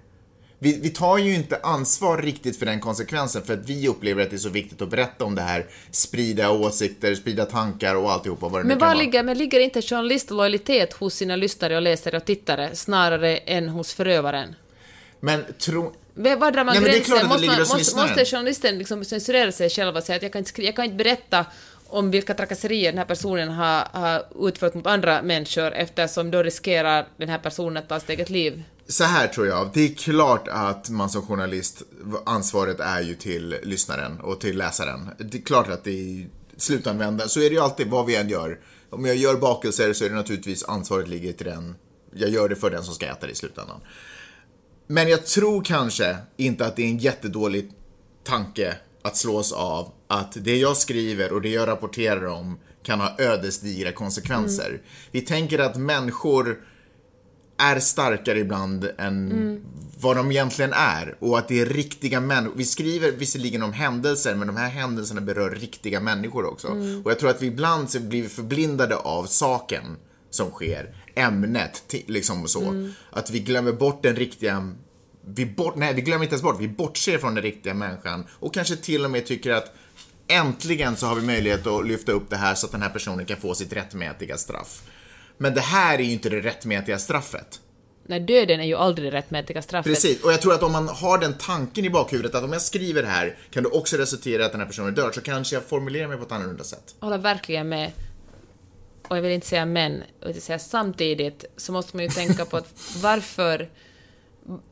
Vi, 0.63 0.80
vi 0.82 0.89
tar 0.89 1.17
ju 1.17 1.36
inte 1.36 1.60
ansvar 1.63 2.17
riktigt 2.17 2.60
för 2.60 2.65
den 2.65 2.80
konsekvensen 2.80 3.43
för 3.43 3.54
att 3.54 3.69
vi 3.69 3.88
upplever 3.88 4.23
att 4.23 4.30
det 4.30 4.36
är 4.36 4.38
så 4.38 4.49
viktigt 4.49 4.82
att 4.82 4.89
berätta 4.89 5.26
om 5.26 5.36
det 5.36 5.41
här, 5.41 5.65
sprida 5.91 6.52
åsikter, 6.52 7.15
sprida 7.15 7.45
tankar 7.45 7.95
och 7.95 8.12
alltihopa 8.12 8.47
vad 8.47 8.62
det 8.62 8.63
nu 8.63 8.67
Men 8.67 8.80
kan 8.80 8.88
var 8.88 8.95
vara. 8.95 9.04
ligger, 9.04 9.23
men 9.23 9.38
ligger 9.38 9.60
inte 9.60 9.82
journalistlojalitet 9.82 10.93
hos 10.93 11.13
sina 11.13 11.36
lyssnare 11.36 11.76
och 11.76 11.82
läsare 11.82 12.17
och 12.17 12.26
tittare 12.26 12.76
snarare 12.76 13.38
än 13.38 13.69
hos 13.69 13.93
förövaren? 13.93 14.56
Men 15.19 15.43
tro... 15.60 15.93
Var 16.13 16.52
drar 16.52 16.63
man 16.63 16.76
Nej, 16.76 16.84
gränsen? 16.84 17.28
måste, 17.28 17.47
man, 17.47 17.60
måste, 17.60 17.95
måste 17.95 18.26
journalisten 18.26 18.78
liksom 18.78 19.06
censurera 19.06 19.52
sig 19.52 19.69
själv 19.69 19.97
och 19.97 20.04
säga 20.04 20.15
att 20.15 20.23
jag 20.23 20.32
kan 20.34 20.39
inte, 20.39 20.62
jag 20.62 20.76
kan 20.76 20.86
inte 20.86 20.97
berätta 20.97 21.45
om 21.88 22.12
vilka 22.12 22.34
trakasserier 22.34 22.91
den 22.91 22.97
här 22.97 23.06
personen 23.06 23.49
har, 23.49 23.88
har 23.91 24.47
utfört 24.47 24.73
mot 24.73 24.88
andra 24.88 25.21
människor 25.21 25.71
eftersom 25.73 26.32
då 26.32 26.43
riskerar 26.43 27.08
den 27.17 27.30
här 27.30 27.39
personen 27.39 27.78
att 27.78 27.89
ta 27.89 27.99
sitt 27.99 28.10
eget 28.10 28.30
liv. 28.30 28.63
Så 28.88 29.04
här 29.04 29.28
tror 29.28 29.48
jag, 29.48 29.69
det 29.74 29.82
är 29.82 29.96
klart 29.96 30.48
att 30.48 30.89
man 30.89 31.10
som 31.10 31.22
journalist, 31.22 31.84
ansvaret 32.26 32.80
är 32.80 33.02
ju 33.02 33.15
till 33.15 33.56
lyssnaren 33.63 34.19
och 34.19 34.39
till 34.39 34.58
läsaren. 34.58 35.10
Det 35.17 35.38
är 35.38 35.41
klart 35.41 35.69
att 35.69 35.84
det 35.84 35.91
är 35.91 35.93
i 35.93 36.30
slutändan, 36.58 37.22
så 37.30 37.39
är 37.39 37.50
det 37.50 37.56
ju 37.56 37.62
alltid 37.62 37.88
vad 37.88 38.06
vi 38.06 38.15
än 38.15 38.30
gör. 38.30 38.60
Om 38.89 39.06
jag 39.06 39.15
gör 39.15 39.36
bakelser 39.36 39.93
så 39.93 40.06
är 40.06 40.10
det 40.10 40.15
naturligtvis 40.15 40.63
ansvaret 40.63 41.08
ligger 41.08 41.34
till 41.34 41.46
den, 41.46 41.76
jag 42.15 42.30
gör 42.30 42.50
det 42.50 42.56
för 42.56 42.69
den 42.72 42.84
som 42.84 42.93
ska 42.93 43.06
äta 43.06 43.26
det 43.26 43.32
i 43.32 43.36
slutändan. 43.36 43.82
Men 44.88 45.10
jag 45.10 45.26
tror 45.26 45.63
kanske 45.63 46.17
inte 46.38 46.65
att 46.65 46.76
det 46.76 46.84
är 46.84 46.88
en 46.88 46.98
jättedålig 46.98 47.72
tanke 48.24 48.76
att 49.02 49.17
slås 49.17 49.52
av 49.52 49.91
att 50.08 50.38
det 50.41 50.58
jag 50.58 50.78
skriver 50.78 51.34
och 51.34 51.41
det 51.41 51.50
jag 51.50 51.67
rapporterar 51.67 52.26
om 52.26 52.60
kan 52.84 53.00
ha 53.00 53.15
ödesdigra 53.17 53.91
konsekvenser. 53.91 54.82
Vi 55.12 55.22
tänker 55.22 55.60
att 55.60 55.76
människor 55.76 56.60
är 57.57 57.79
starkare 57.79 58.39
ibland 58.39 58.89
än 58.97 59.61
vad 59.99 60.17
de 60.17 60.31
egentligen 60.31 60.73
är 60.73 61.15
och 61.19 61.37
att 61.37 61.47
det 61.47 61.61
är 61.61 61.65
riktiga 61.65 62.19
människor. 62.19 62.57
Vi 62.57 62.65
skriver 62.65 63.11
visserligen 63.11 63.63
om 63.63 63.73
händelser 63.73 64.35
men 64.35 64.47
de 64.47 64.57
här 64.57 64.69
händelserna 64.69 65.21
berör 65.21 65.49
riktiga 65.49 65.99
människor 65.99 66.45
också. 66.45 66.67
Och 67.03 67.11
jag 67.11 67.19
tror 67.19 67.29
att 67.29 67.41
vi 67.41 67.47
ibland 67.47 67.89
så 67.89 67.99
blir 67.99 68.29
förblindade 68.29 68.95
av 68.95 69.25
saken 69.25 69.83
som 70.29 70.49
sker, 70.51 70.95
ämnet, 71.15 71.93
liksom 72.07 72.47
så. 72.47 72.89
Att 73.11 73.29
vi 73.29 73.39
glömmer 73.39 73.71
bort 73.71 74.03
den 74.03 74.15
riktiga 74.15 74.73
vi, 75.25 75.45
bort, 75.45 75.75
nej, 75.75 75.93
vi 75.93 76.01
glömmer 76.01 76.23
inte 76.23 76.33
ens 76.33 76.43
bort, 76.43 76.59
vi 76.59 76.67
bortser 76.67 77.17
från 77.17 77.35
den 77.35 77.43
riktiga 77.43 77.73
människan 77.73 78.25
och 78.39 78.53
kanske 78.53 78.75
till 78.75 79.05
och 79.05 79.11
med 79.11 79.25
tycker 79.25 79.51
att 79.51 79.73
äntligen 80.27 80.95
så 80.95 81.05
har 81.07 81.15
vi 81.15 81.21
möjlighet 81.21 81.67
att 81.67 81.87
lyfta 81.87 82.11
upp 82.11 82.29
det 82.29 82.35
här 82.35 82.55
så 82.55 82.65
att 82.65 82.71
den 82.71 82.81
här 82.81 82.89
personen 82.89 83.25
kan 83.25 83.37
få 83.37 83.53
sitt 83.55 83.73
rättmätiga 83.73 84.37
straff. 84.37 84.81
Men 85.43 85.53
det 85.53 85.62
här 85.62 85.99
är 85.99 86.03
ju 86.03 86.12
inte 86.12 86.29
det 86.29 86.39
rättmätiga 86.39 86.99
straffet. 86.99 87.60
Nej, 88.06 88.19
döden 88.19 88.60
är 88.60 88.63
ju 88.63 88.75
aldrig 88.75 89.12
det 89.12 89.17
rättmätiga 89.17 89.62
straffet. 89.62 89.91
Precis, 89.91 90.23
och 90.23 90.32
jag 90.32 90.41
tror 90.41 90.53
att 90.53 90.63
om 90.63 90.71
man 90.71 90.88
har 90.88 91.17
den 91.17 91.34
tanken 91.34 91.86
i 91.86 91.89
bakhuvudet 91.89 92.36
att 92.36 92.43
om 92.43 92.53
jag 92.53 92.62
skriver 92.62 93.01
det 93.01 93.08
här 93.08 93.38
kan 93.49 93.63
det 93.63 93.69
också 93.69 93.97
resultera 93.97 94.41
i 94.41 94.45
att 94.45 94.51
den 94.51 94.62
här 94.62 94.67
personen 94.67 94.93
dör, 94.93 95.12
så 95.12 95.21
kanske 95.21 95.56
jag 95.56 95.63
formulerar 95.63 96.08
mig 96.08 96.17
på 96.17 96.23
ett 96.23 96.32
annorlunda 96.32 96.63
sätt. 96.63 96.95
Jag 96.99 97.06
håller 97.06 97.17
verkligen 97.17 97.69
med. 97.69 97.91
Och 99.08 99.17
jag 99.17 99.21
vill 99.21 99.32
inte 99.32 99.47
säga 99.47 99.65
men, 99.65 100.03
utan 100.21 100.41
säga 100.41 100.60
samtidigt 100.60 101.45
så 101.58 101.71
måste 101.71 101.95
man 101.95 102.03
ju 102.03 102.10
tänka 102.10 102.45
på 102.45 102.58
att 102.58 102.73
varför 103.01 103.69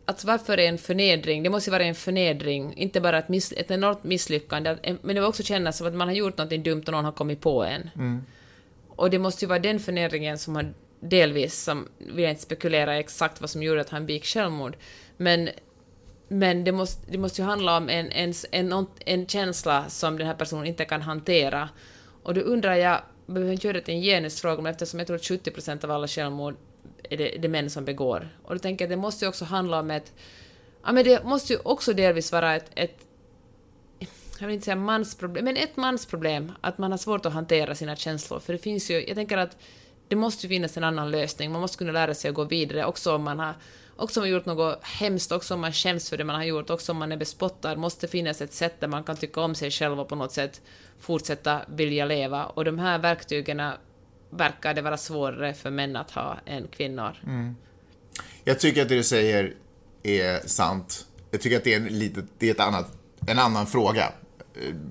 Alltså 0.06 0.28
varför 0.28 0.58
är 0.58 0.70
en 0.70 0.78
förnedring? 0.78 1.44
Det 1.44 1.50
måste 1.50 1.70
ju 1.70 1.72
vara 1.72 1.84
en 1.84 1.96
förnedring, 1.96 2.74
inte 2.78 3.02
bara 3.02 3.20
ett, 3.20 3.30
miss, 3.30 3.52
ett 3.52 3.72
enormt 3.72 4.04
misslyckande, 4.04 4.78
men 5.02 5.16
det 5.16 5.22
var 5.22 5.28
också 5.28 5.44
kännas 5.44 5.78
som 5.78 5.88
att 5.88 5.94
man 5.94 6.08
har 6.08 6.16
gjort 6.16 6.38
något 6.38 6.50
dumt 6.50 6.84
och 6.88 6.92
någon 6.92 7.06
har 7.06 7.12
kommit 7.12 7.42
på 7.42 7.64
en. 7.64 7.90
Mm. 7.96 8.22
Och 9.02 9.10
det 9.10 9.20
måste 9.20 9.46
ju 9.46 9.50
vara 9.50 9.60
den 9.60 9.80
förnedringen 9.80 10.38
som 10.38 10.56
har 10.56 10.74
delvis, 11.00 11.64
som 11.64 11.88
vill 11.98 12.24
jag 12.24 12.30
inte 12.32 12.42
spekulera 12.42 13.00
exakt 13.00 13.42
vad 13.42 13.50
som 13.50 13.64
gjorde 13.64 13.82
att 13.82 13.90
han 13.90 14.06
begick 14.06 14.26
självmord, 14.26 14.78
men 15.18 15.50
men 16.28 16.64
det 16.64 16.72
måste, 16.72 17.12
det 17.12 17.18
måste 17.18 17.42
ju 17.42 17.46
handla 17.46 17.78
om 17.78 17.90
en, 17.90 18.12
en, 18.12 18.34
en, 18.52 18.88
en 19.06 19.28
känsla 19.28 19.90
som 19.90 20.18
den 20.18 20.28
här 20.28 20.34
personen 20.34 20.66
inte 20.66 20.86
kan 20.86 21.02
hantera. 21.02 21.70
Och 22.24 22.34
då 22.34 22.42
undrar 22.42 22.76
jag, 22.76 23.02
jag 23.26 23.34
behöver 23.34 23.54
inte 23.54 23.68
göra 23.68 23.78
det 23.78 23.84
till 23.84 23.94
en 23.94 24.02
genusfråga, 24.02 24.62
men 24.62 24.72
eftersom 24.72 25.00
jag 25.00 25.08
tror 25.08 25.18
att 25.18 25.26
70 25.26 25.52
procent 25.52 25.84
av 25.84 25.92
alla 25.92 26.08
självmord 26.08 26.56
är 27.10 27.18
det, 27.18 27.38
det 27.40 27.48
män 27.48 27.70
som 27.70 27.86
begår. 27.86 28.30
Och 28.44 28.56
då 28.56 28.60
tänker 28.60 28.86
jag 28.86 28.88
att 28.88 28.98
det 28.98 29.02
måste 29.02 29.26
ju 29.26 29.30
också 29.30 29.46
handla 29.46 29.80
om 29.80 29.92
ett... 29.92 30.14
Ja, 30.86 30.92
men 30.92 31.04
det 31.04 31.24
måste 31.24 31.54
ju 31.54 31.60
också 31.64 31.94
delvis 31.94 32.32
vara 32.32 32.56
ett, 32.56 32.72
ett 32.76 32.98
jag 34.42 34.48
vill 34.48 34.56
inte 34.56 34.66
säga 34.66 34.76
mansproblem, 34.76 35.46
men 35.46 35.58
ett 35.58 35.78
mansproblem, 35.78 36.52
att 36.62 36.78
man 36.78 36.92
har 36.92 36.98
svårt 36.98 37.26
att 37.26 37.34
hantera 37.34 37.76
sina 37.76 37.96
känslor. 37.96 38.40
För 38.40 38.54
det 38.54 38.60
finns 38.60 38.92
ju, 38.92 39.08
jag 39.08 39.16
tänker 39.16 39.38
att 39.38 39.58
det 40.08 40.16
måste 40.16 40.48
ju 40.48 40.50
finnas 40.50 40.78
en 40.78 40.84
annan 40.84 41.12
lösning, 41.12 41.52
man 41.52 41.62
måste 41.62 41.78
kunna 41.78 41.92
lära 41.92 42.14
sig 42.14 42.30
att 42.30 42.36
gå 42.36 42.44
vidare, 42.44 42.86
också 42.86 43.16
om 43.16 43.24
man 43.24 43.40
har 43.40 43.54
också 43.96 44.20
om 44.20 44.24
man 44.24 44.30
gjort 44.30 44.46
något 44.46 44.84
hemskt, 44.84 45.32
också 45.32 45.54
om 45.54 45.60
man 45.60 45.74
skäms 45.74 46.10
för 46.10 46.18
det 46.18 46.24
man 46.24 46.36
har 46.36 46.44
gjort, 46.44 46.70
också 46.70 46.92
om 46.92 46.98
man 46.98 47.12
är 47.12 47.18
bespottad, 47.18 47.76
måste 47.76 48.08
finnas 48.08 48.42
ett 48.42 48.54
sätt 48.54 48.80
där 48.80 48.88
man 48.88 49.04
kan 49.04 49.16
tycka 49.16 49.42
om 49.42 49.56
sig 49.56 49.72
själv 49.72 50.00
och 50.00 50.08
på 50.08 50.16
något 50.16 50.32
sätt 50.32 50.62
fortsätta 51.00 51.62
vilja 51.68 52.06
leva. 52.06 52.46
Och 52.46 52.66
de 52.66 52.80
här 52.80 53.00
verktygen 53.00 53.62
verkar 54.30 54.74
det 54.74 54.82
vara 54.82 54.98
svårare 54.98 55.54
för 55.54 55.70
män 55.70 55.96
att 55.96 56.12
ha 56.12 56.38
än 56.46 56.68
kvinnor. 56.68 57.18
Mm. 57.24 57.56
Jag 58.44 58.60
tycker 58.60 58.82
att 58.82 58.90
det 58.90 58.96
du 58.96 59.04
säger 59.04 59.54
är 60.04 60.48
sant. 60.48 61.06
Jag 61.32 61.42
tycker 61.42 61.58
att 61.58 61.64
det 61.64 61.74
är, 61.74 61.78
en, 61.78 62.00
lite, 62.00 62.24
det 62.38 62.48
är 62.48 62.52
ett 62.52 62.60
annat, 62.60 62.98
en 63.28 63.40
annan 63.40 63.68
fråga. 63.68 64.14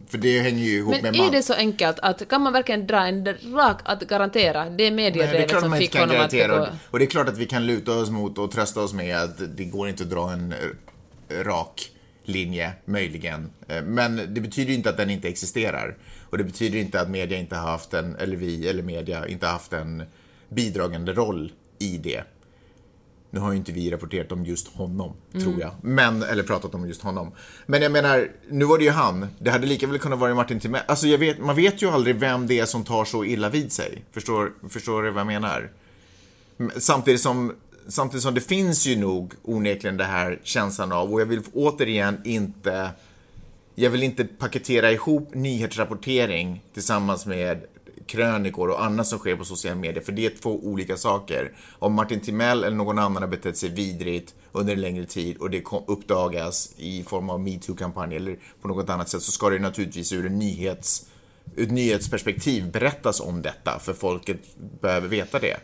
För 0.09 0.19
det 0.19 0.41
hänger 0.41 0.65
ju 0.65 0.77
ihop 0.77 0.95
Men 0.95 1.03
med 1.03 1.15
är 1.15 1.19
man. 1.19 1.33
det 1.33 1.43
så 1.43 1.55
enkelt 1.55 1.99
att 1.99 2.29
kan 2.29 2.43
man 2.43 2.53
verkligen 2.53 2.87
dra 2.87 3.07
en 3.07 3.27
rak 3.27 3.81
att 3.85 4.03
garantera 4.03 4.71
det 4.71 4.87
är 4.87 4.91
mediedrevet 4.91 5.61
som 5.61 5.73
fick 5.73 5.99
honom 5.99 6.17
att 6.21 6.31
begå... 6.31 6.67
Och 6.91 6.99
det 6.99 7.05
är 7.05 7.11
klart 7.11 7.29
att 7.29 7.39
vi 7.39 7.47
kan 7.47 7.67
luta 7.67 7.93
oss 7.93 8.11
mot 8.11 8.39
och 8.39 8.51
trösta 8.51 8.81
oss 8.81 8.93
med 8.93 9.17
att 9.17 9.57
det 9.57 9.65
går 9.65 9.89
inte 9.89 10.03
att 10.03 10.11
dra 10.11 10.33
en 10.33 10.55
rak 11.45 11.91
linje, 12.25 12.73
möjligen. 12.85 13.51
Eh, 13.69 13.83
men 13.83 14.17
det 14.17 14.41
betyder 14.41 14.73
inte 14.73 14.91
att 14.91 14.97
den 14.97 15.11
inte 15.11 15.29
existerar. 15.29 15.97
Och 16.31 16.39
det 16.39 16.45
betyder 16.45 16.79
inte 16.79 17.01
att 17.01 17.11
media 17.11 17.39
inte 17.39 17.57
har 17.57 17.71
haft 17.71 17.95
en, 17.95 18.17
eller 18.17 18.37
vi, 18.37 18.69
eller 18.69 18.83
media, 18.83 19.27
inte 19.27 19.47
haft 19.47 19.73
en 19.73 20.03
bidragande 20.49 21.13
roll 21.13 21.53
i 21.79 21.99
det. 21.99 22.23
Nu 23.31 23.41
har 23.41 23.53
ju 23.53 23.57
inte 23.57 23.73
vi 23.73 23.91
rapporterat 23.91 24.33
om 24.33 24.45
just 24.47 24.69
honom, 24.69 25.13
mm. 25.33 25.45
tror 25.45 25.61
jag. 25.61 25.71
Men, 25.83 26.23
eller 26.23 26.43
pratat 26.43 26.75
om 26.75 26.87
just 26.87 27.03
honom. 27.03 27.33
Men 27.67 27.83
jag 27.83 27.93
menar, 27.93 28.29
nu 28.49 28.65
var 28.65 28.79
det 28.79 28.85
ju 28.85 28.91
han. 28.91 29.27
Det 29.39 29.51
hade 29.51 29.67
lika 29.67 29.87
väl 29.87 29.99
kunnat 29.99 30.19
vara 30.19 30.35
Martin 30.35 30.61
Timell. 30.61 30.83
Alltså 30.87 31.07
jag 31.07 31.19
vet, 31.19 31.39
man 31.39 31.57
vet 31.57 31.83
ju 31.83 31.91
aldrig 31.91 32.17
vem 32.17 32.47
det 32.47 32.59
är 32.59 32.67
som 32.67 32.85
tar 32.85 33.05
så 33.05 33.25
illa 33.25 33.49
vid 33.49 33.73
sig. 33.73 34.05
Förstår, 34.13 34.53
förstår 34.69 35.03
du 35.03 35.11
vad 35.11 35.21
jag 35.21 35.27
menar? 35.27 35.71
Samtidigt 36.77 37.21
som, 37.21 37.55
samtidigt 37.89 38.23
som 38.23 38.35
det 38.35 38.41
finns 38.41 38.87
ju 38.87 38.97
nog 38.97 39.35
onekligen 39.43 39.97
det 39.97 40.05
här 40.05 40.41
känslan 40.43 40.93
av, 40.93 41.13
och 41.13 41.21
jag 41.21 41.27
vill 41.27 41.43
återigen 41.53 42.21
inte 42.25 42.91
jag 43.75 43.91
vill 43.91 44.03
inte 44.03 44.25
paketera 44.25 44.93
ihop 44.93 45.35
nyhetsrapportering 45.35 46.63
tillsammans 46.75 47.27
med 47.27 47.65
krönikor 48.11 48.69
och 48.69 48.85
annat 48.85 49.07
som 49.07 49.19
sker 49.19 49.37
på 49.37 49.45
sociala 49.45 49.77
medier, 49.77 50.03
för 50.03 50.13
det 50.13 50.27
är 50.27 50.31
två 50.43 50.65
olika 50.65 50.97
saker. 50.97 51.53
Om 51.79 51.95
Martin 51.95 52.21
Timell 52.21 52.65
eller 52.65 52.77
någon 52.77 52.99
annan 52.99 53.23
har 53.23 53.29
betett 53.29 53.57
sig 53.57 53.69
vidrigt 53.69 54.35
under 54.53 54.73
en 54.73 54.81
längre 54.81 55.05
tid 55.05 55.37
och 55.37 55.51
det 55.51 55.65
uppdagas 55.87 56.75
i 56.77 57.03
form 57.03 57.31
av 57.31 57.41
metoo-kampanj 57.41 58.17
eller 58.17 58.37
på 58.63 58.69
något 58.69 58.91
annat 58.91 59.09
sätt 59.09 59.23
så 59.23 59.33
ska 59.33 59.51
det 59.51 59.59
naturligtvis 59.59 60.13
ur 60.13 60.27
en 60.27 60.39
nyhets, 60.39 61.07
ur 61.57 61.65
ett 61.65 61.73
nyhetsperspektiv 61.73 62.71
berättas 62.71 63.21
om 63.21 63.43
detta, 63.43 63.79
för 63.79 63.93
folket 63.93 64.41
behöver 64.81 65.09
veta 65.09 65.39
det. 65.39 65.57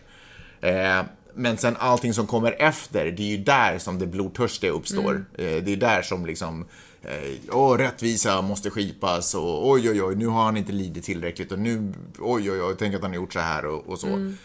Eh, 0.61 1.05
men 1.35 1.57
sen 1.57 1.77
allting 1.79 2.15
som 2.15 2.27
kommer 2.27 2.57
efter, 2.59 3.11
det 3.11 3.23
är 3.23 3.37
ju 3.37 3.45
där 3.45 3.79
som 3.79 3.99
det 3.99 4.07
blodtörstiga 4.07 4.73
uppstår. 4.73 5.11
Mm. 5.11 5.57
Eh, 5.57 5.63
det 5.65 5.73
är 5.73 5.77
där 5.77 6.03
som 6.03 6.27
liksom 6.27 6.65
oh, 7.51 7.79
rättvisa 7.79 8.43
måste 8.43 8.71
skipas 8.71 9.35
och 9.35 9.69
oj, 9.69 9.91
oj, 9.91 10.03
oj, 10.03 10.15
nu 10.15 10.27
har 10.27 10.45
han 10.45 10.57
inte 10.57 10.73
lidit 10.73 11.05
tillräckligt 11.05 11.53
och 11.53 11.59
nu, 11.59 11.93
oj, 12.19 12.51
oj, 12.51 12.63
oj, 12.63 12.75
tänk 12.79 12.95
att 12.95 13.03
han 13.03 13.11
har 13.11 13.17
gjort 13.17 13.33
så 13.33 13.41
här 13.41 13.67
och, 13.67 13.87
och 13.87 13.99
så. 13.99 14.07
Mm. 14.07 14.37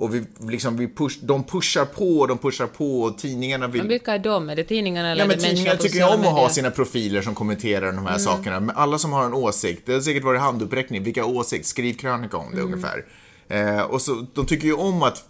Och 0.00 0.14
vi, 0.14 0.24
liksom, 0.40 0.76
vi 0.76 0.88
push, 0.88 1.18
de 1.22 1.44
pushar 1.44 1.84
på 1.84 2.18
och 2.18 2.28
de 2.28 2.38
pushar 2.38 2.66
på 2.66 3.02
och 3.02 3.18
tidningarna 3.18 3.66
vill... 3.66 3.80
Men 3.80 3.88
vilka 3.88 4.14
är 4.14 4.18
de? 4.18 4.50
Är 4.50 4.56
det 4.56 4.64
tidningarna 4.64 5.10
eller 5.10 5.22
ja, 5.22 5.28
men 5.28 5.38
Tidningarna 5.38 5.78
tycker 5.78 5.98
ju 5.98 6.04
om 6.04 6.20
att 6.20 6.26
ha 6.26 6.48
sina 6.48 6.70
profiler 6.70 7.22
som 7.22 7.34
kommenterar 7.34 7.86
de 7.86 7.98
här 7.98 8.08
mm. 8.08 8.18
sakerna. 8.18 8.60
Men 8.60 8.76
alla 8.76 8.98
som 8.98 9.12
har 9.12 9.24
en 9.24 9.34
åsikt, 9.34 9.82
det 9.86 9.92
har 9.92 10.00
säkert 10.00 10.24
varit 10.24 10.40
handuppräckning, 10.40 11.02
vilka 11.02 11.24
åsikt, 11.24 11.66
skriv 11.66 11.94
krönika 11.94 12.36
om 12.36 12.50
det 12.50 12.60
mm. 12.60 12.72
ungefär. 12.72 13.04
Eh, 13.48 13.80
och 13.80 14.02
så, 14.02 14.26
de 14.34 14.46
tycker 14.46 14.66
ju 14.66 14.74
om 14.74 15.02
att 15.02 15.24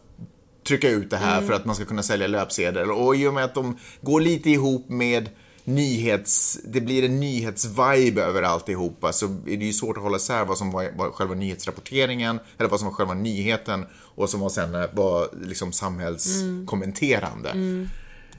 trycka 0.67 0.91
ut 0.91 1.11
det 1.11 1.17
här 1.17 1.37
mm. 1.37 1.49
för 1.49 1.55
att 1.55 1.65
man 1.65 1.75
ska 1.75 1.85
kunna 1.85 2.03
sälja 2.03 2.27
löpsedlar. 2.27 2.91
Och 2.91 3.17
i 3.17 3.27
och 3.27 3.35
med 3.35 3.45
att 3.45 3.55
de 3.55 3.79
går 4.01 4.21
lite 4.21 4.51
ihop 4.51 4.89
med 4.89 5.29
nyhets, 5.69 6.59
det 6.65 6.81
blir 6.81 7.05
en 7.05 7.21
nyhetsvibe 7.21 8.23
över 8.23 8.43
alltihopa 8.43 9.13
så 9.13 9.27
är 9.27 9.57
det 9.57 9.65
ju 9.65 9.73
svårt 9.73 9.97
att 9.97 10.03
hålla 10.03 10.17
isär 10.17 10.45
vad 10.45 10.59
som 10.59 10.71
var, 10.71 10.91
var 10.97 11.11
själva 11.11 11.35
nyhetsrapporteringen 11.35 12.41
eller 12.59 12.71
vad 12.71 12.81
som 12.81 12.89
var 12.89 12.95
själva 12.95 13.15
nyheten 13.15 13.87
och 13.95 14.31
som 14.31 14.41
var 14.41 14.49
sen 14.49 14.75
eh, 14.75 14.85
var 14.93 15.29
liksom 15.43 15.73
samhällskommenterande. 15.73 17.51
Mm. 17.51 17.89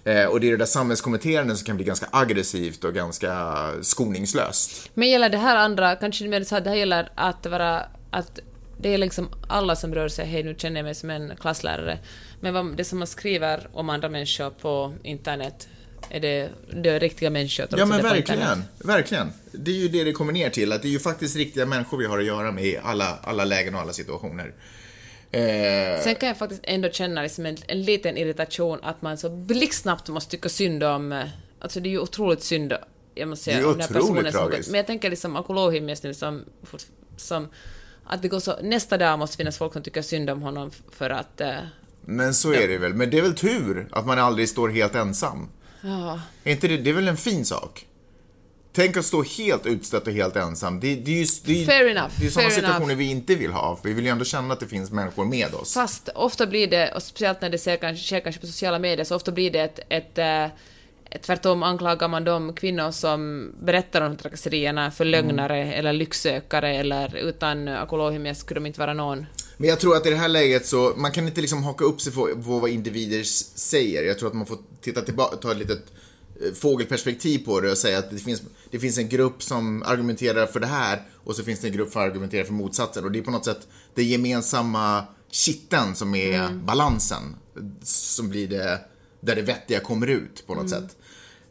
Eh, 0.03 0.25
och 0.25 0.39
det 0.39 0.47
är 0.47 0.51
det 0.51 0.57
där 0.57 0.65
samhällskommenterande 0.65 1.55
som 1.55 1.65
kan 1.65 1.75
bli 1.75 1.85
ganska 1.85 2.07
aggressivt 2.11 2.83
och 2.83 2.93
ganska 2.93 3.71
skoningslöst. 3.81 4.91
Men 4.93 5.09
gäller 5.09 5.29
det 5.29 5.37
här 5.37 5.55
andra, 5.55 5.95
kanske 5.95 6.27
mer 6.27 6.43
så 6.43 6.55
att 6.55 6.63
det 6.63 6.69
här 6.69 6.77
gäller 6.77 7.11
att 7.15 7.45
vara, 7.45 7.83
att 8.11 8.39
det 8.81 8.93
är 8.93 8.97
liksom 8.97 9.29
alla 9.47 9.75
som 9.75 9.95
rör 9.95 10.07
sig, 10.07 10.25
hej 10.25 10.43
nu 10.43 10.55
känner 10.57 10.77
jag 10.77 10.85
mig 10.85 10.95
som 10.95 11.09
en 11.09 11.33
klasslärare, 11.39 11.99
men 12.39 12.53
vad, 12.53 12.77
det 12.77 12.83
som 12.83 12.99
man 12.99 13.07
skriver 13.07 13.67
om 13.73 13.89
andra 13.89 14.09
människor 14.09 14.49
på 14.49 14.93
internet 15.03 15.67
är 16.09 16.19
det, 16.19 16.49
det 16.73 16.89
är 16.89 16.99
riktiga 16.99 17.29
människor. 17.29 17.67
Ja 17.77 17.85
men 17.85 18.01
verkligen, 18.01 18.63
verkligen. 18.77 19.31
Det 19.51 19.71
är 19.71 19.75
ju 19.75 19.87
det 19.87 20.03
det 20.03 20.11
kommer 20.11 20.33
ner 20.33 20.49
till, 20.49 20.71
att 20.71 20.81
det 20.81 20.87
är 20.87 20.91
ju 20.91 20.99
faktiskt 20.99 21.35
riktiga 21.35 21.65
människor 21.65 21.97
vi 21.97 22.05
har 22.05 22.19
att 22.19 22.25
göra 22.25 22.51
med 22.51 22.65
i 22.65 22.77
alla, 22.83 23.17
alla 23.23 23.45
lägen 23.45 23.75
och 23.75 23.81
alla 23.81 23.93
situationer. 23.93 24.53
Eh... 25.31 26.03
Sen 26.03 26.15
kan 26.15 26.27
jag 26.27 26.37
faktiskt 26.37 26.61
ändå 26.63 26.89
känna 26.89 27.21
liksom 27.21 27.45
en, 27.45 27.57
en 27.67 27.81
liten 27.81 28.17
irritation 28.17 28.79
att 28.83 29.01
man 29.01 29.17
så 29.17 29.29
blixtsnabbt 29.29 30.09
måste 30.09 30.31
tycka 30.31 30.49
synd 30.49 30.83
om... 30.83 31.11
Eh, 31.11 31.25
alltså 31.59 31.79
det 31.79 31.89
är 31.89 31.91
ju 31.91 31.99
otroligt 31.99 32.43
synd, 32.43 32.73
jag 33.15 33.27
måste 33.27 33.45
säga, 33.45 33.57
det 33.57 33.63
är 33.63 34.01
otroligt 34.01 34.31
tragiskt. 34.33 34.69
Men 34.69 34.77
jag 34.77 34.87
tänker 34.87 35.09
liksom 35.09 35.35
Akulohimies 35.35 36.03
nu 36.03 36.13
som, 36.13 36.45
som... 37.17 37.47
Att 38.03 38.21
det 38.21 38.27
går 38.27 38.39
så, 38.39 38.55
nästa 38.61 38.97
dag 38.97 39.19
måste 39.19 39.37
finnas 39.37 39.57
folk 39.57 39.73
som 39.73 39.83
tycker 39.83 40.01
synd 40.01 40.29
om 40.29 40.41
honom 40.41 40.71
för 40.91 41.09
att... 41.09 41.41
Eh, 41.41 41.55
men 42.01 42.33
så 42.33 42.53
är 42.53 42.67
det 42.67 42.77
väl. 42.77 42.93
Men 42.93 43.09
det 43.09 43.17
är 43.17 43.21
väl 43.21 43.35
tur 43.35 43.87
att 43.91 44.05
man 44.05 44.19
aldrig 44.19 44.49
står 44.49 44.69
helt 44.69 44.95
ensam. 44.95 45.49
Ja. 45.81 46.21
Är 46.43 46.51
inte 46.51 46.67
det, 46.67 46.77
det 46.77 46.89
är 46.89 46.93
väl 46.93 47.07
en 47.07 47.17
fin 47.17 47.45
sak? 47.45 47.85
Tänk 48.71 48.97
att 48.97 49.05
stå 49.05 49.23
helt 49.23 49.65
utstött 49.65 50.07
och 50.07 50.13
helt 50.13 50.35
ensam. 50.35 50.79
Det, 50.79 50.95
det 50.95 51.11
är 51.11 51.15
ju 51.15 51.25
det 51.45 51.61
är, 51.61 51.65
Fair 51.65 51.87
enough. 51.89 52.13
Det 52.19 52.25
är 52.25 52.29
sådana 52.29 52.49
situationer 52.49 52.83
enough. 52.83 52.97
vi 52.97 53.05
inte 53.05 53.35
vill 53.35 53.51
ha. 53.51 53.79
Vi 53.83 53.93
vill 53.93 54.05
ju 54.05 54.11
ändå 54.11 54.25
känna 54.25 54.53
att 54.53 54.59
det 54.59 54.67
finns 54.67 54.91
människor 54.91 55.25
med 55.25 55.53
oss. 55.53 55.73
Fast 55.73 56.09
ofta 56.15 56.47
blir 56.47 56.67
det, 56.67 56.91
och 56.91 57.03
speciellt 57.03 57.41
när 57.41 57.49
det 57.49 57.57
sker 57.57 57.77
kanske, 57.77 58.05
sker 58.05 58.19
kanske 58.19 58.41
på 58.41 58.47
sociala 58.47 58.79
medier, 58.79 59.05
så 59.05 59.15
ofta 59.15 59.31
blir 59.31 59.51
det 59.51 59.59
ett, 59.59 59.79
ett, 59.89 60.17
ett 60.17 60.17
eh, 60.17 60.57
Tvärtom 61.21 61.63
anklagar 61.63 62.07
man 62.07 62.23
de 62.23 62.53
kvinnor 62.53 62.91
som 62.91 63.51
berättar 63.59 64.01
om 64.01 64.17
trakasserierna 64.17 64.91
för 64.91 65.05
lögnare 65.05 65.61
mm. 65.61 65.79
eller 65.79 65.93
lycksökare 65.93 66.75
eller 66.75 67.15
utan 67.15 67.67
Akulohimia 67.67 68.35
skulle 68.35 68.59
de 68.59 68.65
inte 68.65 68.79
vara 68.79 68.93
någon. 68.93 69.25
Men 69.61 69.69
jag 69.69 69.79
tror 69.79 69.95
att 69.95 70.05
i 70.05 70.09
det 70.09 70.15
här 70.15 70.27
läget 70.27 70.65
så, 70.65 70.93
man 70.97 71.11
kan 71.11 71.27
inte 71.27 71.41
liksom 71.41 71.63
haka 71.63 71.85
upp 71.85 72.01
sig 72.01 72.13
på, 72.13 72.27
på 72.27 72.59
vad 72.59 72.69
individer 72.69 73.23
säger. 73.23 74.03
Jag 74.03 74.19
tror 74.19 74.29
att 74.29 74.35
man 74.35 74.45
får 74.45 74.57
titta 74.81 75.01
tillbaka, 75.01 75.35
ta 75.35 75.51
ett 75.51 75.57
litet 75.57 75.83
eh, 76.41 76.53
fågelperspektiv 76.53 77.45
på 77.45 77.59
det 77.59 77.71
och 77.71 77.77
säga 77.77 77.99
att 77.99 78.11
det 78.11 78.17
finns, 78.17 78.41
det 78.71 78.79
finns 78.79 78.97
en 78.97 79.09
grupp 79.09 79.43
som 79.43 79.83
argumenterar 79.83 80.45
för 80.45 80.59
det 80.59 80.67
här 80.67 81.01
och 81.13 81.35
så 81.35 81.43
finns 81.43 81.59
det 81.59 81.67
en 81.67 81.73
grupp 81.73 81.91
som 81.91 82.01
argumenterar 82.01 82.43
för 82.43 82.53
motsatsen. 82.53 83.03
Och 83.03 83.11
det 83.11 83.19
är 83.19 83.23
på 83.23 83.31
något 83.31 83.45
sätt 83.45 83.67
det 83.93 84.03
gemensamma 84.03 85.03
kitteln 85.31 85.95
som 85.95 86.15
är 86.15 86.39
mm. 86.39 86.65
balansen. 86.65 87.35
Som 87.83 88.29
blir 88.29 88.47
det, 88.47 88.81
där 89.21 89.35
det 89.35 89.41
vettiga 89.41 89.79
kommer 89.79 90.07
ut 90.07 90.47
på 90.47 90.55
något 90.55 90.71
mm. 90.71 90.81
sätt. 90.81 90.97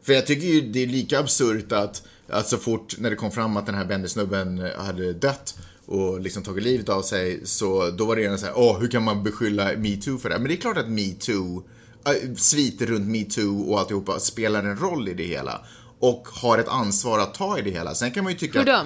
För 0.01 0.13
jag 0.13 0.27
tycker 0.27 0.47
ju 0.47 0.61
det 0.61 0.83
är 0.83 0.87
lika 0.87 1.19
absurt 1.19 1.71
att, 1.71 2.03
att 2.27 2.47
så 2.47 2.57
fort 2.57 2.95
när 2.97 3.09
det 3.09 3.15
kom 3.15 3.31
fram 3.31 3.57
att 3.57 3.65
den 3.65 3.75
här 3.75 3.85
Bendy-snubben 3.85 4.71
hade 4.77 5.13
dött 5.13 5.55
och 5.89 6.19
liksom 6.19 6.43
tagit 6.43 6.63
livet 6.63 6.89
av 6.89 7.01
sig, 7.01 7.41
så 7.45 7.89
då 7.89 8.05
var 8.05 8.15
det 8.15 8.21
redan 8.21 8.39
såhär, 8.39 8.53
åh, 8.57 8.79
hur 8.79 8.87
kan 8.87 9.03
man 9.03 9.23
beskylla 9.23 9.77
metoo 9.77 10.17
för 10.17 10.29
det? 10.29 10.39
Men 10.39 10.47
det 10.47 10.53
är 10.53 10.61
klart 10.61 10.77
att 10.77 10.89
metoo, 10.89 11.63
äh, 12.05 12.35
sviter 12.35 12.85
runt 12.85 13.07
metoo 13.07 13.71
och 13.71 13.79
alltihopa 13.79 14.19
spelar 14.19 14.63
en 14.63 14.77
roll 14.77 15.09
i 15.09 15.13
det 15.13 15.23
hela. 15.23 15.61
Och 15.99 16.27
har 16.31 16.57
ett 16.57 16.67
ansvar 16.67 17.19
att 17.19 17.33
ta 17.33 17.59
i 17.59 17.61
det 17.61 17.69
hela. 17.69 17.95
Sen 17.95 18.11
kan 18.11 18.23
man 18.23 18.33
ju 18.33 18.39
tycka 18.39 18.59
Hur 18.59 18.65
då? 18.65 18.83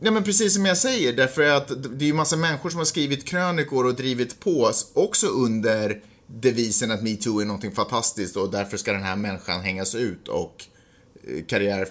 Nej 0.00 0.12
men 0.12 0.24
precis 0.24 0.54
som 0.54 0.66
jag 0.66 0.78
säger, 0.78 1.12
därför 1.12 1.42
att 1.42 1.68
det 1.98 2.04
är 2.04 2.06
ju 2.06 2.14
massa 2.14 2.36
människor 2.36 2.70
som 2.70 2.78
har 2.78 2.84
skrivit 2.84 3.24
krönikor 3.24 3.86
och 3.86 3.94
drivit 3.94 4.40
på, 4.40 4.70
också 4.94 5.26
under 5.26 6.00
devisen 6.26 6.90
att 6.90 7.02
metoo 7.02 7.40
är 7.40 7.44
någonting 7.44 7.72
fantastiskt 7.72 8.36
och 8.36 8.50
därför 8.50 8.76
ska 8.76 8.92
den 8.92 9.02
här 9.02 9.16
människan 9.16 9.60
hängas 9.60 9.94
ut 9.94 10.28
och 10.28 10.64
eh, 11.28 11.44
karriär 11.44 11.88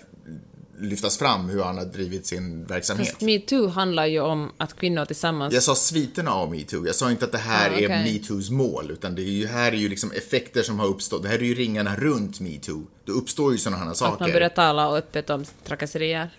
lyftas 0.79 1.17
fram 1.17 1.49
hur 1.49 1.63
han 1.63 1.77
har 1.77 1.85
drivit 1.85 2.25
sin 2.25 2.65
verksamhet. 2.65 3.07
Fast 3.09 3.21
metoo 3.21 3.67
handlar 3.67 4.05
ju 4.05 4.19
om 4.19 4.51
att 4.57 4.75
kvinnor 4.75 5.05
tillsammans... 5.05 5.53
Jag 5.53 5.63
sa 5.63 5.75
sviterna 5.75 6.31
av 6.33 6.51
metoo. 6.51 6.85
Jag 6.85 6.95
sa 6.95 7.11
inte 7.11 7.25
att 7.25 7.31
det 7.31 7.37
här 7.37 7.69
Ah, 7.69 7.73
är 7.73 7.85
okej. 7.85 8.13
metoos 8.13 8.49
mål, 8.49 8.91
utan 8.91 9.15
det 9.15 9.21
är 9.21 9.31
ju, 9.31 9.47
här 9.47 9.71
är 9.71 9.75
ju 9.75 9.89
liksom 9.89 10.11
effekter 10.11 10.63
som 10.63 10.79
har 10.79 10.87
uppstått. 10.87 11.23
Det 11.23 11.29
här 11.29 11.39
är 11.39 11.43
ju 11.43 11.53
ringarna 11.55 11.95
runt 11.95 12.39
metoo. 12.39 12.87
Då 13.05 13.13
uppstår 13.13 13.51
ju 13.51 13.57
sådana 13.57 13.77
här 13.77 13.83
Att 13.91 14.01
man 14.01 14.11
saker. 14.17 14.33
börjar 14.33 14.49
tala 14.49 14.97
öppet 14.97 15.29
om 15.29 15.45
trakasserier. 15.67 16.29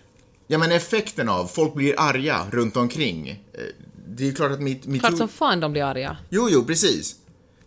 Ja, 0.47 0.57
men 0.57 0.71
effekten 0.71 1.29
av 1.29 1.45
folk 1.47 1.73
blir 1.73 1.93
arga 1.97 2.47
runt 2.51 2.77
omkring. 2.77 3.29
Eh, 3.29 3.59
Det 4.09 4.23
är 4.23 4.27
ju 4.27 4.33
klart 4.33 4.51
att 4.51 4.59
me- 4.59 4.87
metoo... 4.87 4.99
Klart 4.99 5.17
som 5.17 5.27
fan 5.29 5.59
de 5.59 5.71
blir 5.71 5.83
arga. 5.83 6.17
Jo, 6.29 6.47
jo, 6.51 6.63
precis. 6.65 7.15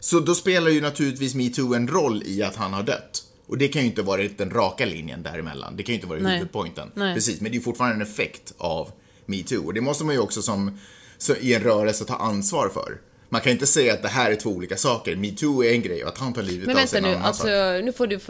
Så 0.00 0.20
då 0.20 0.34
spelar 0.34 0.70
ju 0.70 0.80
naturligtvis 0.80 1.34
metoo 1.34 1.74
en 1.74 1.88
roll 1.88 2.22
i 2.26 2.42
att 2.42 2.56
han 2.56 2.72
har 2.72 2.82
dött. 2.82 3.22
Och 3.50 3.58
det 3.58 3.68
kan 3.68 3.82
ju 3.82 3.88
inte 3.88 4.02
vara 4.02 4.22
den 4.36 4.50
raka 4.50 4.84
linjen 4.84 5.22
däremellan. 5.22 5.76
Det 5.76 5.82
kan 5.82 5.92
ju 5.92 5.94
inte 5.94 6.06
vara 6.06 6.20
Nej. 6.20 6.34
huvudpointen. 6.34 6.90
Nej. 6.94 7.14
Precis, 7.14 7.40
men 7.40 7.52
det 7.52 7.58
är 7.58 7.60
fortfarande 7.60 7.96
en 7.96 8.02
effekt 8.02 8.54
av 8.58 8.90
metoo. 9.26 9.66
Och 9.66 9.74
det 9.74 9.80
måste 9.80 10.04
man 10.04 10.14
ju 10.14 10.20
också 10.20 10.42
som, 10.42 10.78
så 11.18 11.34
i 11.36 11.54
en 11.54 11.62
rörelse 11.62 12.04
ta 12.04 12.16
ansvar 12.16 12.68
för. 12.68 13.00
Man 13.32 13.40
kan 13.40 13.52
inte 13.52 13.66
säga 13.66 13.92
att 13.92 14.02
det 14.02 14.08
här 14.08 14.30
är 14.30 14.34
två 14.36 14.50
olika 14.50 14.76
saker. 14.76 15.16
Metoo 15.16 15.64
är 15.64 15.72
en 15.72 15.82
grej 15.82 16.02
och 16.02 16.08
att 16.08 16.18
han 16.18 16.32
tar 16.32 16.42
livet 16.42 16.66
Men 16.66 16.76
av 16.76 16.86
sig 16.86 17.00
vänta 17.00 17.08
är 17.08 17.12
en 17.12 17.12
nu, 17.12 17.16
annan 17.16 17.26
alltså 17.26 17.46
sak. 17.46 17.84
nu 17.84 17.92
får 17.92 18.06
du... 18.06 18.20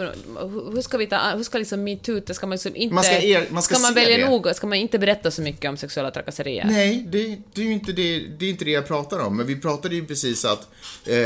Hur 0.75 0.83
ska 0.83 0.99
vi 0.99 1.07
ta... 1.07 1.31
Hur 1.37 1.43
ska 1.43 1.59
liksom 1.59 1.85
metoo... 1.85 2.35
Ska 2.35 2.47
man 2.47 2.55
liksom 2.55 2.77
inte... 2.77 2.95
Man 2.95 3.05
ska 3.05 3.19
er- 3.19 3.47
man 3.51 3.63
ska 3.63 3.79
man 3.79 3.95
se 3.95 4.01
välja 4.01 4.17
det. 4.17 4.31
noga? 4.31 4.55
Ska 4.55 4.67
man 4.67 4.79
inte 4.79 4.99
berätta 4.99 5.31
så 5.31 5.43
mycket 5.43 5.69
om 5.71 5.77
sexuella 5.77 6.11
trakasserier? 6.11 6.65
Nej, 6.65 7.07
det, 7.09 7.39
det 7.55 7.61
är 7.61 7.67
ju 7.67 7.73
inte 7.73 7.93
det, 7.93 8.19
det, 8.39 8.47
är 8.47 8.51
inte 8.51 8.65
det 8.65 8.71
jag 8.71 8.87
pratar 8.89 9.19
om. 9.19 9.37
Men 9.37 9.47
vi 9.47 9.61
pratade 9.61 9.95
ju 9.95 10.07
precis 10.07 10.45
att 10.45 10.69
eh, 11.07 11.17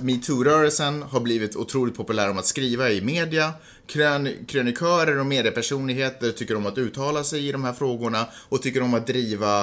metoo-rörelsen 0.00 1.02
har 1.02 1.20
blivit 1.20 1.56
otroligt 1.56 1.96
populär 1.96 2.30
om 2.30 2.38
att 2.38 2.46
skriva 2.46 2.90
i 2.90 3.00
media. 3.00 3.52
Krön, 3.86 4.28
krönikörer 4.48 5.18
och 5.18 5.26
mediepersonligheter 5.26 6.30
tycker 6.30 6.56
om 6.56 6.66
att 6.66 6.78
uttala 6.78 7.24
sig 7.24 7.48
i 7.48 7.52
de 7.52 7.64
här 7.64 7.72
frågorna 7.72 8.26
och 8.48 8.62
tycker 8.62 8.82
om 8.82 8.94
att 8.94 9.06
driva 9.06 9.62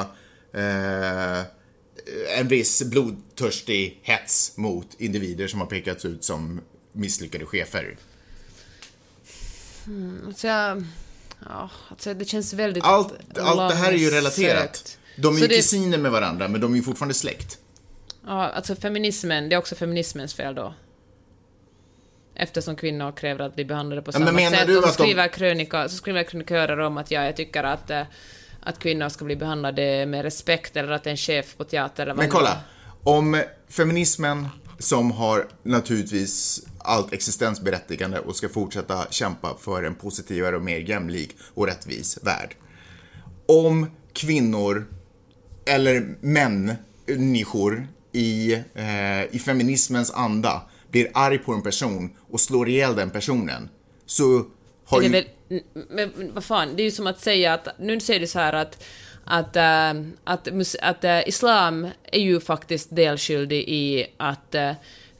eh, 0.53 1.41
en 2.37 2.47
viss 2.47 2.83
blodtörstig 2.83 3.99
hets 4.03 4.57
mot 4.57 4.87
individer 4.97 5.47
som 5.47 5.59
har 5.59 5.67
pekats 5.67 6.05
ut 6.05 6.23
som 6.23 6.61
misslyckade 6.91 7.45
chefer. 7.45 7.97
Så 10.35 10.47
jag... 10.47 10.83
Ja, 11.49 11.69
alltså 11.89 12.13
det 12.13 12.25
känns 12.25 12.53
väldigt 12.53 12.83
Allt, 12.83 13.13
allt 13.39 13.71
det 13.71 13.75
här 13.75 13.93
är 13.93 13.97
ju 13.97 14.09
relaterat. 14.09 14.97
De 15.17 15.33
är 15.35 15.37
Så 15.39 15.43
ju 15.43 15.47
det- 15.47 15.55
kusiner 15.55 15.97
med 15.97 16.11
varandra, 16.11 16.47
men 16.47 16.61
de 16.61 16.71
är 16.73 16.77
ju 16.77 16.83
fortfarande 16.83 17.13
släkt. 17.13 17.57
Ja, 18.25 18.47
alltså 18.49 18.75
feminismen, 18.75 19.49
det 19.49 19.55
är 19.55 19.57
också 19.59 19.75
feminismens 19.75 20.33
fel 20.33 20.55
då. 20.55 20.73
Eftersom 22.35 22.75
kvinnor 22.75 23.11
kräver 23.11 23.45
att 23.45 23.55
bli 23.55 23.65
behandlade 23.65 24.01
på 24.01 24.09
Ja, 24.09 24.11
samma 24.13 24.25
men 24.25 24.35
menar 24.35 24.57
sätt. 24.57 24.67
du 24.67 24.81
de- 24.81 24.87
skriver, 24.91 25.27
krönika, 25.27 25.89
så 25.89 25.95
skriver 25.95 26.23
krönikörer 26.23 26.79
om 26.79 26.97
att 26.97 27.11
ja, 27.11 27.23
jag 27.25 27.35
tycker 27.35 27.63
att, 27.63 27.89
eh, 27.89 28.03
att 28.61 28.79
kvinnor 28.79 29.09
ska 29.09 29.25
bli 29.25 29.35
behandlade 29.35 30.05
med 30.05 30.21
respekt 30.21 30.77
eller 30.77 30.91
att 30.91 31.07
en 31.07 31.17
chef 31.17 31.57
på 31.57 31.63
teater 31.63 32.03
eller 32.03 32.13
vad 32.13 32.23
Men 32.23 32.31
kolla, 32.31 32.57
om 33.03 33.41
feminismen 33.69 34.47
som 34.79 35.11
har 35.11 35.47
naturligtvis 35.63 36.65
allt 36.77 37.13
existensberättigande 37.13 38.19
och 38.19 38.35
ska 38.35 38.49
fortsätta 38.49 39.05
kämpa 39.09 39.57
för 39.59 39.83
en 39.83 39.95
positivare 39.95 40.55
och 40.55 40.61
mer 40.61 40.79
jämlik 40.79 41.35
och 41.53 41.67
rättvis 41.67 42.19
värld. 42.21 42.55
Om 43.47 43.91
kvinnor 44.13 44.87
eller 45.65 46.15
människor 46.21 47.87
i, 48.11 48.53
eh, 48.53 49.35
i 49.35 49.41
feminismens 49.45 50.11
anda 50.11 50.61
blir 50.91 51.11
arg 51.13 51.37
på 51.37 51.53
en 51.53 51.61
person 51.61 52.09
och 52.31 52.39
slår 52.39 52.69
ihjäl 52.69 52.95
den 52.95 53.09
personen 53.09 53.69
så 54.05 54.45
har 54.91 55.01
ju... 55.01 55.07
är 55.07 55.11
väl, 55.11 55.25
men 55.89 56.33
vad 56.33 56.43
fan, 56.43 56.75
det 56.75 56.83
är 56.83 56.85
ju 56.85 56.91
som 56.91 57.07
att 57.07 57.19
säga 57.19 57.53
att, 57.53 57.67
nu 57.79 57.99
säger 57.99 58.19
du 58.19 58.27
så 58.27 58.39
här 58.39 58.53
att 58.53 58.83
att, 59.25 59.55
äh, 59.55 60.01
att, 60.23 60.47
att 60.81 61.03
äh, 61.03 61.27
islam 61.27 61.87
är 62.11 62.19
ju 62.19 62.39
faktiskt 62.39 62.95
delskyldig 62.95 63.63
i 63.67 64.07
att 64.17 64.55
äh, 64.55 64.71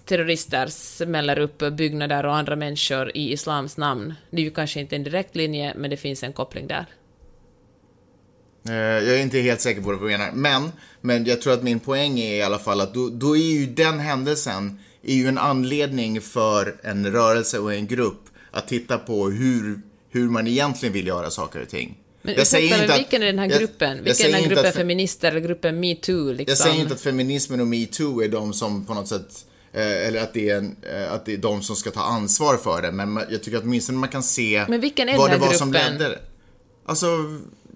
terrorister 0.06 0.68
smäller 0.68 1.40
upp 1.40 1.58
byggnader 1.72 2.26
och 2.26 2.36
andra 2.36 2.56
människor 2.56 3.12
i 3.18 3.32
islams 3.32 3.78
namn. 3.78 4.14
Det 4.30 4.38
är 4.38 4.46
ju 4.46 4.52
kanske 4.52 4.80
inte 4.80 4.96
en 4.96 5.04
direkt 5.04 5.36
linje, 5.36 5.74
men 5.78 5.90
det 5.90 5.98
finns 5.98 6.24
en 6.24 6.34
koppling 6.34 6.68
där. 6.68 6.86
Eh, 8.68 8.74
Jag 8.74 9.18
är 9.18 9.22
inte 9.22 9.40
helt 9.40 9.62
säker 9.62 9.82
på 9.82 9.88
vad 9.88 10.00
du 10.00 10.06
menar. 10.06 10.32
Men, 10.34 10.72
men 11.02 11.26
jag 11.26 11.42
tror 11.42 11.54
att 11.54 11.64
min 11.64 11.80
poäng 11.80 12.20
är 12.20 12.36
i 12.36 12.42
alla 12.42 12.60
fall 12.60 12.82
att 12.82 12.94
då, 12.94 13.10
då 13.10 13.38
är 13.38 13.60
ju 13.60 13.66
den 13.66 14.00
händelsen 14.00 14.80
är 15.04 15.16
ju 15.16 15.28
en 15.28 15.38
anledning 15.38 16.22
för 16.22 16.76
en 16.84 17.12
rörelse 17.12 17.60
och 17.60 17.74
en 17.74 17.88
grupp 17.88 18.31
att 18.52 18.68
titta 18.68 18.98
på 18.98 19.30
hur, 19.30 19.82
hur 20.10 20.30
man 20.30 20.48
egentligen 20.48 20.94
vill 20.94 21.08
göra 21.08 21.30
saker 21.32 21.62
och 21.62 21.70
ting. 21.70 21.98
Men 22.22 22.36
Jag 22.36 22.48
säger 22.48 22.82
inte 22.82 22.94
att- 22.94 23.00
vilken 23.00 23.22
är 23.22 23.26
den 23.26 23.40
här 23.40 23.60
gruppen? 23.60 23.98
jag 23.98 24.04
Vilken 24.04 24.26
är 24.26 24.32
den 24.32 24.42
här 24.42 24.48
gruppen 24.50 24.66
att 24.66 24.74
fe- 24.76 24.78
feminister 24.78 25.32
eller 25.32 25.40
gruppen 25.40 25.80
metoo? 25.80 26.32
Liksom? 26.32 26.46
Jag 26.52 26.58
säger 26.58 26.82
inte 26.82 26.94
att 26.94 27.02
feminismen 27.02 27.62
och 27.62 27.68
metoo 27.68 28.22
är 28.24 28.28
de 28.28 28.54
som 28.54 28.86
på 28.86 28.94
något 28.94 29.08
sätt 29.08 29.46
eh, 29.74 30.08
eller 30.08 30.22
att 30.24 30.34
det, 30.34 30.50
är 30.50 30.58
en, 30.58 30.76
eh, 30.96 31.14
att 31.14 31.26
det 31.26 31.34
är 31.34 31.38
de 31.38 31.62
som 31.62 31.76
ska 31.76 31.92
ta 31.92 32.02
ansvar 32.02 32.58
för 32.58 32.82
det, 32.82 32.92
men 32.92 33.20
jag 33.30 33.44
tycker 33.44 33.58
att 33.58 33.64
åtminstone 33.64 33.98
man 33.98 34.10
kan 34.10 34.24
se 34.24 34.66
Men 34.70 34.82
vilken 34.82 35.10
är 35.10 35.18
vad 35.18 35.30
den 35.32 35.40
det 35.40 35.46
här 35.46 35.52
var 35.52 35.58
som 35.58 35.74
ledde 35.74 36.10
det. 36.10 36.20
Alltså, 36.86 37.08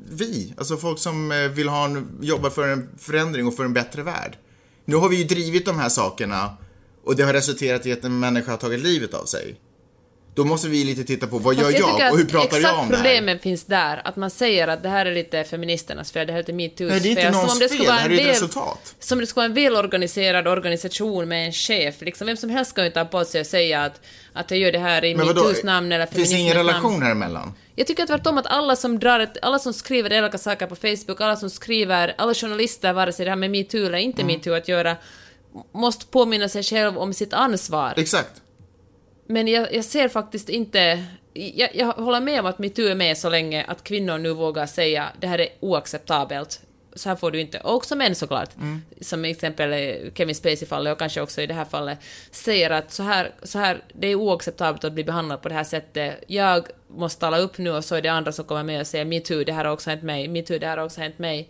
vi. 0.09 0.53
Alltså 0.57 0.77
folk 0.77 0.99
som 0.99 1.31
eh, 1.31 1.37
vill 1.47 1.67
ha 1.67 1.85
en, 1.85 2.07
jobba 2.21 2.49
för 2.49 2.67
en 2.67 2.89
förändring 2.97 3.47
och 3.47 3.55
för 3.55 3.65
en 3.65 3.73
bättre 3.73 4.03
värld. 4.03 4.37
Nu 4.85 4.95
har 4.95 5.09
vi 5.09 5.15
ju 5.15 5.23
drivit 5.23 5.65
de 5.65 5.79
här 5.79 5.89
sakerna 5.89 6.57
och 7.03 7.15
det 7.15 7.23
har 7.23 7.33
resulterat 7.33 7.85
i 7.85 7.91
att 7.91 8.03
en 8.03 8.19
människa 8.19 8.51
har 8.51 8.57
tagit 8.57 8.79
livet 8.79 9.13
av 9.13 9.25
sig. 9.25 9.55
Då 10.35 10.45
måste 10.45 10.67
vi 10.67 10.83
lite 10.83 11.03
titta 11.03 11.27
på 11.27 11.37
vad 11.37 11.55
gör 11.55 11.63
jag, 11.63 11.73
tycker 11.73 12.11
och 12.11 12.17
hur 12.17 12.25
pratar 12.25 12.57
jag 12.57 12.79
om 12.79 12.89
det 12.89 12.95
här? 12.95 13.03
problemet 13.03 13.41
finns 13.41 13.65
där, 13.65 14.01
att 14.03 14.15
man 14.15 14.29
säger 14.29 14.67
att 14.67 14.83
det 14.83 14.89
här 14.89 15.05
är 15.05 15.13
lite 15.13 15.43
feministernas 15.43 16.11
fel, 16.11 16.27
det 16.27 16.33
här 16.33 16.39
är 16.39 16.43
lite 16.43 16.53
metoos 16.53 16.89
Nej, 16.89 16.99
det 16.99 17.07
är 17.07 17.09
inte 17.09 17.21
fel. 17.21 17.31
Någons 17.31 17.59
det 17.59 17.69
fel, 17.69 17.85
det 17.85 17.91
här 17.91 18.09
är 18.09 18.19
ett 18.19 18.27
resultat. 18.27 18.95
Som 18.99 19.19
det 19.19 19.27
skulle 19.27 19.41
vara 19.41 19.45
en 19.45 19.53
välorganiserad 19.53 20.47
organisation 20.47 21.27
med 21.29 21.45
en 21.45 21.51
chef. 21.53 21.95
Liksom, 22.01 22.27
vem 22.27 22.37
som 22.37 22.49
helst 22.49 22.71
ska 22.71 22.81
ju 22.81 22.87
inte 22.87 22.99
ha 22.99 23.05
på 23.05 23.25
sig 23.25 23.41
att 23.41 23.47
säga 23.47 23.83
att, 23.83 24.01
att 24.33 24.51
jag 24.51 24.59
gör 24.59 24.71
det 24.71 24.79
här 24.79 25.05
i 25.05 25.15
metoos 25.15 25.63
namn 25.63 25.91
eller 25.91 26.05
finns 26.05 26.11
det 26.29 26.35
feminismens 26.35 26.41
ingen 26.41 26.55
namn. 26.57 26.67
relation 26.67 27.03
här 27.03 27.11
emellan? 27.11 27.53
Jag 27.75 27.87
tycker 27.87 28.05
tvärtom 28.05 28.37
att 28.37 28.47
alla 28.47 28.75
som 28.75 28.99
drar 28.99 29.19
ett, 29.19 29.37
alla 29.41 29.59
som 29.59 29.73
skriver 29.73 30.13
elaka 30.13 30.37
saker 30.37 30.67
på 30.67 30.75
Facebook, 30.75 31.21
alla 31.21 31.35
som 31.35 31.49
skriver, 31.49 32.15
alla 32.17 32.33
journalister, 32.33 32.93
vare 32.93 33.13
sig 33.13 33.25
det 33.25 33.31
har 33.31 33.35
med 33.35 33.51
metoo 33.51 33.85
eller 33.85 33.97
inte 33.97 34.21
Mm. 34.21 34.35
metoo 34.35 34.53
att 34.53 34.67
göra, 34.67 34.95
måste 35.71 36.05
påminna 36.05 36.49
sig 36.49 36.63
själv 36.63 36.97
om 36.97 37.13
sitt 37.13 37.33
ansvar. 37.33 37.93
Exakt. 37.97 38.41
Men 39.25 39.47
jag, 39.47 39.73
jag 39.73 39.85
ser 39.85 40.07
faktiskt 40.07 40.49
inte... 40.49 41.03
Jag, 41.33 41.75
jag 41.75 41.87
håller 41.87 42.21
med 42.21 42.39
om 42.39 42.45
att 42.45 42.59
metoo 42.59 42.85
är 42.85 42.95
med 42.95 43.17
så 43.17 43.29
länge 43.29 43.65
att 43.67 43.83
kvinnor 43.83 44.17
nu 44.17 44.33
vågar 44.33 44.65
säga 44.65 45.09
det 45.19 45.27
här 45.27 45.41
är 45.41 45.47
oacceptabelt. 45.59 46.61
Så 46.93 47.09
här 47.09 47.15
får 47.15 47.31
du 47.31 47.41
inte. 47.41 47.59
Och 47.59 47.75
också 47.75 47.95
män 47.95 48.15
såklart. 48.15 48.49
Som 49.01 49.25
exempel 49.25 49.73
eh, 49.73 50.13
Kevin 50.13 50.35
Spacey-fallet 50.35 50.93
och 50.93 50.99
kanske 50.99 51.21
också 51.21 51.41
i 51.41 51.47
det 51.47 51.53
här 51.53 51.65
fallet 51.65 51.99
säger 52.31 52.69
att 52.69 52.91
så 52.91 53.03
här, 53.03 53.31
så 53.43 53.59
här, 53.59 53.83
det 53.93 54.07
är 54.07 54.15
oacceptabelt 54.15 54.83
att 54.83 54.93
bli 54.93 55.03
behandlad 55.03 55.41
på 55.41 55.49
det 55.49 55.55
här 55.55 55.63
sättet. 55.63 56.23
Jag 56.27 56.67
måste 56.87 57.19
tala 57.19 57.37
upp 57.37 57.57
nu 57.57 57.71
och 57.71 57.85
så 57.85 57.95
är 57.95 58.01
det 58.01 58.09
andra 58.09 58.31
som 58.31 58.45
kommer 58.45 58.63
med 58.63 58.79
och 58.79 58.87
säger 58.87 59.05
metoo, 59.05 59.43
det 59.43 59.53
här 59.53 59.65
har 59.65 59.71
också 59.71 59.89
hänt 59.89 60.03
mig, 60.03 60.27
metoo, 60.27 60.59
det 60.59 60.67
här 60.67 60.77
har 60.77 60.85
också 60.85 61.01
hänt 61.01 61.19
mig. 61.19 61.49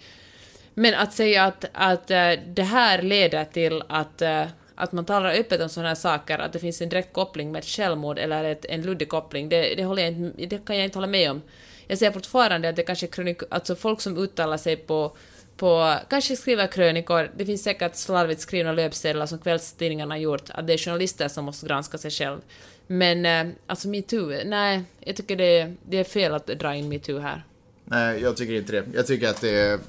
Men 0.74 0.94
att 0.94 1.14
säga 1.14 1.46
att, 1.46 1.66
att 1.74 2.12
eh, 2.12 2.32
det 2.48 2.64
här 2.64 3.02
leder 3.02 3.46
till 3.46 3.84
att, 3.88 4.22
eh, 4.22 4.44
att 4.76 4.92
man 4.92 5.06
talar 5.06 5.34
öppet 5.34 5.62
om 5.62 5.70
sådana 5.70 5.88
här 5.88 5.96
saker, 5.96 6.40
att 6.40 6.54
det 6.54 6.60
finns 6.60 6.82
en 6.82 6.90
direkt 6.90 7.14
koppling 7.14 7.52
med 7.52 7.60
ett 7.60 7.66
självmord 7.66 8.20
eller 8.20 8.44
ett, 8.44 8.66
en 8.66 8.82
luddig 8.82 9.10
koppling, 9.10 9.50
det, 9.50 9.76
det, 9.76 9.84
håller 9.84 10.04
jag 10.04 10.12
inte, 10.12 10.46
det 10.46 10.66
kan 10.66 10.76
jag 10.76 10.86
inte 10.86 10.98
hålla 10.98 11.08
med 11.08 11.32
om. 11.32 11.42
Jag 11.88 11.98
säger 11.98 12.12
fortfarande 12.12 12.70
att 12.70 12.76
det 12.76 12.84
kanske 12.84 13.06
är 13.06 13.12
krönik, 13.12 13.42
alltså 13.50 13.76
folk 13.76 14.02
som 14.02 14.18
uttalar 14.18 14.58
sig 14.58 14.76
på, 14.78 15.18
på, 15.58 15.96
kanske 16.10 16.36
skriver 16.36 16.68
krönikor, 16.68 17.32
det 17.38 17.46
finns 17.46 17.64
säkert 17.64 17.96
slarvigt 17.96 18.42
skrivna 18.42 18.72
löpsedlar 18.72 19.26
som 19.26 19.40
kvällstidningarna 19.40 20.14
har 20.16 20.20
gjort, 20.20 20.50
att 20.50 20.68
det 20.68 20.74
är 20.74 20.78
journalister 20.78 21.28
som 21.28 21.46
måste 21.46 21.68
granska 21.68 21.98
sig 21.98 22.12
själv. 22.12 22.40
Men 22.88 23.26
eh, 23.26 23.54
alltså 23.68 23.88
metoo, 23.88 24.34
nej, 24.46 24.84
jag 25.00 25.16
tycker 25.16 25.36
det, 25.36 25.74
det 25.90 25.98
är 25.98 26.04
fel 26.04 26.34
att 26.34 26.48
dra 26.48 26.76
in 26.76 26.90
metoo 26.90 27.20
här. 27.20 27.44
Nej, 27.86 28.22
jag 28.22 28.38
tycker 28.38 28.54
inte 28.54 28.72
det. 28.72 28.84
Jag 28.94 29.08
tycker 29.08 29.30
att 29.30 29.42
det 29.42 29.60
är, 29.60 29.80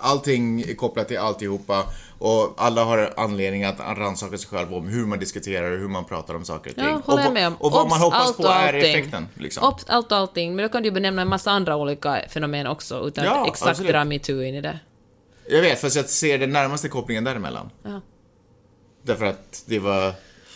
allting 0.00 0.60
är 0.62 0.74
kopplat 0.74 1.08
till 1.08 1.18
alltihopa 1.18 1.84
och 2.18 2.54
alla 2.56 2.84
har 2.84 3.14
anledning 3.16 3.64
att 3.64 3.80
rannsaka 3.80 4.38
sig 4.38 4.48
själva 4.48 4.76
om 4.76 4.88
hur 4.88 5.06
man 5.06 5.18
diskuterar 5.18 5.70
och 5.72 5.78
hur 5.78 5.88
man 5.88 6.04
pratar 6.04 6.34
om 6.34 6.44
saker 6.44 6.70
och 6.70 6.76
ting. 6.76 6.84
Ja, 6.84 6.96
och, 6.96 7.04
håller 7.04 7.22
jag 7.22 7.32
med 7.32 7.46
om. 7.46 7.54
och 7.54 7.72
vad 7.72 7.88
man 7.88 7.98
Obs, 7.98 8.04
hoppas 8.04 8.26
allt 8.26 8.36
på 8.36 8.46
är 8.46 8.66
allting. 8.74 8.80
effekten. 8.94 9.28
Liksom. 9.34 9.64
Obs, 9.68 9.84
allt 9.88 10.12
och 10.12 10.18
allting, 10.18 10.56
men 10.56 10.62
då 10.62 10.68
kan 10.68 10.82
du 10.82 10.88
ju 10.88 10.92
benämna 10.92 11.22
en 11.22 11.28
massa 11.28 11.50
andra 11.50 11.76
olika 11.76 12.20
fenomen 12.28 12.66
också, 12.66 13.06
utan 13.06 13.24
Ja, 13.24 13.42
att 13.42 13.48
exakt 13.48 13.70
absolut. 13.70 13.92
dra 13.92 14.04
metoo 14.04 14.42
in 14.42 14.54
i 14.54 14.60
det. 14.60 14.78
Jag 15.50 15.60
vet, 15.60 15.80
fast 15.80 15.96
jag 15.96 16.08
ser 16.08 16.38
den 16.38 16.50
närmaste 16.50 16.88
kopplingen 16.88 17.24
däremellan. 17.24 17.70
Ja. 17.82 18.00
Därför 19.02 19.24
att 19.26 19.62
det 19.66 19.78
var 19.78 20.12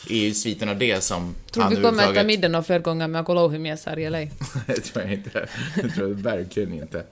i 0.08 0.34
sviten 0.34 0.68
av 0.68 0.78
det 0.78 1.04
som 1.04 1.34
Tror 1.50 1.62
han 1.62 1.72
du 1.72 1.78
vi 1.78 1.84
kommer 1.84 2.12
äta 2.12 2.24
middag 2.24 2.48
någon 2.48 2.64
fler 2.64 2.78
gånger 2.78 3.08
med 3.08 3.20
Akolouhimies 3.20 3.86
här 3.86 3.98
i 3.98 4.10
LA? 4.10 4.18
det 4.66 4.80
tror 4.80 5.04
jag 5.04 5.12
inte. 5.12 5.48
Det 5.82 5.88
tror 5.88 6.08
jag 6.08 6.14
verkligen 6.14 6.72
inte. 6.74 7.04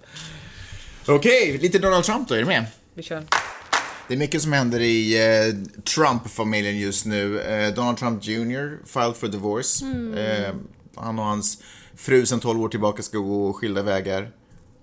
Okej, 1.07 1.59
lite 1.59 1.79
Donald 1.79 2.05
Trump 2.05 2.29
då, 2.29 2.35
är 2.35 2.39
du 2.39 2.45
med? 2.45 2.67
Vi 2.95 3.03
kör. 3.03 3.25
Det 4.09 4.15
är 4.15 4.19
mycket 4.19 4.43
som 4.43 4.53
händer 4.53 4.81
i 4.81 5.17
eh, 5.19 5.55
Trump-familjen 5.83 6.79
just 6.79 7.07
nu. 7.07 7.41
Eh, 7.41 7.75
Donald 7.75 7.99
Trump 7.99 8.25
Jr. 8.25 8.79
filed 8.87 9.17
for 9.17 9.29
divorce. 9.29 9.85
Eh, 10.21 10.55
han 10.97 11.19
och 11.19 11.25
hans 11.25 11.59
fru 11.97 12.27
sedan 12.27 12.41
12 12.41 12.63
år 12.63 12.69
tillbaka 12.69 13.03
ska 13.03 13.19
gå 13.19 13.53
skilda 13.53 13.83
vägar. 13.83 14.31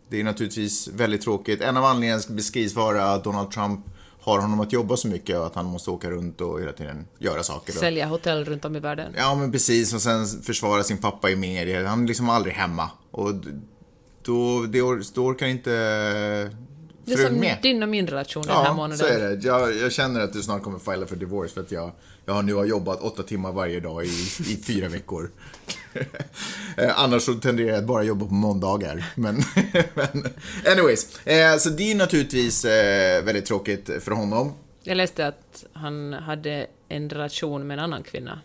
Det 0.09 0.19
är 0.19 0.23
naturligtvis 0.23 0.87
väldigt 0.87 1.21
tråkigt. 1.21 1.61
En 1.61 1.77
av 1.77 1.85
anledningarna 1.85 2.21
beskrivs 2.29 2.75
vara 2.75 3.11
att 3.11 3.23
Donald 3.23 3.51
Trump 3.51 3.85
har 4.21 4.39
honom 4.39 4.59
att 4.59 4.73
jobba 4.73 4.97
så 4.97 5.07
mycket 5.07 5.37
och 5.37 5.45
att 5.45 5.55
han 5.55 5.65
måste 5.65 5.91
åka 5.91 6.09
runt 6.09 6.41
och 6.41 6.61
hela 6.61 6.71
tiden 6.71 7.07
göra 7.19 7.43
saker. 7.43 7.73
Då. 7.73 7.79
Sälja 7.79 8.05
hotell 8.05 8.45
runt 8.45 8.65
om 8.65 8.75
i 8.75 8.79
världen. 8.79 9.13
Ja, 9.17 9.35
men 9.35 9.51
precis. 9.51 9.93
Och 9.93 10.01
sen 10.01 10.25
försvara 10.25 10.83
sin 10.83 10.97
pappa 10.97 11.29
i 11.29 11.35
media. 11.35 11.87
Han 11.87 12.03
är 12.03 12.07
liksom 12.07 12.29
aldrig 12.29 12.53
hemma. 12.53 12.89
Och 13.11 13.33
då, 14.33 14.61
det 14.65 14.79
då 15.15 15.25
orkar 15.25 15.47
inte 15.47 15.69
Det 17.05 17.13
är 17.13 17.27
som 17.27 17.35
med. 17.35 17.57
din 17.61 17.83
och 17.83 17.89
min 17.89 18.07
relation 18.07 18.43
den 18.43 18.55
här 18.55 18.63
Ja, 18.65 18.73
månaden. 18.73 18.97
så 18.97 19.05
är 19.05 19.19
det. 19.19 19.47
Jag, 19.47 19.75
jag 19.77 19.91
känner 19.91 20.19
att 20.21 20.33
du 20.33 20.41
snart 20.41 20.63
kommer 20.63 20.79
fila 20.79 21.05
för 21.07 21.15
divorce 21.15 21.53
för 21.53 21.61
att 21.61 21.71
jag, 21.71 21.91
jag 22.25 22.33
har 22.33 22.41
nu 22.43 22.53
har 22.53 22.65
jobbat 22.65 23.01
åtta 23.01 23.23
timmar 23.23 23.51
varje 23.51 23.79
dag 23.79 24.05
i, 24.05 24.07
i 24.39 24.61
fyra 24.67 24.87
veckor. 24.87 25.31
Eh, 26.77 26.99
Annars 27.03 27.23
så 27.23 27.33
tenderar 27.33 27.69
jag 27.69 27.77
att 27.77 27.85
bara 27.85 28.03
jobba 28.03 28.25
på 28.25 28.33
måndagar. 28.33 29.05
Men, 29.15 29.35
men 29.93 30.27
anyways. 30.71 31.19
Eh, 31.27 31.57
så 31.57 31.69
det 31.69 31.91
är 31.91 31.95
naturligtvis 31.95 32.65
eh, 32.65 33.23
väldigt 33.23 33.45
tråkigt 33.45 33.89
för 34.03 34.11
honom. 34.11 34.53
Jag 34.83 34.97
läste 34.97 35.27
att 35.27 35.65
han 35.73 36.13
hade 36.13 36.67
en 36.89 37.09
relation 37.09 37.67
med 37.67 37.77
en 37.79 37.83
annan 37.83 38.03
kvinna. 38.03 38.41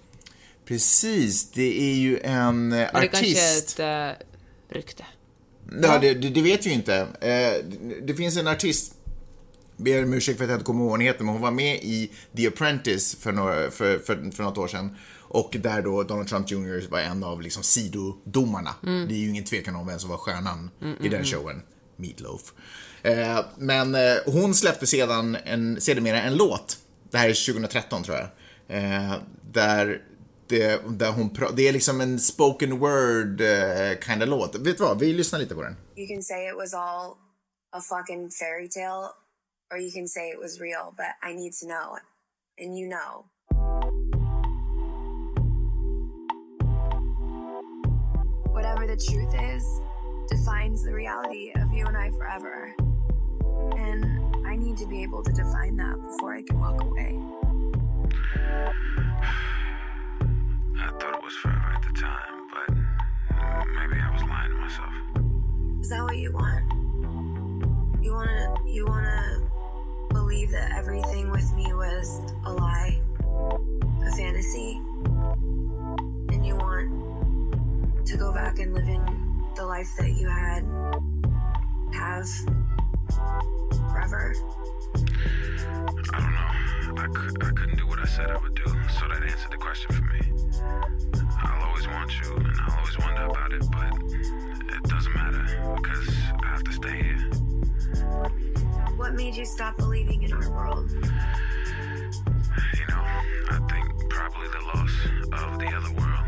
Precis, 0.66 1.50
det 1.50 1.80
är 1.90 1.94
ju 1.94 2.18
en 2.18 2.72
eh, 2.72 2.88
Men 2.92 3.00
det 3.02 3.08
kanske 3.08 3.26
är 3.26 3.58
artist. 3.58 3.80
ett 3.80 4.16
rykte. 4.76 5.04
Ja, 5.82 5.98
det, 5.98 6.14
det, 6.14 6.42
vet 6.42 6.66
vi 6.66 6.70
ju 6.70 6.74
inte. 6.74 6.96
Eh, 7.20 7.64
det 8.02 8.14
finns 8.14 8.36
en 8.36 8.46
artist, 8.46 8.94
ber 9.76 10.04
om 10.04 10.14
ursäkt 10.14 10.38
för 10.38 10.44
att 10.44 10.50
jag 10.50 10.56
inte 10.56 10.66
kommer 10.66 10.80
ihåg 10.80 10.90
vad 10.90 10.98
hon 10.98 11.06
heter, 11.06 11.24
men 11.24 11.32
hon 11.32 11.42
var 11.42 11.50
med 11.50 11.76
i 11.82 12.10
The 12.36 12.46
Apprentice 12.46 13.16
för, 13.20 13.32
några, 13.32 13.70
för, 13.70 13.98
för, 13.98 14.30
för 14.30 14.42
något 14.42 14.58
år 14.58 14.68
sedan. 14.68 14.96
Och 15.18 15.56
där 15.60 15.82
då 15.82 16.02
Donald 16.02 16.28
Trump 16.28 16.50
Jr 16.50 16.90
var 16.90 16.98
en 16.98 17.24
av 17.24 17.42
liksom 17.42 17.62
sidodomarna. 17.62 18.74
Det 18.82 19.14
är 19.14 19.18
ju 19.18 19.28
ingen 19.28 19.44
tvekan 19.44 19.76
om 19.76 19.86
vem 19.86 19.98
som 19.98 20.10
var 20.10 20.16
stjärnan 20.16 20.70
i 21.00 21.08
den 21.08 21.24
showen. 21.24 21.62
Meatloaf. 21.96 22.52
Eh, 23.02 23.40
men 23.58 23.94
eh, 23.94 24.16
hon 24.26 24.54
släppte 24.54 24.86
sedan 24.86 25.36
en, 25.44 25.80
sedermera 25.80 26.22
en 26.22 26.36
låt. 26.36 26.78
Det 27.10 27.18
här 27.18 27.28
är 27.28 27.52
2013 27.52 28.02
tror 28.02 28.16
jag. 28.16 28.28
Eh, 28.78 29.14
där 29.52 30.02
där 30.48 31.12
hon 31.12 31.30
det 31.56 31.68
är 31.68 31.72
liksom 31.72 32.00
en 32.00 32.20
spoken 32.20 32.78
word 32.78 33.40
eh, 33.40 33.98
kind 34.00 34.22
of 34.22 34.28
låt. 34.28 34.54
Vet 34.54 34.78
du 34.78 34.84
vad? 34.84 34.98
Vi 34.98 35.12
lyssnar 35.12 35.38
lite 35.38 35.54
på 35.54 35.62
den. 35.62 35.76
You 35.96 36.08
can 36.08 36.22
say 36.22 36.48
it 36.48 36.56
was 36.56 36.74
all 36.74 37.16
a 37.72 37.80
fucking 37.80 38.30
fairy 38.30 38.68
tale, 38.68 39.10
or 39.72 39.78
you 39.78 39.90
can 39.90 40.08
say 40.08 40.30
it 40.30 40.38
was 40.38 40.60
real, 40.60 40.94
but 40.96 41.06
I 41.22 41.34
need 41.34 41.52
to 41.60 41.66
know. 41.66 41.98
And 42.60 42.78
you 42.78 42.88
know. 42.88 43.24
Whatever 48.52 48.86
the 48.86 48.96
truth 48.96 49.34
is 49.34 49.64
defines 50.28 50.84
the 50.84 50.94
reality 50.94 51.52
of 51.56 51.72
you 51.72 51.86
and 51.86 51.96
I 51.96 52.10
forever. 52.10 52.74
And 53.76 54.46
I 54.46 54.56
need 54.56 54.76
to 54.78 54.86
be 54.86 55.02
able 55.02 55.22
to 55.24 55.32
define 55.32 55.76
that 55.76 55.96
before 56.02 56.34
I 56.34 56.42
can 56.42 56.60
walk 56.60 56.80
away. 56.80 57.18
I 60.84 60.88
thought 60.98 61.14
it 61.14 61.24
was 61.24 61.34
forever 61.36 61.72
at 61.74 61.82
the 61.82 61.98
time, 61.98 62.48
but 62.52 62.68
maybe 63.68 64.00
I 64.02 64.12
was 64.12 64.22
lying 64.22 64.50
to 64.50 64.56
myself. 64.56 64.92
Is 65.80 65.88
that 65.88 66.02
what 66.02 66.18
you 66.18 66.30
want? 66.30 68.04
You 68.04 68.12
wanna 68.12 68.54
you 68.66 68.84
wanna 68.84 69.48
believe 70.10 70.50
that 70.50 70.72
everything 70.76 71.30
with 71.30 71.50
me 71.54 71.72
was 71.72 72.20
a 72.44 72.52
lie, 72.52 73.00
a 74.04 74.12
fantasy, 74.14 74.82
and 76.28 76.44
you 76.44 76.54
want 76.54 78.06
to 78.06 78.16
go 78.18 78.34
back 78.34 78.58
and 78.58 78.74
live 78.74 78.86
in 78.86 79.42
the 79.56 79.64
life 79.64 79.88
that 79.96 80.12
you 80.12 80.28
had 80.28 80.66
have 81.94 82.28
forever. 83.90 84.34
I 86.12 86.20
don't 86.20 86.32
know. 86.32 87.02
I, 87.02 87.06
could, 87.08 87.42
I 87.44 87.50
couldn't 87.50 87.76
do 87.76 87.86
what 87.86 87.98
I 87.98 88.04
said 88.04 88.30
I 88.30 88.36
would 88.36 88.54
do, 88.54 88.66
so 88.66 89.08
that 89.08 89.22
answered 89.22 89.50
the 89.50 89.56
question 89.56 89.94
for 89.94 90.02
me. 90.02 90.20
I'll 91.42 91.68
always 91.68 91.86
want 91.88 92.12
you, 92.20 92.36
and 92.36 92.56
I'll 92.60 92.78
always 92.78 92.98
wonder 92.98 93.24
about 93.24 93.52
it, 93.52 93.64
but 93.72 93.92
it 94.74 94.82
doesn't 94.84 95.14
matter 95.14 95.74
because 95.76 96.08
I 96.42 96.46
have 96.46 96.64
to 96.64 96.72
stay 96.72 97.02
here. 97.02 97.30
What 98.96 99.14
made 99.14 99.34
you 99.34 99.44
stop 99.44 99.76
believing 99.76 100.22
in 100.22 100.32
our 100.32 100.50
world? 100.50 100.90
You 100.90 102.86
know, 102.88 103.02
I 103.50 103.58
think 103.70 104.08
probably 104.08 104.48
the 104.48 104.60
loss 104.74 104.92
of 105.42 105.58
the 105.58 105.66
other 105.66 105.92
world. 105.92 106.24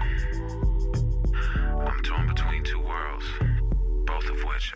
I'm 1.88 2.02
torn 2.02 2.26
between 2.26 2.64
two 2.64 2.80
worlds, 2.80 3.24
both 4.04 4.28
of 4.28 4.42
which. 4.44 4.74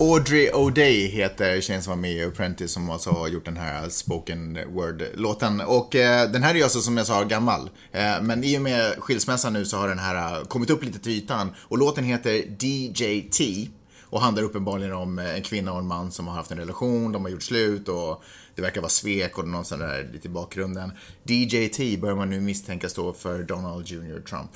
Audrey 0.00 0.50
O'Day 0.50 1.06
heter 1.06 1.60
tjejen 1.60 1.82
som 1.82 1.90
var 1.90 1.96
med 1.96 2.12
i 2.12 2.24
Apprentice 2.24 2.72
som 2.72 2.90
alltså 2.90 3.10
har 3.10 3.28
gjort 3.28 3.44
den 3.44 3.56
här 3.56 3.88
spoken 3.88 4.58
word-låten. 4.74 5.60
Och 5.60 5.96
eh, 5.96 6.30
den 6.30 6.42
här 6.42 6.50
är 6.50 6.54
ju 6.58 6.62
alltså 6.62 6.80
som 6.80 6.96
jag 6.96 7.06
sa 7.06 7.24
gammal. 7.24 7.70
Eh, 7.92 8.22
men 8.22 8.44
i 8.44 8.58
och 8.58 8.62
med 8.62 8.94
skilsmässan 8.98 9.52
nu 9.52 9.64
så 9.64 9.76
har 9.76 9.88
den 9.88 9.98
här 9.98 10.38
eh, 10.38 10.44
kommit 10.44 10.70
upp 10.70 10.84
lite 10.84 10.98
till 10.98 11.12
ytan. 11.12 11.54
Och 11.58 11.78
låten 11.78 12.04
heter 12.04 12.32
DJT. 12.58 13.70
Och 14.04 14.20
handlar 14.20 14.42
uppenbarligen 14.42 14.92
om 14.92 15.18
eh, 15.18 15.34
en 15.34 15.42
kvinna 15.42 15.72
och 15.72 15.78
en 15.78 15.86
man 15.86 16.12
som 16.12 16.28
har 16.28 16.34
haft 16.34 16.50
en 16.50 16.58
relation, 16.58 17.12
de 17.12 17.22
har 17.22 17.30
gjort 17.30 17.42
slut 17.42 17.88
och 17.88 18.22
det 18.54 18.62
verkar 18.62 18.80
vara 18.80 18.90
svek 18.90 19.38
och 19.38 19.48
någon 19.48 19.64
sån 19.64 19.78
där 19.78 20.10
lite 20.12 20.28
i 20.28 20.30
bakgrunden. 20.30 20.92
DJT 21.24 22.00
börjar 22.00 22.16
man 22.16 22.30
nu 22.30 22.40
misstänka 22.40 22.88
stå 22.88 23.12
för 23.12 23.42
Donald 23.42 23.86
Jr. 23.86 24.20
Trump. 24.20 24.50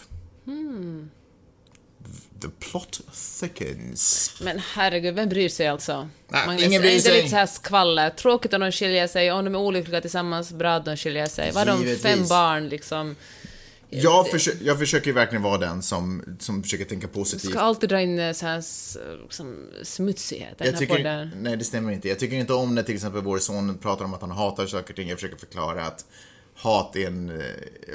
Hmm. 0.45 1.11
The 2.43 2.49
plot 2.71 3.01
thickens. 3.41 4.35
Men 4.41 4.59
herregud, 4.75 5.15
vem 5.15 5.29
bryr 5.29 5.49
sig 5.49 5.69
alltså? 5.69 6.09
Nej, 6.29 6.47
Magnus, 6.47 6.65
ingen 6.65 6.81
bryr 6.83 6.91
är 6.91 6.95
inte 6.95 7.09
sig. 7.09 7.17
lite 7.17 7.29
så 7.29 7.37
här 7.37 7.47
skvaller? 7.47 8.11
Tråkigt 8.11 8.55
om 8.55 8.61
de 8.61 8.73
skiljer 8.73 9.07
sig, 9.07 9.33
om 9.33 9.45
de 9.45 9.55
är 9.55 9.59
olyckliga 9.59 10.01
tillsammans, 10.01 10.53
bra 10.53 10.75
att 10.75 10.85
de 10.85 10.97
skiljer 10.97 11.27
sig. 11.27 11.53
Vad 11.53 11.69
har 11.69 11.85
de 11.85 11.97
fem 11.97 12.27
barn 12.29 12.69
liksom? 12.69 13.17
Jag, 13.91 14.27
försö- 14.27 14.57
jag 14.63 14.79
försöker 14.79 15.13
verkligen 15.13 15.43
vara 15.43 15.59
den 15.59 15.83
som, 15.83 16.37
som 16.41 16.63
försöker 16.63 16.85
tänka 16.85 17.09
positivt. 17.09 17.51
Ska 17.51 17.61
alltid 17.61 17.89
dra 17.89 18.01
in 18.01 18.19
eh, 18.19 18.33
så 18.33 18.47
här 18.47 18.59
s- 18.59 18.97
som 19.31 19.67
smutsighet 19.83 20.59
den 20.59 20.67
Jag 20.67 20.79
tycker, 20.79 20.97
podden. 20.97 21.31
nej, 21.41 21.57
det 21.57 21.65
stämmer 21.65 21.93
inte. 21.93 22.09
Jag 22.09 22.19
tycker 22.19 22.37
inte 22.37 22.53
om 22.53 22.75
när 22.75 22.83
till 22.83 22.95
exempel 22.95 23.23
vår 23.23 23.39
son 23.39 23.79
pratar 23.79 24.05
om 24.05 24.15
att 24.15 24.21
han 24.21 24.31
hatar 24.31 24.67
saker 24.67 24.91
och 24.93 24.97
ting. 24.97 25.09
Jag 25.09 25.19
försöker 25.19 25.37
förklara 25.37 25.87
att 25.87 26.05
hat 26.57 26.97
är 26.97 27.07
en... 27.07 27.31
eh, 27.31 27.45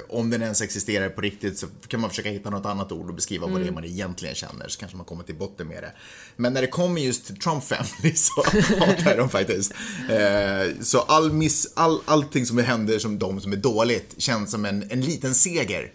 Om 0.10 0.30
den 0.30 0.42
ens 0.42 0.62
existerar 0.62 1.10
på 1.10 1.22
riktigt 1.22 1.58
så 1.60 1.68
kan 1.88 2.00
man 2.00 2.10
försöka 2.10 2.30
hitta 2.30 2.50
något 2.50 2.66
annat 2.66 2.92
ord 2.92 3.08
och 3.10 3.14
beskriva 3.16 3.48
vad 3.48 3.62
det 3.62 3.68
är 3.68 3.72
man 3.72 3.86
egentligen 3.86 4.36
känner. 4.36 4.68
Så 4.68 4.80
kanske 4.80 4.98
man 4.98 5.06
kommer 5.06 5.24
till 5.24 5.36
botten 5.36 5.68
med 5.68 5.84
det. 5.84 5.92
Men 6.36 6.54
när 6.54 6.62
det 6.62 6.68
kommer 6.68 7.02
just 7.02 7.26
till 7.26 7.40
Trump 7.40 7.64
family 7.64 8.16
så 8.16 8.44
hatar 8.80 9.10
jag 9.10 9.18
dem 9.18 9.30
faktiskt. 9.30 9.74
Eh, 10.10 10.82
Så 10.82 11.00
all 11.00 11.32
miss, 11.32 11.74
all, 11.76 12.00
allting 12.06 12.46
som 12.46 12.58
händer 12.58 13.00
som 13.00 13.20
de 13.20 13.42
som 13.42 13.52
är 13.52 13.58
dåligt 13.58 14.16
känns 14.18 14.52
som 14.52 14.66
en, 14.66 14.92
en 14.92 15.02
liten 15.02 15.36
seger. 15.36 15.92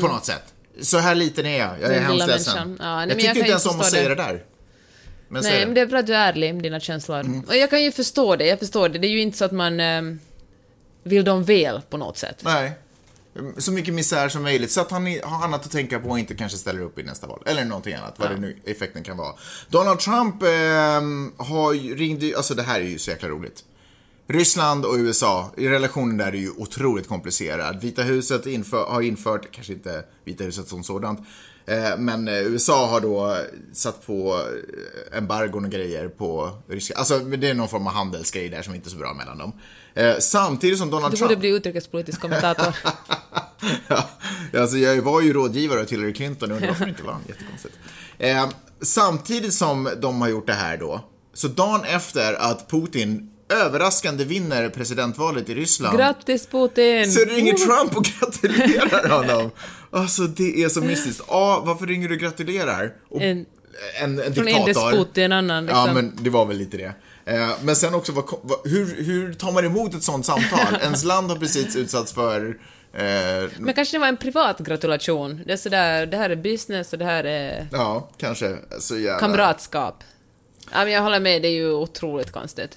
På 0.00 0.08
något 0.08 0.24
sätt. 0.24 0.42
Så 0.80 0.98
här 0.98 1.14
liten 1.14 1.46
är 1.46 1.58
jag. 1.58 1.80
Jag 1.80 1.94
är 1.94 2.00
hemskt 2.00 2.26
ledsen. 2.26 2.76
Ja, 2.80 2.96
nej, 2.96 3.08
jag 3.08 3.16
tycker 3.18 3.26
jag 3.28 3.36
inte 3.36 3.48
ens 3.50 3.66
om 3.66 3.80
att 3.80 3.90
säga 3.90 4.08
det. 4.08 4.14
där. 4.14 4.44
Men 5.28 5.42
Nej, 5.42 5.66
men 5.66 5.74
det 5.74 5.80
är 5.80 5.86
bra 5.86 5.98
att 5.98 6.06
du 6.06 6.14
är 6.14 6.28
ärlig 6.32 6.54
med 6.54 6.62
dina 6.62 6.80
känslor. 6.80 7.20
Mm. 7.20 7.40
Och 7.40 7.56
jag 7.56 7.70
kan 7.70 7.82
ju 7.84 7.92
förstå 7.92 8.36
det, 8.36 8.46
jag 8.46 8.58
förstår 8.58 8.88
det. 8.88 8.98
Det 8.98 9.06
är 9.06 9.10
ju 9.10 9.20
inte 9.20 9.38
så 9.38 9.44
att 9.44 9.52
man 9.52 9.80
eh, 9.80 10.02
vill 11.02 11.24
dem 11.24 11.44
väl 11.44 11.80
på 11.90 11.96
något 11.96 12.18
sätt. 12.18 12.40
Nej. 12.44 12.72
Så 13.58 13.72
mycket 13.72 13.94
misär 13.94 14.28
som 14.28 14.42
möjligt, 14.42 14.70
så 14.70 14.80
att 14.80 14.90
han 14.90 15.06
har 15.06 15.44
annat 15.44 15.66
att 15.66 15.72
tänka 15.72 16.00
på 16.00 16.08
och 16.08 16.18
inte 16.18 16.34
kanske 16.34 16.58
ställer 16.58 16.80
upp 16.80 16.98
i 16.98 17.02
nästa 17.02 17.26
val. 17.26 17.42
Eller 17.46 17.64
någonting 17.64 17.94
annat, 17.94 18.14
vad 18.16 18.30
det 18.30 18.36
nu 18.36 18.56
effekten 18.64 19.02
kan 19.02 19.16
vara. 19.16 19.34
Donald 19.68 19.98
Trump 19.98 20.42
ehm, 20.42 21.32
har 21.36 21.94
ringt, 21.96 22.36
alltså 22.36 22.54
det 22.54 22.62
här 22.62 22.80
är 22.80 22.84
ju 22.84 22.98
så 22.98 23.10
jäkla 23.10 23.28
roligt. 23.28 23.64
Ryssland 24.32 24.84
och 24.84 24.94
USA, 24.94 25.50
i 25.56 25.68
relationen 25.68 26.16
där 26.16 26.26
är 26.26 26.32
ju 26.32 26.50
otroligt 26.50 27.08
komplicerad. 27.08 27.80
Vita 27.80 28.02
huset 28.02 28.46
inför, 28.46 28.84
har 28.84 29.02
infört, 29.02 29.50
kanske 29.50 29.72
inte 29.72 30.04
Vita 30.24 30.44
huset 30.44 30.68
som 30.68 30.82
sådant, 30.82 31.20
eh, 31.66 31.96
men 31.98 32.28
eh, 32.28 32.34
USA 32.34 32.86
har 32.86 33.00
då 33.00 33.36
satt 33.72 34.06
på 34.06 34.40
eh, 35.12 35.18
embargon 35.18 35.64
och 35.64 35.70
grejer 35.70 36.08
på 36.08 36.50
ryska, 36.68 36.94
alltså 36.94 37.18
det 37.18 37.48
är 37.48 37.54
någon 37.54 37.68
form 37.68 37.86
av 37.86 37.92
handelsgrej 37.92 38.48
där 38.48 38.62
som 38.62 38.74
inte 38.74 38.88
är 38.88 38.90
så 38.90 38.96
bra 38.96 39.14
mellan 39.14 39.38
dem. 39.38 39.52
Eh, 39.94 40.18
samtidigt 40.18 40.78
som 40.78 40.90
Donald 40.90 41.12
Du 41.12 41.16
Trump... 41.16 41.28
borde 41.28 41.40
bli 41.40 41.48
utrikespolitisk 41.48 42.20
kommentator. 42.20 42.76
ja, 43.88 44.10
alltså 44.58 44.76
jag 44.76 45.02
var 45.02 45.20
ju 45.20 45.32
rådgivare 45.32 45.86
till 45.86 45.96
Hillary 45.96 46.14
Clinton 46.14 46.52
undrar 46.52 46.68
varför 46.68 46.84
det 46.84 46.90
inte 46.90 47.02
vann. 47.02 47.20
Jättekonstigt. 47.28 47.74
Eh, 48.18 48.48
samtidigt 48.80 49.54
som 49.54 49.88
de 50.00 50.20
har 50.20 50.28
gjort 50.28 50.46
det 50.46 50.52
här 50.52 50.76
då, 50.76 51.04
så 51.34 51.48
dagen 51.48 51.84
efter 51.84 52.34
att 52.34 52.70
Putin 52.70 53.30
överraskande 53.50 54.24
vinner 54.24 54.68
presidentvalet 54.68 55.48
i 55.48 55.54
Ryssland 55.54 55.98
Grattis 55.98 56.46
Putin! 56.46 57.12
så 57.12 57.20
ringer 57.24 57.52
Trump 57.52 57.96
och 57.96 58.04
gratulerar 58.04 59.08
honom. 59.18 59.50
Alltså 59.90 60.22
det 60.22 60.62
är 60.62 60.68
så 60.68 60.80
mystiskt. 60.80 61.22
A. 61.28 61.62
Varför 61.64 61.86
ringer 61.86 62.08
du 62.08 62.14
och 62.14 62.20
gratulerar? 62.20 62.92
Och 63.08 63.22
En 63.22 63.46
en, 64.00 64.18
en 64.18 64.34
Från 64.34 64.44
diktator. 64.44 64.58
en 64.58 64.66
despot 64.66 65.14
till 65.14 65.22
en 65.22 65.32
annan. 65.32 65.66
Liksom. 65.66 65.86
Ja, 65.88 65.94
men 65.94 66.12
det 66.20 66.30
var 66.30 66.46
väl 66.46 66.56
lite 66.56 66.76
det. 66.76 66.92
Eh, 67.24 67.48
Men 67.62 67.76
sen 67.76 67.94
också, 67.94 68.12
vad, 68.12 68.24
vad, 68.42 68.58
hur, 68.64 69.04
hur 69.04 69.34
tar 69.34 69.52
man 69.52 69.64
emot 69.64 69.94
ett 69.94 70.02
sånt 70.02 70.26
samtal? 70.26 70.60
Ens 70.82 71.04
land 71.04 71.30
har 71.30 71.36
precis 71.38 71.76
utsatts 71.76 72.12
för... 72.12 72.58
Eh, 72.92 73.02
Men 73.58 73.74
kanske 73.74 73.96
det 73.96 74.00
var 74.00 74.08
en 74.08 74.16
privat 74.16 74.58
gratulation. 74.58 75.40
Det 75.46 75.52
är 75.52 75.56
sådär, 75.56 76.06
det 76.06 76.16
här 76.16 76.30
är 76.30 76.36
business 76.36 76.92
och 76.92 76.98
det 76.98 77.04
här 77.04 77.24
är 77.24 77.68
ja, 77.72 78.10
kanske. 78.16 78.56
Så 78.78 78.96
jävla... 78.96 79.18
kamratskap. 79.18 80.04
Ja, 80.72 80.78
men 80.84 80.92
jag 80.92 81.02
håller 81.02 81.20
med, 81.20 81.42
det 81.42 81.48
är 81.48 81.52
ju 81.52 81.72
otroligt 81.72 82.32
konstigt. 82.32 82.76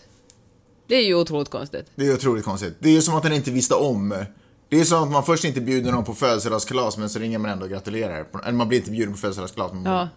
Det 0.88 0.96
är 0.96 1.06
ju 1.06 1.16
otroligt 1.16 1.50
konstigt. 1.50 1.86
Det 1.96 2.08
är 2.08 2.14
otroligt 2.14 2.46
konstigt. 2.46 2.76
Det 2.80 2.90
är 2.90 2.94
ju 2.94 3.02
som 3.02 3.16
att 3.16 3.24
den 3.24 3.34
inte 3.34 3.52
visste 3.52 3.76
om. 3.76 4.26
Det 4.70 4.80
är 4.80 4.84
som 4.84 5.04
att 5.04 5.12
man 5.12 5.24
först 5.24 5.44
inte 5.44 5.62
bjuder 5.62 5.92
någon 5.92 6.04
på 6.04 6.14
födelsedagskalas, 6.14 6.98
men 6.98 7.10
så 7.10 7.20
ringer 7.20 7.38
man 7.38 7.52
ändå 7.52 7.66
och 7.66 7.72
gratulerar. 7.72 8.26
Eller 8.44 8.52
man 8.52 8.68
blir 8.68 8.80
inte 8.80 8.92
bjuden 8.92 9.14
på 9.14 9.20
födelsedagskalas. 9.20 9.74
Men 9.74 9.86
Ja. 9.86 10.10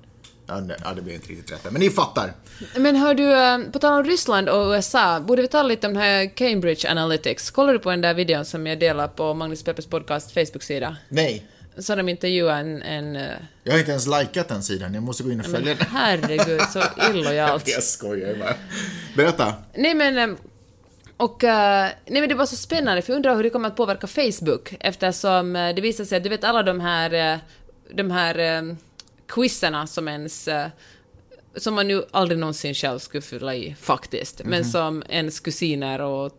Ja, 0.49 0.61
nej, 0.61 0.77
ja, 0.85 0.95
det 0.95 1.03
blir 1.03 1.15
inte 1.15 1.29
riktigt 1.29 1.53
rätt. 1.53 1.73
Men 1.73 1.81
ni 1.81 1.91
fattar. 1.91 2.33
Men 2.77 2.97
hör 2.97 3.15
du, 3.15 3.33
eh, 3.33 3.59
på 3.73 3.79
tal 3.79 4.01
om 4.01 4.05
Ryssland 4.05 4.49
och 4.49 4.71
USA, 4.73 5.21
borde 5.21 5.43
vi 5.43 5.49
tala 5.49 5.69
lite 5.69 5.87
om 5.87 5.93
den 5.95 6.03
här 6.03 6.37
Cambridge 6.37 6.91
Analytics? 6.91 7.51
Kollar 7.51 7.73
du 7.73 7.79
på 7.79 7.91
den 7.91 8.01
där 8.01 8.15
videon 8.15 8.45
som 8.45 8.67
jag 8.67 8.81
delar 8.81 9.09
på 9.09 9.35
Magnus 9.35 9.63
Peppers 9.63 9.87
podcast 9.87 10.33
Facebook-sida? 10.35 10.97
Nej. 11.09 11.47
Så 11.79 11.95
de 11.95 12.09
intervjuade 12.09 12.61
en... 12.61 12.83
en 12.83 13.17
eh, 13.17 13.23
Jag 13.65 13.73
har 13.73 13.79
inte 13.79 13.91
ens 13.91 14.07
likat 14.07 14.49
den 14.49 14.63
sidan. 14.63 14.95
Jag 14.95 15.03
måste 15.03 15.23
gå 15.23 15.31
in 15.33 15.41
och 15.41 15.47
följa 15.47 15.75
den. 15.75 15.87
herregud, 15.91 16.63
så 16.73 16.83
illojalt. 17.11 17.69
Jag 17.75 17.83
skojar 17.83 18.35
bara. 18.39 18.55
Berätta. 19.17 19.55
Nej 19.75 19.95
men... 19.95 20.37
Och, 21.17 21.45
eh, 21.45 21.91
nej 22.07 22.21
men 22.21 22.29
det 22.29 22.35
var 22.35 22.47
så 22.47 22.57
spännande, 22.57 23.03
för 23.03 23.13
jag 23.13 23.17
undrar 23.17 23.37
hur 23.37 23.43
det 23.43 23.51
kommer 23.51 23.69
att 23.69 23.77
påverka 23.77 24.07
Facebook 24.07 24.75
eftersom 24.81 25.57
eh, 25.57 25.75
det 25.75 25.81
visar 25.81 26.05
sig 26.05 26.17
att 26.17 26.23
du 26.23 26.29
vet 26.29 26.45
alla 26.45 26.63
de 26.63 26.81
här, 26.81 27.35
eh, 27.35 27.39
de 27.91 28.11
här 28.11 28.77
quizarna 29.27 29.87
som 29.87 30.09
ens 30.09 30.49
som 31.57 31.75
man 31.75 31.89
nu 31.89 32.05
aldrig 32.11 32.39
någonsin 32.39 32.75
själv 32.75 32.99
skulle 32.99 33.23
fylla 33.23 33.55
i, 33.55 33.75
faktiskt. 33.81 34.41
Men 34.45 34.65
som 34.65 35.03
ens 35.09 35.41
kusiner 35.41 36.01
och, 36.01 36.33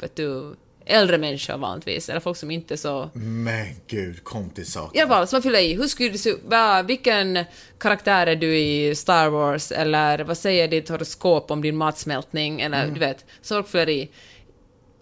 vet 0.00 0.16
du, 0.16 0.54
äldre 0.86 1.18
människor 1.18 1.56
vanligtvis, 1.58 2.08
eller 2.08 2.20
folk 2.20 2.36
som 2.36 2.50
inte 2.50 2.76
så... 2.76 3.10
Men 3.14 3.66
gud, 3.86 4.24
kom 4.24 4.50
till 4.50 4.66
saken. 4.66 4.98
I 4.98 5.00
alla 5.00 5.08
fall, 5.08 5.26
som 5.26 5.36
man 5.36 5.42
fyller 5.42 5.58
i. 5.58 5.74
Hur 5.74 5.86
skulle 5.86 6.08
du 6.08 6.82
vilken 6.86 7.44
karaktär 7.78 8.26
är 8.26 8.36
du 8.36 8.58
i 8.58 8.94
Star 8.94 9.28
Wars? 9.28 9.72
Eller 9.72 10.18
vad 10.18 10.38
säger 10.38 10.68
ditt 10.68 10.88
horoskop 10.88 11.50
om 11.50 11.62
din 11.62 11.76
matsmältning? 11.76 12.60
Eller 12.60 12.86
du 12.86 13.00
vet, 13.00 13.24
så 13.42 13.54
folk 13.54 13.68
fyller 13.68 13.88
i. 13.88 14.10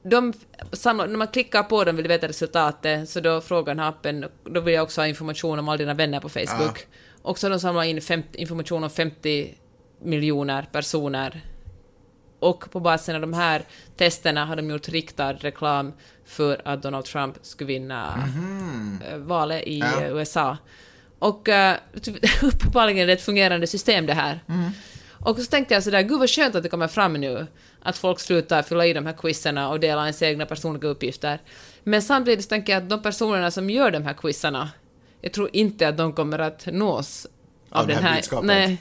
De 0.02 0.32
samlar, 0.72 1.06
när 1.06 1.16
man 1.16 1.28
klickar 1.28 1.62
på 1.62 1.84
dem 1.84 1.96
vill 1.96 2.02
du 2.02 2.08
veta 2.08 2.28
resultatet, 2.28 3.08
så 3.08 3.20
då 3.20 3.40
frågar 3.40 3.74
den 3.74 3.78
här 3.84 3.88
appen, 3.88 4.24
då 4.44 4.60
vill 4.60 4.74
jag 4.74 4.82
också 4.82 5.00
ha 5.00 5.06
information 5.06 5.58
om 5.58 5.68
alla 5.68 5.76
dina 5.76 5.94
vänner 5.94 6.20
på 6.20 6.28
Facebook. 6.28 6.86
Och 7.22 7.38
så 7.38 7.48
de 7.48 7.60
samlat 7.60 7.86
in 7.86 8.00
50, 8.00 8.38
information 8.38 8.84
om 8.84 8.90
50 8.90 9.54
miljoner 10.02 10.68
personer. 10.72 11.40
Och 12.38 12.70
på 12.70 12.80
basen 12.80 13.14
av 13.14 13.20
de 13.20 13.32
här 13.32 13.62
testerna 13.96 14.44
har 14.44 14.56
de 14.56 14.70
gjort 14.70 14.88
riktad 14.88 15.32
reklam 15.32 15.92
för 16.24 16.60
att 16.64 16.82
Donald 16.82 17.04
Trump 17.04 17.36
skulle 17.42 17.68
vinna 17.68 18.28
eh, 19.10 19.16
valet 19.18 19.62
i 19.66 19.78
Ja. 19.78 20.02
eh, 20.02 20.12
USA. 20.16 20.56
Och 21.18 21.48
uh, 21.48 21.72
uppenbarligen 22.42 23.02
är 23.02 23.06
det 23.06 23.12
ett 23.12 23.22
fungerande 23.22 23.66
system 23.66 24.06
det 24.06 24.14
här. 24.14 24.40
Och 25.24 25.38
så 25.38 25.44
tänkte 25.44 25.74
jag 25.74 25.82
sådär, 25.82 26.02
gud 26.02 26.18
vad 26.18 26.30
skönt 26.30 26.54
att 26.54 26.62
det 26.62 26.68
kommer 26.68 26.88
fram 26.88 27.12
nu, 27.12 27.46
att 27.82 27.98
folk 27.98 28.20
slutar 28.20 28.62
fylla 28.62 28.86
i 28.86 28.92
de 28.92 29.06
här 29.06 29.12
quizarna 29.12 29.68
och 29.68 29.80
dela 29.80 30.02
ens 30.02 30.22
egna 30.22 30.46
personliga 30.46 30.88
uppgifter. 30.88 31.40
Men 31.84 32.02
samtidigt 32.02 32.44
så 32.44 32.48
tänker 32.48 32.72
jag 32.72 32.82
att 32.82 32.88
de 32.88 33.02
personerna 33.02 33.50
som 33.50 33.70
gör 33.70 33.90
de 33.90 34.04
här 34.04 34.14
quizarna, 34.14 34.70
jag 35.20 35.32
tror 35.32 35.50
inte 35.52 35.88
att 35.88 35.96
de 35.96 36.12
kommer 36.12 36.38
att 36.38 36.66
nås 36.66 37.26
av, 37.70 37.80
Av 37.80 37.86
den 37.86 37.96
här 37.98 38.22
här... 38.30 38.42
Nej. 38.42 38.78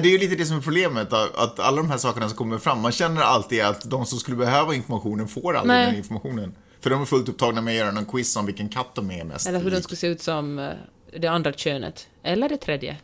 Det 0.00 0.08
är 0.08 0.12
ju 0.12 0.18
lite 0.18 0.34
det 0.36 0.46
som 0.46 0.56
är 0.56 0.60
problemet, 0.60 1.12
att 1.12 1.58
alla 1.60 1.76
de 1.76 1.90
här 1.90 1.98
sakerna 1.98 2.28
som 2.28 2.36
kommer 2.36 2.58
fram, 2.58 2.80
man 2.80 2.92
känner 2.92 3.22
alltid 3.22 3.62
att 3.62 3.90
de 3.90 4.06
som 4.06 4.18
skulle 4.18 4.36
behöva 4.36 4.74
informationen 4.74 5.28
får 5.28 5.56
aldrig 5.56 5.76
Nej. 5.76 5.86
den 5.86 5.96
informationen. 5.96 6.54
För 6.80 6.90
de 6.90 7.02
är 7.02 7.06
fullt 7.06 7.28
upptagna 7.28 7.60
med 7.60 7.72
att 7.72 7.78
göra 7.78 7.90
någon 7.90 8.06
quiz 8.06 8.36
om 8.36 8.46
vilken 8.46 8.68
katt 8.68 8.94
de 8.94 9.10
är 9.10 9.24
mest 9.24 9.48
Eller 9.48 9.60
hur 9.60 9.70
de 9.70 9.82
skulle 9.82 9.96
se 9.96 10.06
ut 10.06 10.22
som 10.22 10.58
eh, 10.58 10.70
det 11.18 11.26
andra 11.26 11.52
könet. 11.52 12.08
Eller 12.22 12.48
det 12.48 12.56
tredje. 12.56 12.96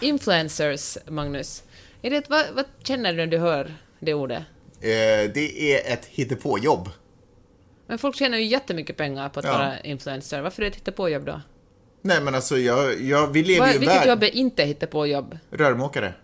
Influencers, 0.00 0.98
Magnus. 1.08 1.62
Är 2.02 2.10
det, 2.10 2.30
vad, 2.30 2.44
vad 2.54 2.64
känner 2.82 3.12
du 3.12 3.16
när 3.16 3.26
du 3.26 3.38
hör 3.38 3.74
det 4.00 4.14
ordet? 4.14 4.42
Eh, 4.80 5.30
det 5.34 5.74
är 5.74 5.92
ett 5.92 6.06
hittepåjobb. 6.06 6.88
Men 7.86 7.98
folk 7.98 8.16
tjänar 8.16 8.38
ju 8.38 8.44
jättemycket 8.44 8.96
pengar 8.96 9.28
på 9.28 9.40
att 9.40 9.46
Ja. 9.46 9.52
vara 9.52 9.80
influencer. 9.80 10.40
Varför 10.40 10.62
är 10.62 10.64
det 10.64 10.70
ett 10.70 10.76
hittepåjobb 10.76 11.24
då? 11.24 11.40
Nej 12.02 12.20
men 12.20 12.34
alltså, 12.34 12.58
jag, 12.58 13.02
jag, 13.02 13.26
vi 13.26 13.42
lever 13.42 13.60
Vad, 13.60 13.68
ju 13.68 13.74
i 13.74 13.78
vilket 13.78 13.96
värld... 13.96 14.08
jobb 14.08 14.22
är 14.22 14.34
inte 14.34 14.64
hittepåjobb? 14.64 15.38
Rörmokare. 15.50 16.14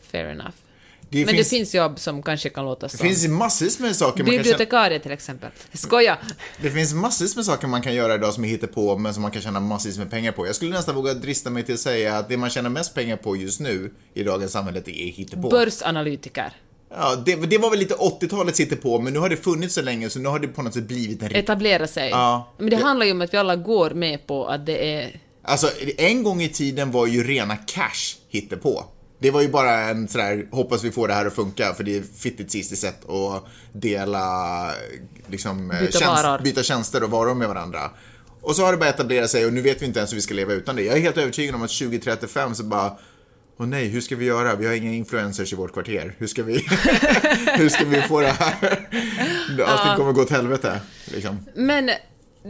Fair 0.00 0.24
enough. 0.24 0.54
Det 1.10 1.18
Men 1.18 1.34
finns, 1.34 1.50
det 1.50 1.56
finns 1.56 1.74
jobb 1.74 1.98
som 1.98 2.22
kanske 2.22 2.48
kan 2.48 2.64
låta 2.64 2.86
det 2.86 2.96
som... 2.96 3.06
finns 3.06 3.28
massvis 3.28 3.78
med 3.80 3.96
saker 3.96 4.24
man 4.24 4.26
kan 4.26 4.36
Bibliotekarie 4.36 4.98
till 5.00 5.12
exempel. 5.12 5.50
Skoja! 5.72 6.18
Det 6.62 6.70
finns 6.70 6.94
massvis 6.94 7.36
med 7.36 7.44
saker 7.44 7.66
man 7.68 7.82
kan 7.82 7.94
göra 7.94 8.14
idag 8.14 8.34
som 8.34 8.44
är 8.44 8.48
hittepå, 8.48 8.98
men 8.98 9.14
som 9.14 9.22
man 9.22 9.30
kan 9.30 9.42
tjäna 9.42 9.60
massvis 9.60 9.98
med 9.98 10.10
pengar 10.10 10.32
på. 10.32 10.46
Jag 10.46 10.54
skulle 10.54 10.70
nästan 10.70 10.94
våga 10.94 11.14
drista 11.14 11.50
mig 11.50 11.62
till 11.62 11.74
att 11.74 11.80
säga 11.80 12.18
att 12.18 12.28
det 12.28 12.36
man 12.36 12.50
tjänar 12.50 12.70
mest 12.70 12.94
pengar 12.94 13.16
på 13.16 13.36
just 13.36 13.60
nu 13.60 13.94
i 14.14 14.22
dagens 14.22 14.52
samhälle, 14.52 14.82
det 14.84 15.02
är 15.02 15.12
hittepå. 15.12 15.50
Börsanalytiker. 15.50 16.52
Ja, 16.90 17.16
det, 17.26 17.34
det 17.36 17.58
var 17.58 17.70
väl 17.70 17.78
lite 17.78 17.94
80-talets 17.94 18.60
hittepå, 18.60 18.98
men 19.00 19.12
nu 19.12 19.18
har 19.18 19.28
det 19.28 19.36
funnits 19.36 19.74
så 19.74 19.82
länge 19.82 20.10
så 20.10 20.18
nu 20.18 20.28
har 20.28 20.38
det 20.38 20.48
på 20.48 20.62
något 20.62 20.74
sätt 20.74 20.84
blivit 20.88 21.22
en. 21.22 21.34
Etablera 21.34 21.86
sig. 21.86 22.10
Ja. 22.10 22.54
Men 22.58 22.70
det 22.70 22.76
Det- 22.76 22.82
handlar 22.82 23.06
ju 23.06 23.12
om 23.12 23.20
att 23.20 23.34
vi 23.34 23.38
alla 23.38 23.56
går 23.56 23.90
med 23.90 24.26
på 24.26 24.46
att 24.46 24.66
det 24.66 24.94
är... 24.94 25.20
Alltså, 25.42 25.70
en 25.98 26.22
gång 26.22 26.42
i 26.42 26.48
tiden 26.48 26.90
var 26.90 27.06
ju 27.06 27.24
rena 27.24 27.56
cash 27.56 28.16
hittepå. 28.28 28.84
Det 29.18 29.30
var 29.30 29.40
ju 29.42 29.48
bara 29.48 29.80
en 29.80 30.08
sådär, 30.08 30.48
hoppas 30.52 30.84
vi 30.84 30.90
får 30.90 31.08
det 31.08 31.14
här 31.14 31.26
att 31.26 31.34
funka, 31.34 31.74
för 31.74 31.84
det 31.84 31.96
är 31.96 32.02
fittigt 32.18 32.50
sist 32.50 32.78
sätt 32.78 33.08
att 33.10 33.44
dela, 33.72 34.70
liksom, 35.30 35.70
eh, 35.70 35.80
Byta 35.80 36.06
varor. 36.12 36.42
byta 36.42 36.62
tjänster 36.62 37.02
och 37.02 37.10
varor 37.10 37.34
med 37.34 37.48
varandra. 37.48 37.90
Och 38.40 38.56
så 38.56 38.64
har 38.64 38.72
det 38.72 38.78
börjat 38.78 38.94
etablera 38.94 39.28
sig 39.28 39.46
och 39.46 39.52
nu 39.52 39.60
vet 39.60 39.82
vi 39.82 39.86
inte 39.86 39.98
ens 39.98 40.12
hur 40.12 40.16
vi 40.16 40.22
ska 40.22 40.34
leva 40.34 40.52
utan 40.52 40.76
det. 40.76 40.82
Jag 40.82 40.96
är 40.96 41.00
helt 41.00 41.16
övertygad 41.18 41.54
om 41.54 41.62
att 41.62 41.70
2035 41.70 42.54
så 42.54 42.62
bara 42.64 42.92
Åh 43.58 43.66
nej, 43.66 43.88
hur 43.88 44.00
ska 44.00 44.16
vi 44.16 44.24
göra? 44.24 44.56
Vi 44.56 44.66
har 44.66 44.74
inga 44.74 44.92
influencers 44.92 45.52
i 45.52 45.56
vårt 45.56 45.72
kvarter. 45.72 46.14
Hur 46.18 46.26
ska 46.26 46.42
vi, 46.42 46.52
hur 47.56 47.68
ska 47.68 47.84
vi 47.84 48.02
få 48.02 48.20
det 48.20 48.26
här? 48.26 48.88
Allting 49.66 49.96
kommer 49.96 50.12
gå 50.12 50.22
åt 50.22 50.30
helvete. 50.30 50.80
Liksom. 51.04 51.46
Men 51.54 51.90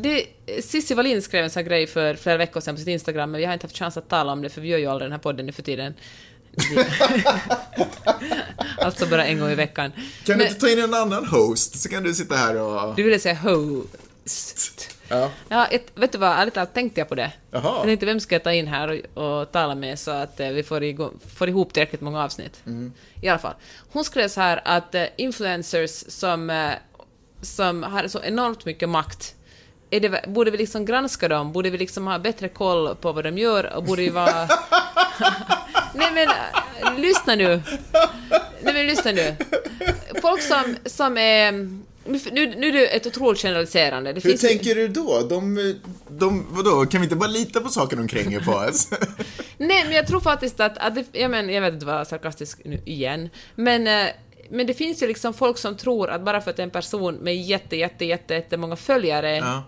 det, 0.03 0.27
Cissi 0.63 0.95
Wallin 0.95 1.23
skrev 1.23 1.45
en 1.45 1.51
sån 1.51 1.63
här 1.63 1.69
grej 1.69 1.87
för 1.87 2.15
flera 2.15 2.37
veckor 2.37 2.61
sedan 2.61 2.75
på 2.75 2.79
sitt 2.79 2.89
Instagram, 2.89 3.31
men 3.31 3.39
vi 3.39 3.45
har 3.45 3.53
inte 3.53 3.67
haft 3.67 3.77
chans 3.79 3.97
att 3.97 4.09
tala 4.09 4.33
om 4.33 4.43
det, 4.43 4.49
för 4.51 4.61
vi 4.61 4.69
gör 4.69 4.79
ju 4.79 4.87
aldrig 4.87 5.05
den 5.07 5.13
här 5.13 5.19
podden 5.19 5.47
nu 5.47 5.53
för 5.53 5.63
tiden. 5.63 5.95
alltså 8.79 9.07
bara 9.07 9.25
en 9.27 9.41
gång 9.41 9.51
i 9.51 9.55
veckan. 9.55 9.93
Kan 9.93 10.03
Men- 10.27 10.39
du 10.39 10.45
inte 10.47 10.61
ta 10.61 10.69
in 10.71 10.79
en 10.79 10.95
annan 10.95 11.27
host, 11.27 11.81
så 11.81 11.89
kan 11.89 12.03
du 12.03 12.15
sitta 12.15 12.35
här 12.35 12.61
och... 12.61 12.97
Du 12.97 13.03
ville 13.03 13.19
säga 13.19 13.35
host. 13.35 14.96
Ja. 15.09 15.31
Ja, 15.49 15.67
ett, 15.67 15.93
vet 15.95 16.13
du 16.13 16.19
vad, 16.19 16.39
ärligt 16.39 16.55
talat 16.55 16.75
tänkte 16.75 17.01
jag 17.01 17.09
på 17.09 17.15
det. 17.15 17.33
Jaha. 17.51 17.77
Jag 17.77 17.85
tänkte 17.85 18.07
vem 18.07 18.21
ska 18.21 18.35
jag 18.35 18.43
ta 18.43 18.53
in 18.53 18.67
här 18.67 19.03
och, 19.15 19.41
och 19.41 19.53
tala 19.53 19.75
med 19.75 19.99
så 19.99 20.11
att 20.11 20.41
eh, 20.41 20.49
vi 20.49 20.63
får, 20.63 20.83
igång, 20.83 21.19
får 21.37 21.49
ihop 21.49 21.73
tillräckligt 21.73 22.01
många 22.01 22.25
avsnitt. 22.25 22.61
Mm. 22.67 22.93
I 23.23 23.29
alla 23.29 23.39
fall. 23.39 23.55
Hon 23.93 24.05
skrev 24.05 24.29
så 24.29 24.41
här 24.41 24.61
att 24.65 24.95
eh, 24.95 25.05
influencers 25.17 26.05
som, 26.09 26.51
eh, 26.51 26.73
som 27.43 27.83
har 27.83 28.09
så 28.09 28.23
enormt 28.23 28.65
mycket 28.65 28.89
makt 28.89 29.37
det, 29.91 30.27
borde 30.27 30.51
vi 30.51 30.59
liksom 30.59 30.85
granska 30.85 31.29
dem? 31.29 31.53
Borde 31.53 31.71
vi 31.71 31.79
liksom 31.79 32.07
ha 32.07 32.19
bättre 32.19 32.49
koll 32.49 32.97
på 32.97 33.13
vad 33.13 33.25
de 33.25 33.39
gör? 33.39 33.77
Och 33.77 33.85
borde 33.85 34.03
vi 34.03 34.09
vara... 34.09 34.35
Nej 35.95 36.11
men, 36.15 36.29
äh, 36.29 36.99
lyssna 36.99 37.35
nu. 37.35 37.63
Nej 38.63 38.75
men 38.75 38.87
lyssna 38.87 39.13
nu. 39.13 39.37
Folk 40.23 40.43
som, 40.43 40.77
som 40.85 41.19
är... 41.19 41.53
Nu, 42.07 42.55
nu, 42.57 42.69
är 42.69 42.73
det 42.73 42.87
ett 42.87 43.07
otroligt 43.07 43.43
generaliserande. 43.43 44.13
Det 44.13 44.25
Hur 44.25 44.31
finns, 44.31 44.41
tänker 44.41 44.75
du 44.75 44.89
då? 44.89 45.23
De, 45.29 45.75
de, 46.09 46.47
vadå, 46.51 46.87
kan 46.87 47.01
vi 47.01 47.05
inte 47.05 47.17
bara 47.17 47.31
lita 47.31 47.61
på 47.61 47.69
saker 47.69 47.97
de 47.97 48.09
kränger 48.09 48.41
på 48.41 48.53
oss? 48.53 48.91
Nej, 49.59 49.85
men 49.85 49.93
jag 49.93 50.07
tror 50.07 50.21
faktiskt 50.21 50.61
att, 50.61 50.79
att 50.79 50.95
det, 50.95 51.05
jag, 51.13 51.31
men, 51.31 51.49
jag 51.49 51.63
vet 51.63 51.75
inte 51.75 51.87
vad 51.87 52.09
sarkastisk 52.09 52.61
nu 52.65 52.81
igen, 52.85 53.31
men, 53.55 53.87
eh, 53.87 54.07
men 54.51 54.67
det 54.67 54.75
finns 54.75 55.03
ju 55.03 55.07
liksom 55.07 55.35
folk 55.35 55.59
som 55.59 55.77
tror 55.77 56.11
att 56.11 56.25
bara 56.25 56.41
för 56.41 56.51
att 56.51 56.59
en 56.59 56.71
person 56.71 57.15
med 57.15 57.37
jätte, 57.37 57.77
jätte, 57.77 58.05
jätte, 58.05 58.35
jättemånga 58.35 58.77
följare 58.77 59.37
Ja. 59.37 59.65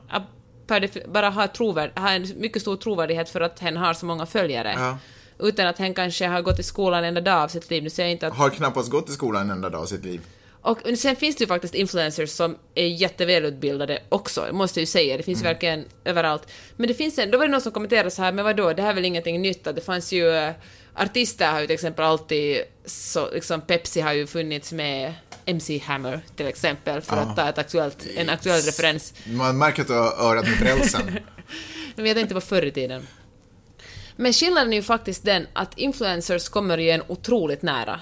bara 1.08 1.30
har, 1.30 1.46
trovärd, 1.46 1.98
har 1.98 2.12
en 2.12 2.32
mycket 2.36 2.62
stor 2.62 2.76
trovärdighet 2.76 3.30
för 3.30 3.40
att 3.40 3.60
hen 3.60 3.76
har 3.76 3.94
så 3.94 4.06
många 4.06 4.26
följare. 4.26 4.74
Ja. 4.76 4.98
Utan 5.38 5.66
att 5.66 5.78
hen 5.78 5.94
kanske 5.94 6.26
har 6.26 6.42
gått 6.42 6.58
i 6.58 6.62
skolan 6.62 7.04
en 7.04 7.08
enda 7.08 7.20
dag 7.20 7.42
av 7.42 7.48
sitt 7.48 7.70
liv. 7.70 7.82
Nu 7.82 7.90
säger 7.90 8.08
jag 8.08 8.12
inte 8.12 8.26
att 8.26 8.34
Har 8.34 8.50
knappast 8.50 8.90
gått 8.90 9.08
i 9.08 9.12
skolan 9.12 9.42
en 9.42 9.50
enda 9.50 9.70
dag 9.70 9.84
i 9.84 9.88
sitt 9.88 10.04
liv. 10.04 10.20
Och 10.62 10.78
sen 10.98 11.16
finns 11.16 11.36
det 11.36 11.42
ju 11.42 11.48
faktiskt 11.48 11.74
influencers 11.74 12.30
som 12.30 12.58
är 12.74 12.86
jättevälutbildade 12.86 14.02
också, 14.08 14.48
måste 14.52 14.80
jag 14.80 14.82
ju 14.82 14.86
säga. 14.86 15.16
Det 15.16 15.22
finns 15.22 15.44
verkligen 15.44 15.84
överallt. 16.04 16.48
Men 16.76 16.88
det 16.88 16.94
finns 16.94 17.18
en, 17.18 17.30
då 17.30 17.38
var 17.38 17.44
det 17.44 17.50
någon 17.50 17.60
som 17.60 17.72
kommenterade 17.72 18.10
så 18.10 18.22
här, 18.22 18.32
men 18.32 18.44
vadå, 18.44 18.72
det 18.72 18.82
här 18.82 18.90
är 18.90 18.94
väl 18.94 19.04
ingenting 19.04 19.42
nytt? 19.42 19.66
Att 19.66 19.76
det 19.76 19.80
fanns 19.80 20.12
ju, 20.12 20.30
eh, 20.30 20.52
artister 20.94 21.52
har 21.52 21.60
ju 21.60 21.66
till 21.66 21.74
exempel 21.74 22.04
alltid, 22.04 22.62
så 22.84 23.30
liksom 23.30 23.60
Pepsi 23.60 24.00
har 24.00 24.12
ju 24.12 24.26
funnits 24.26 24.72
med 24.72 25.14
MC 25.44 25.78
Hammer 25.78 26.20
till 26.36 26.46
exempel, 26.46 27.00
för 27.00 27.16
att 27.16 27.36
ta 27.36 27.48
ett 27.48 27.58
aktuellt, 27.58 28.06
en 28.16 28.28
aktuell 28.28 28.60
referens. 28.60 29.14
Man 29.26 29.58
märker 29.58 29.82
att 29.82 29.88
du 29.88 29.94
har 29.94 30.30
örat 30.30 30.48
mot 30.48 30.60
rälsen. 30.60 31.18
Men 31.96 32.06
jag 32.06 32.16
tänkte 32.16 32.34
på 32.34 32.40
förr 32.40 32.64
i 32.64 32.70
tiden. 32.70 33.06
Men 34.16 34.32
skillnaden 34.32 34.72
är 34.72 34.76
ju 34.76 34.82
faktiskt 34.82 35.24
den 35.24 35.46
att 35.52 35.78
influencers 35.78 36.48
kommer 36.48 36.78
ju 36.78 36.90
en 36.90 37.02
otroligt 37.06 37.62
nära. 37.62 38.00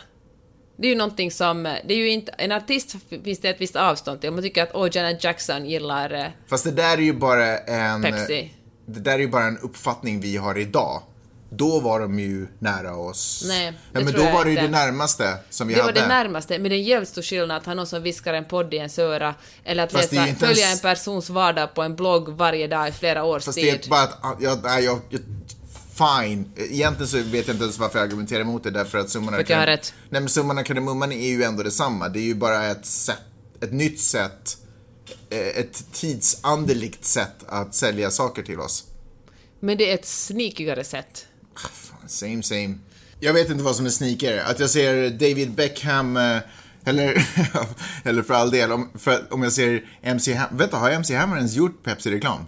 Det 0.77 0.87
är 0.87 0.91
ju 0.91 0.97
någonting 0.99 1.31
som, 1.31 1.63
det 1.63 1.95
är 1.95 1.99
ju 1.99 2.11
inte, 2.11 2.33
en 2.39 2.53
artist 2.53 2.97
finns 3.25 3.39
det 3.41 3.49
ett 3.49 3.61
visst 3.61 3.77
avstånd 3.77 4.21
till. 4.21 4.29
Om 4.29 4.35
man 4.37 4.43
tycker 4.45 4.63
att 4.63 4.71
åh, 4.75 4.89
Janet 4.93 5.25
Jackson 5.25 5.67
gillar 5.67 6.13
eh, 6.15 6.27
Fast 6.49 6.65
det 6.65 6.71
där 6.71 6.99
är 6.99 7.03
ju 7.03 7.13
bara 7.13 7.59
en... 7.59 8.03
Pepsi. 8.03 8.53
Det 8.87 9.01
där 9.01 9.13
är 9.13 9.19
ju 9.19 9.29
bara 9.29 9.45
en 9.45 9.59
uppfattning 9.59 10.21
vi 10.21 10.37
har 10.37 10.59
idag. 10.59 11.03
Då 11.51 11.81
var 11.81 12.01
de 12.01 12.19
ju 12.19 12.47
nära 12.59 12.97
oss. 12.97 13.45
Nej, 13.49 13.67
ja, 13.67 13.73
det 13.99 14.05
men 14.05 14.13
tror 14.13 14.23
då 14.23 14.29
jag 14.29 14.35
var 14.35 14.45
det 14.45 14.51
ju 14.51 14.57
det 14.57 14.69
närmaste 14.69 15.35
som 15.51 15.69
vi 15.69 15.75
Det 15.75 15.81
var 15.81 15.87
hade. 15.87 16.01
det 16.01 16.09
närmaste, 16.09 16.59
men 16.59 16.69
det 16.71 16.75
är 16.77 16.79
en 16.79 16.85
jävligt 16.85 17.09
stor 17.09 17.23
skillnad 17.23 17.57
att 17.57 17.67
ha 17.67 17.75
någon 17.75 17.87
som 17.87 18.03
viskar 18.03 18.35
en 18.35 18.45
podd 18.45 18.75
i 18.75 18.77
ens 18.77 18.99
öra, 18.99 19.35
eller 19.65 19.85
att 19.85 19.93
Fast 19.93 20.11
det 20.11 20.17
läsa, 20.17 20.35
följa 20.47 20.63
ens- 20.67 20.85
en 20.85 20.91
persons 20.91 21.31
vardag 21.31 21.75
på 21.75 21.83
en 21.83 21.97
blogg 21.97 22.29
varje 22.29 22.67
dag 22.67 22.89
i 22.89 22.93
flera 22.93 23.25
års 23.25 23.45
Fast 23.45 23.59
det 23.59 23.73
tid. 23.73 23.85
är 23.85 23.89
bara 23.91 24.03
att, 24.03 24.43
jag, 24.43 24.59
jag, 24.65 24.83
jag, 25.11 25.21
fine. 25.97 26.45
Egentligen 26.57 27.09
så 27.09 27.17
vet 27.17 27.47
jag 27.47 27.55
inte 27.55 27.65
ens 27.65 27.79
varför 27.79 27.99
jag 27.99 28.07
argumenterar 28.07 28.41
emot 28.41 28.63
det, 28.63 28.71
därför 28.71 28.99
att 28.99 29.11
summan. 29.11 29.35
Nej 30.11 30.21
men 30.21 30.29
summan 30.29 30.59
av 30.59 30.63
kardemumman 30.63 31.13
är 31.13 31.29
ju 31.29 31.43
ändå 31.43 31.63
detsamma. 31.63 32.09
Det 32.09 32.19
är 32.19 32.23
ju 32.23 32.35
bara 32.35 32.67
ett 32.67 32.87
sätt, 32.87 33.23
ett 33.61 33.73
nytt 33.73 34.01
sätt, 34.01 34.57
eh, 35.31 35.39
ett 35.39 35.93
tidsandeligt 35.93 37.05
sätt 37.05 37.45
att 37.47 37.75
sälja 37.75 38.11
saker 38.11 38.43
till 38.43 38.61
oss. 38.61 38.85
Men 39.61 39.79
det 39.79 39.91
är 39.91 39.95
ett 39.95 40.07
sneakigare 40.07 40.85
sätt. 40.85 41.27
Fan, 41.57 42.09
Same 42.09 42.43
same. 42.43 42.75
Jag 43.21 43.33
vet 43.33 43.51
inte 43.51 43.65
vad 43.65 43.77
som 43.77 43.87
är 43.87 43.91
sneakigare. 43.91 44.45
Att 44.45 44.61
jag 44.61 44.71
ser 44.71 45.11
David 45.11 45.53
Beckham, 45.53 46.17
eh, 46.17 46.39
eller, 46.85 47.27
eller 48.05 48.23
för 48.23 48.35
all 48.35 48.51
del, 48.51 48.73
om, 48.73 48.91
för, 48.95 49.27
om 49.31 49.43
jag 49.43 49.53
ser 49.53 49.85
MC 50.03 50.35
Hammer. 50.35 50.59
Vänta, 50.59 50.77
har 50.77 50.91
MC 50.91 51.15
Hammer 51.15 51.37
ens 51.37 51.55
gjort 51.55 51.83
Pepsi-reklam? 51.85 52.47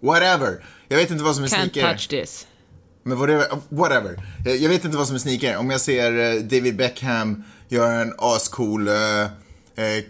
Whatever. 0.00 0.64
Jag 0.88 0.96
vet 0.96 1.10
inte 1.10 1.24
vad 1.24 1.34
som 1.34 1.44
är 1.44 1.48
Can't 1.48 1.50
sneakigare. 1.60 1.92
touch 1.92 2.08
this. 2.08 2.46
Men 3.02 3.18
whatever, 3.18 3.46
whatever. 3.68 4.22
Eh, 4.46 4.52
Jag 4.54 4.68
vet 4.68 4.84
inte 4.84 4.96
vad 4.96 5.06
som 5.06 5.14
är 5.14 5.20
sneakigare. 5.20 5.56
Om 5.56 5.70
jag 5.70 5.80
ser 5.80 6.18
eh, 6.36 6.42
David 6.42 6.76
Beckham 6.76 7.44
göra 7.68 7.92
en 8.00 8.12
ascool 8.18 8.88
eh, 8.88 8.94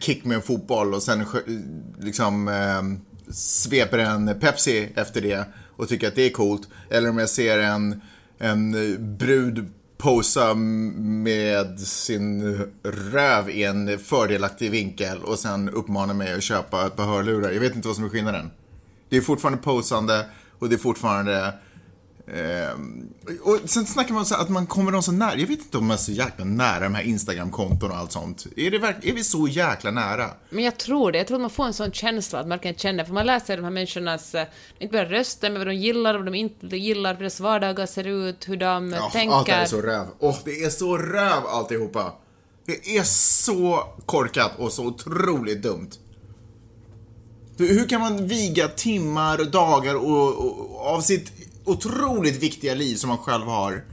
kick 0.01 0.25
med 0.25 0.35
en 0.37 0.43
fotboll 0.43 0.95
och 0.95 1.03
sen 1.03 1.25
liksom 2.01 2.51
sveper 3.31 3.99
en 3.99 4.41
Pepsi 4.41 4.89
efter 4.97 5.21
det 5.21 5.45
och 5.77 5.89
tycker 5.89 6.09
att 6.09 6.15
det 6.15 6.23
är 6.23 6.31
coolt. 6.31 6.69
Eller 6.91 7.09
om 7.11 7.19
jag 7.19 7.29
ser 7.29 7.59
en, 7.59 8.01
en 8.39 8.73
brud 9.19 9.67
posa 9.99 10.55
med 10.55 11.81
sin 11.81 12.59
röv 13.13 13.51
i 13.51 13.65
en 13.65 13.99
fördelaktig 13.99 14.71
vinkel 14.71 15.23
och 15.23 15.39
sen 15.39 15.69
uppmanar 15.69 16.15
mig 16.15 16.33
att 16.35 16.43
köpa 16.43 16.87
ett 16.87 16.97
par 16.97 17.05
hörlurar. 17.07 17.51
Jag 17.51 17.61
vet 17.61 17.75
inte 17.77 17.89
vad 17.89 17.97
som 17.97 18.05
är 18.05 18.09
skillnaden. 18.09 18.51
Det 19.17 19.21
är 19.21 19.25
fortfarande 19.25 19.59
posande 19.63 20.27
och 20.59 20.69
det 20.69 20.75
är 20.77 20.79
fortfarande 20.79 21.55
Ehm, 22.35 23.09
och 23.43 23.59
sen 23.65 23.87
snackar 23.87 24.15
man 24.15 24.27
så 24.27 24.35
att 24.35 24.49
man 24.49 24.67
kommer 24.67 24.93
dem 24.93 25.03
så 25.03 25.13
nära. 25.13 25.37
Jag 25.37 25.47
vet 25.47 25.59
inte 25.59 25.79
om 25.79 25.87
man 25.87 25.95
är 25.95 25.99
så 25.99 26.13
jäkla 26.13 26.45
nära 26.45 26.81
de 26.81 26.95
här 26.95 27.03
Instagram-konton 27.03 27.91
och 27.91 27.97
allt 27.97 28.13
sånt. 28.13 28.47
Är, 28.57 28.71
det 28.71 28.79
verk- 28.79 28.97
är 29.05 29.13
vi 29.13 29.25
så 29.25 29.49
jäkla 29.49 29.91
nära? 29.91 30.31
Men 30.51 30.65
jag 30.65 30.79
tror 30.79 31.13
det. 31.13 31.19
Jag 31.19 31.27
tror 31.27 31.37
att 31.37 31.41
man 31.41 31.51
får 31.51 31.65
en 31.67 31.73
sån 31.73 31.93
känsla 31.93 32.41
att 32.41 32.47
man 32.49 32.59
kan 32.59 32.75
känna, 32.75 33.05
för 33.05 33.13
man 33.13 33.27
läser 33.27 33.57
de 33.57 33.63
här 33.65 33.71
människornas, 33.71 34.35
eh, 34.35 34.47
inte 34.79 34.93
bara 34.93 35.05
röster, 35.11 35.51
men 35.51 35.61
vad 35.61 35.67
de 35.67 35.75
gillar, 35.75 36.15
vad 36.15 36.25
de 36.25 36.35
inte 36.35 36.77
gillar, 36.77 37.13
hur 37.15 37.21
deras 37.21 37.41
vardagar 37.41 37.87
ser 37.87 38.07
ut, 38.07 38.49
hur 38.49 38.57
de 38.57 38.93
eh, 38.93 38.99
Ja, 38.99 39.11
tänker. 39.13 39.35
allt 39.37 39.47
det 39.47 39.53
är 39.53 39.67
så 39.67 39.81
röv. 39.83 40.07
Åh, 40.19 40.37
det 40.45 40.65
är 40.65 40.71
så 40.71 40.99
röv 40.99 41.47
alltihopa. 41.47 42.13
Det 42.67 42.97
är 42.97 43.03
så 43.03 43.85
korkat 44.07 44.53
och 44.59 44.73
så 44.73 44.87
otroligt 44.87 45.63
dumt. 45.63 45.91
Hur, 47.59 47.89
kan 47.89 48.01
man 48.01 48.27
viga 48.27 48.69
timmar 48.69 49.41
och 49.41 49.51
dagar 49.51 49.95
och, 49.95 50.35
och, 50.35 50.81
av 50.81 51.01
sitt 51.01 51.33
otroligt 51.65 52.43
viktiga 52.43 52.75
liv 52.75 52.97
som 52.97 53.09
man 53.09 53.19
själv 53.19 53.45
har 53.45 53.85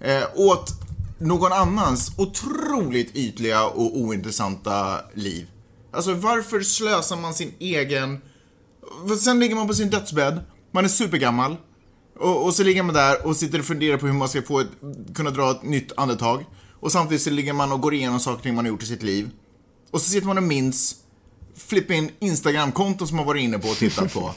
eh, 0.00 0.22
åt 0.34 0.70
någon 1.18 1.52
annans 1.52 2.12
otroligt 2.18 3.16
ytliga 3.16 3.66
och 3.66 3.98
ointressanta 3.98 5.00
liv? 5.14 5.46
Alltså 5.92 6.14
varför 6.14 6.60
slösar 6.60 7.16
man 7.16 7.34
sin 7.34 7.52
egen... 7.58 8.20
Sen 9.20 9.40
ligger 9.40 9.54
man 9.54 9.66
på 9.66 9.74
sin 9.74 9.90
dödsbädd, 9.90 10.40
man 10.70 10.84
är 10.84 10.88
supergammal 10.88 11.56
och, 12.18 12.44
och 12.44 12.54
så 12.54 12.62
ligger 12.62 12.82
man 12.82 12.94
där 12.94 13.26
och 13.26 13.36
sitter 13.36 13.58
och 13.58 13.64
funderar 13.64 13.96
på 13.96 14.06
hur 14.06 14.14
man 14.14 14.28
ska 14.28 14.42
få 14.42 14.60
ett, 14.60 14.68
kunna 15.14 15.30
dra 15.30 15.50
ett 15.50 15.62
nytt 15.62 15.92
andetag. 15.96 16.44
Och 16.80 16.92
samtidigt 16.92 17.22
så 17.22 17.30
ligger 17.30 17.52
man 17.52 17.72
och 17.72 17.80
går 17.80 17.94
igenom 17.94 18.20
saker 18.20 18.52
man 18.52 18.64
har 18.64 18.72
gjort 18.72 18.82
i 18.82 18.86
sitt 18.86 19.02
liv. 19.02 19.30
Och 19.90 20.00
så 20.00 20.10
sitter 20.10 20.26
man 20.26 20.38
och 20.38 20.42
minns 20.42 20.96
flippin 21.56 22.10
Instagram-konton 22.20 23.08
som 23.08 23.16
man 23.16 23.26
varit 23.26 23.42
inne 23.42 23.58
på 23.58 23.68
och 23.68 23.76
tittat 23.76 24.12
på. 24.12 24.34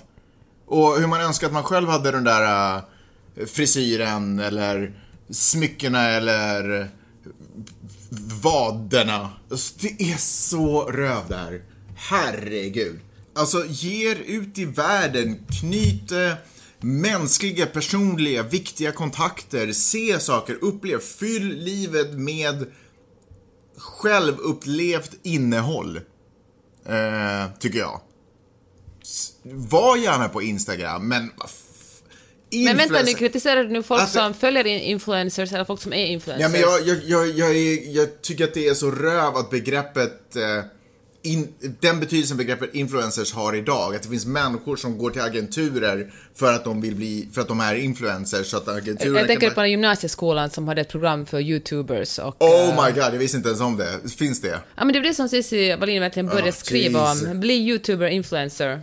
Och 0.66 1.00
hur 1.00 1.08
man 1.08 1.22
önskar 1.22 1.48
att 1.48 1.54
man 1.54 1.64
själv 1.64 1.90
hade 1.90 2.12
den 2.12 2.24
där 2.24 2.76
eh, 2.76 3.46
frisyren 3.46 4.40
eller 4.40 4.94
smyckena 5.30 6.10
eller 6.10 6.90
vaderna. 8.44 9.30
Alltså, 9.52 9.74
det 9.80 10.12
är 10.12 10.18
så 10.18 10.82
röv 10.82 11.24
där. 11.30 11.62
Herregud. 11.96 13.00
Alltså, 13.36 13.66
ge 13.66 14.12
er 14.12 14.16
ut 14.16 14.58
i 14.58 14.66
världen, 14.66 15.46
knyt 15.60 16.12
eh, 16.12 16.34
mänskliga, 16.80 17.66
personliga, 17.66 18.44
viktiga 18.44 18.92
kontakter, 18.92 19.72
se 19.72 20.20
saker, 20.20 20.58
upplev, 20.62 21.00
fyll 21.00 21.58
livet 21.58 22.14
med 22.14 22.66
självupplevt 23.78 25.12
innehåll. 25.24 26.00
Eh, 26.90 27.52
tycker 27.60 27.80
jag. 27.80 28.02
Var 29.44 29.98
gärna 29.98 30.30
på 30.30 30.42
Instagram, 30.42 31.08
men 31.08 31.32
f- 31.46 31.54
Men 32.52 32.78
vänta 32.78 32.94
nu, 32.94 33.00
influencer- 33.00 33.18
kritiserar 33.18 33.64
du 33.64 33.70
nu 33.70 33.84
folk 33.84 34.02
Alltså- 34.02 34.20
som 34.20 34.34
följer 34.34 34.68
in- 34.68 34.82
influencers 34.82 35.54
eller 35.54 35.66
folk 35.66 35.82
som 35.82 35.94
är 35.94 36.06
influencers? 36.06 36.42
Ja, 36.42 36.50
men 36.50 36.62
jag, 36.62 36.82
jag, 37.06 37.28
jag, 37.30 37.56
jag 37.86 38.22
tycker 38.22 38.44
att 38.44 38.54
det 38.54 38.68
är 38.68 38.74
så 38.74 38.92
röv 38.92 39.36
att 39.36 39.50
begreppet, 39.50 40.36
eh, 40.36 40.64
in, 41.28 41.48
den 41.80 42.00
betydelsen 42.00 42.38
begreppet 42.38 42.76
influencers 42.76 43.34
har 43.34 43.56
idag. 43.56 43.96
Att 43.96 44.04
det 44.04 44.10
finns 44.10 44.26
människor 44.26 44.76
som 44.76 44.98
går 44.98 45.10
till 45.10 45.22
agenturer 45.22 46.14
för 46.36 46.54
att 46.54 46.64
de 46.64 46.82
vill 46.82 46.96
bli, 46.96 47.30
för 47.34 47.42
att 47.42 47.48
de 47.48 47.60
är 47.60 47.76
influencers. 47.76 48.48
Så 48.48 48.58
att 48.58 48.68
Jag 48.86 49.28
tänker 49.28 49.50
på 49.50 49.62
den 49.62 49.72
gymnasieskolan 49.72 50.50
som 50.50 50.68
hade 50.68 50.82
ett 50.82 50.90
program 50.90 51.26
för 51.26 51.40
youtubers 51.40 52.20
och... 52.20 52.42
Oh 52.42 52.70
eh, 52.70 52.86
my 52.86 52.92
god, 52.92 53.14
jag 53.14 53.20
visste 53.20 53.38
inte 53.38 53.50
ens 53.50 53.62
om 53.62 53.78
det. 53.78 54.10
Finns 54.18 54.42
det? 54.42 54.60
Ja 54.76 54.86
men 54.86 54.94
det 54.94 55.00
var 55.00 55.08
det 55.08 55.14
som 55.14 55.30
Cissi 55.30 55.76
Wallin 55.76 56.02
verkligen 56.02 56.28
började 56.28 56.50
Oh, 56.50 56.54
skriva 56.54 57.12
om. 57.12 57.40
Bli 57.40 57.54
youtuber, 57.54 58.08
influencer. 58.08 58.82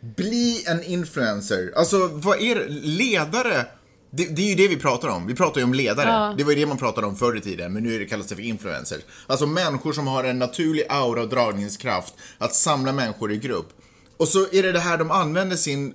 Bli 0.00 0.64
en 0.66 0.84
influencer. 0.84 1.72
Alltså, 1.76 2.08
vad 2.12 2.40
är 2.40 2.54
det? 2.54 2.66
Ledare? 2.68 3.66
Det, 4.10 4.24
det 4.36 4.42
är 4.42 4.46
ju 4.48 4.54
det 4.54 4.68
vi 4.68 4.76
pratar 4.76 5.08
om. 5.08 5.26
Vi 5.26 5.34
pratar 5.34 5.60
ju 5.60 5.64
om 5.64 5.74
ledare. 5.74 6.08
Ja. 6.08 6.34
Det 6.38 6.44
var 6.44 6.52
ju 6.52 6.58
det 6.58 6.66
man 6.66 6.78
pratade 6.78 7.06
om 7.06 7.16
förr 7.16 7.36
i 7.36 7.40
tiden, 7.40 7.72
men 7.72 7.82
nu 7.82 7.94
är 7.94 7.98
det 7.98 8.04
kallas 8.06 8.26
det 8.26 8.34
för 8.34 8.42
influencers. 8.42 9.02
Alltså 9.26 9.46
människor 9.46 9.92
som 9.92 10.06
har 10.06 10.24
en 10.24 10.38
naturlig 10.38 10.84
aura 10.88 11.22
och 11.22 11.28
dragningskraft 11.28 12.14
att 12.38 12.54
samla 12.54 12.92
människor 12.92 13.32
i 13.32 13.36
grupp. 13.36 13.68
Och 14.16 14.28
så 14.28 14.38
är 14.52 14.62
det 14.62 14.72
det 14.72 14.80
här 14.80 14.98
de 14.98 15.10
använder 15.10 15.56
sin 15.56 15.94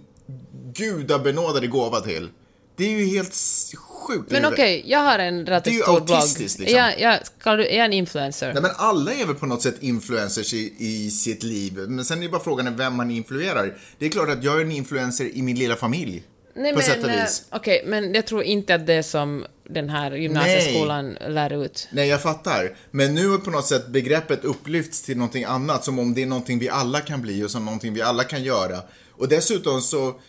gudabenådade 0.74 1.68
gåva 1.68 2.02
till. 2.02 2.30
Det 2.76 2.84
är 2.86 2.90
ju 3.00 3.06
helt 3.06 3.34
sjukt. 3.76 4.32
Men 4.32 4.46
okej, 4.46 4.84
jag 4.88 5.00
har 5.00 5.20
en 5.20 5.36
Det 5.36 5.42
är 5.42 5.46
relativt 5.46 5.74
ju 5.74 5.82
stor 5.82 6.00
blogg. 6.02 6.18
autistiskt, 6.18 6.60
liksom. 6.60 6.78
Jag, 6.78 7.00
jag, 7.00 7.20
ska 7.40 7.56
du, 7.56 7.68
är 7.68 7.78
jag 7.78 7.86
en 7.86 7.94
influencer? 7.94 8.54
Nej 8.54 8.62
men 8.62 8.72
alla 8.78 9.14
är 9.14 9.26
väl 9.26 9.36
på 9.36 9.46
något 9.46 9.62
sätt 9.62 9.76
influencers 9.80 10.54
i, 10.54 10.74
i 10.78 11.12
sitt 11.12 11.44
liv. 11.44 11.74
Men 11.88 12.06
sen 12.06 12.18
är 12.18 12.22
det 12.22 12.30
bara 12.30 12.44
frågan 12.44 12.78
vem 12.78 12.96
man 12.96 13.12
influerar. 13.12 13.78
Det 14.00 14.06
är 14.06 14.10
klart 14.10 14.30
att 14.30 14.44
jag 14.44 14.58
är 14.58 14.62
en 14.62 14.72
influencer 14.72 15.38
i 15.38 15.42
min 15.42 15.60
lilla 15.60 15.76
familj. 15.76 16.24
Nej, 16.54 16.74
på 16.74 16.82
sätt 16.82 17.04
och 17.04 17.10
eh, 17.10 17.22
vis. 17.24 17.46
Okej, 17.50 17.84
men 17.86 18.14
jag 18.14 18.28
tror 18.28 18.44
inte 18.44 18.76
att 18.76 18.88
det 18.88 18.94
är 18.94 19.02
som 19.02 19.46
den 19.70 19.90
här 19.90 20.12
gymnasieskolan 20.12 21.18
lär 21.28 21.64
ut. 21.64 21.88
Nej, 21.92 22.08
jag 22.08 22.22
fattar. 22.22 22.76
Men 22.92 23.14
nu 23.14 23.34
är 23.34 23.38
på 23.38 23.52
något 23.52 23.66
sätt 23.66 23.88
begreppet 23.88 24.46
upplyfts 24.46 25.02
till 25.02 25.18
någonting 25.18 25.44
annat, 25.44 25.84
som 25.84 26.00
om 26.00 26.14
det 26.14 26.22
är 26.22 26.26
någonting 26.26 26.60
vi 26.60 26.70
alla 26.70 27.00
kan 27.00 27.22
bli 27.22 27.44
och 27.44 27.52
som 27.52 27.66
någonting 27.66 27.94
vi 27.94 28.02
alla 28.02 28.24
kan 28.24 28.44
göra. 28.44 28.80
Och 29.12 29.28
dessutom 29.28 29.82
så 29.82 30.20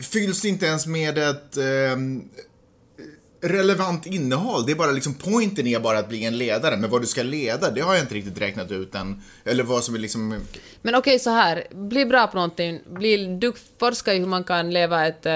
fylls 0.00 0.42
det 0.42 0.48
inte 0.48 0.66
ens 0.66 0.86
med 0.86 1.18
ett 1.18 1.56
ehm, 1.56 2.28
relevant 3.40 4.06
innehåll. 4.06 4.66
Det 4.66 4.72
är 4.72 4.76
bara 4.76 4.90
liksom, 4.90 5.14
pointen 5.14 5.66
är 5.66 5.80
bara 5.80 5.98
att 5.98 6.08
bli 6.08 6.24
en 6.24 6.38
ledare, 6.38 6.76
men 6.76 6.90
vad 6.90 7.02
du 7.02 7.06
ska 7.06 7.22
leda, 7.22 7.70
det 7.70 7.80
har 7.80 7.94
jag 7.94 8.02
inte 8.02 8.14
riktigt 8.14 8.40
räknat 8.40 8.70
ut 8.70 8.94
än. 8.94 9.22
Eller 9.44 9.64
vad 9.64 9.84
som 9.84 9.94
är 9.94 9.98
liksom... 9.98 10.40
Men 10.82 10.94
okej, 10.94 11.18
så 11.18 11.30
här. 11.30 11.66
Bli 11.70 12.06
bra 12.06 12.26
på 12.26 12.34
någonting. 12.34 12.80
Bli, 12.86 13.38
du 13.40 13.52
forskar 13.78 14.14
i 14.14 14.18
hur 14.18 14.26
man 14.26 14.44
kan 14.44 14.70
leva 14.70 15.06
ett, 15.06 15.26
uh, 15.26 15.32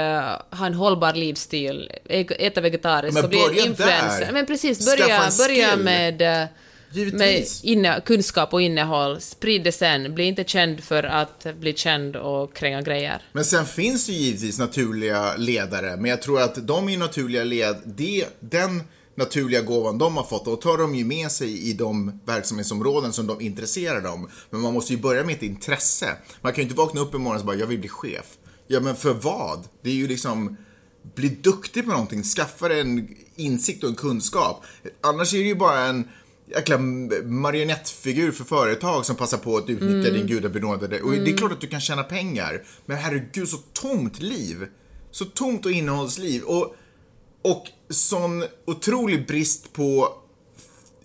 ha 0.59 0.66
en 0.66 0.74
hållbar 0.74 1.12
livsstil, 1.12 1.90
äta 2.09 2.61
vegetariskt 2.61 3.20
Men 3.20 3.30
bli 3.30 3.38
börja 3.38 3.66
influencer. 3.66 4.20
där. 4.20 4.32
Men 4.32 4.46
precis, 4.46 4.86
börja, 4.86 5.30
börja 5.38 5.76
med, 5.76 6.48
eh, 6.97 7.12
med 7.12 7.28
Givetvis. 7.30 7.64
inne, 7.64 8.01
kunskap 8.05 8.53
och 8.53 8.62
innehåll. 8.62 9.20
Sprid 9.20 9.64
det 9.64 9.72
sen. 9.72 10.14
Bli 10.14 10.24
inte 10.24 10.45
känd 10.45 10.80
för 10.84 11.03
att 11.03 11.47
bli 11.61 11.74
känd 11.74 12.16
och 12.16 12.55
kränga 12.55 12.82
grejer. 12.82 13.22
Men 13.32 13.45
sen 13.45 13.66
finns 13.66 14.09
ju 14.09 14.12
givetvis 14.12 14.59
naturliga 14.59 15.36
ledare, 15.36 15.97
men 15.97 16.11
jag 16.11 16.22
tror 16.22 16.40
att 16.40 16.66
de 16.66 16.88
är 16.88 16.99
naturliga 16.99 17.45
led, 17.45 17.76
det, 17.84 18.26
den 18.40 18.82
naturliga 19.14 19.61
gåvan 19.61 19.99
de 19.99 20.16
har 20.16 20.24
fått, 20.24 20.45
då 20.45 20.57
tar 20.57 20.78
de 20.78 20.95
ju 20.95 21.05
med 21.05 21.30
sig 21.30 21.68
i 21.70 21.72
de 21.72 22.20
verksamhetsområden 22.26 23.12
som 23.12 23.26
de 23.26 23.40
intresserar 23.40 24.01
dem. 24.01 24.30
Men 24.51 24.61
man 24.61 24.74
måste 24.74 24.93
ju 24.93 24.99
börja 24.99 25.24
med 25.24 25.34
ett 25.34 25.43
intresse. 25.43 26.16
Man 26.40 26.53
kan 26.53 26.57
ju 26.57 26.62
inte 26.62 26.76
vakna 26.76 27.01
upp 27.01 27.14
en 27.14 27.20
morgon 27.20 27.40
och 27.40 27.47
bara, 27.47 27.57
jag 27.57 27.66
vill 27.66 27.78
bli 27.78 27.88
chef. 27.88 28.26
Ja, 28.66 28.80
men 28.80 28.97
för 28.97 29.14
vad? 29.14 29.64
Det 29.82 29.90
är 29.90 29.95
ju 29.95 30.09
liksom, 30.09 30.57
bli 31.14 31.28
duktig 31.28 31.84
på 31.84 31.90
någonting, 31.90 32.22
skaffa 32.22 32.68
dig 32.68 32.80
en 32.80 33.16
insikt 33.36 33.84
och 33.84 33.90
en 33.90 33.97
kunskap. 33.97 34.64
Annars 35.01 35.34
är 35.34 35.38
det 35.38 35.45
ju 35.45 35.55
bara 35.55 35.80
en 35.80 36.09
jäkla 36.55 36.78
marionettfigur 37.24 38.32
för 38.32 38.44
företag 38.44 39.07
som 39.07 39.16
passar 39.16 39.38
på 39.38 39.57
att 39.57 39.70
utnyttja 39.70 40.11
din 40.11 40.26
gudabenådade. 40.26 41.00
Och 41.00 41.12
det 41.12 41.30
är 41.30 41.36
klart 41.36 41.53
att 41.53 41.61
du 41.61 41.66
kan 41.66 41.80
tjäna 41.80 42.03
pengar, 42.03 42.62
men 42.86 42.96
herregud 42.96 43.48
så 43.48 43.57
tomt 43.72 44.20
liv. 44.22 44.66
Så 45.11 45.24
tomt 45.24 45.66
och 45.66 45.72
innehållsliv. 45.72 46.42
Och, 46.42 46.74
och 47.42 47.66
sån 47.90 48.44
otrolig 48.66 49.26
brist 49.26 49.72
på 49.72 50.21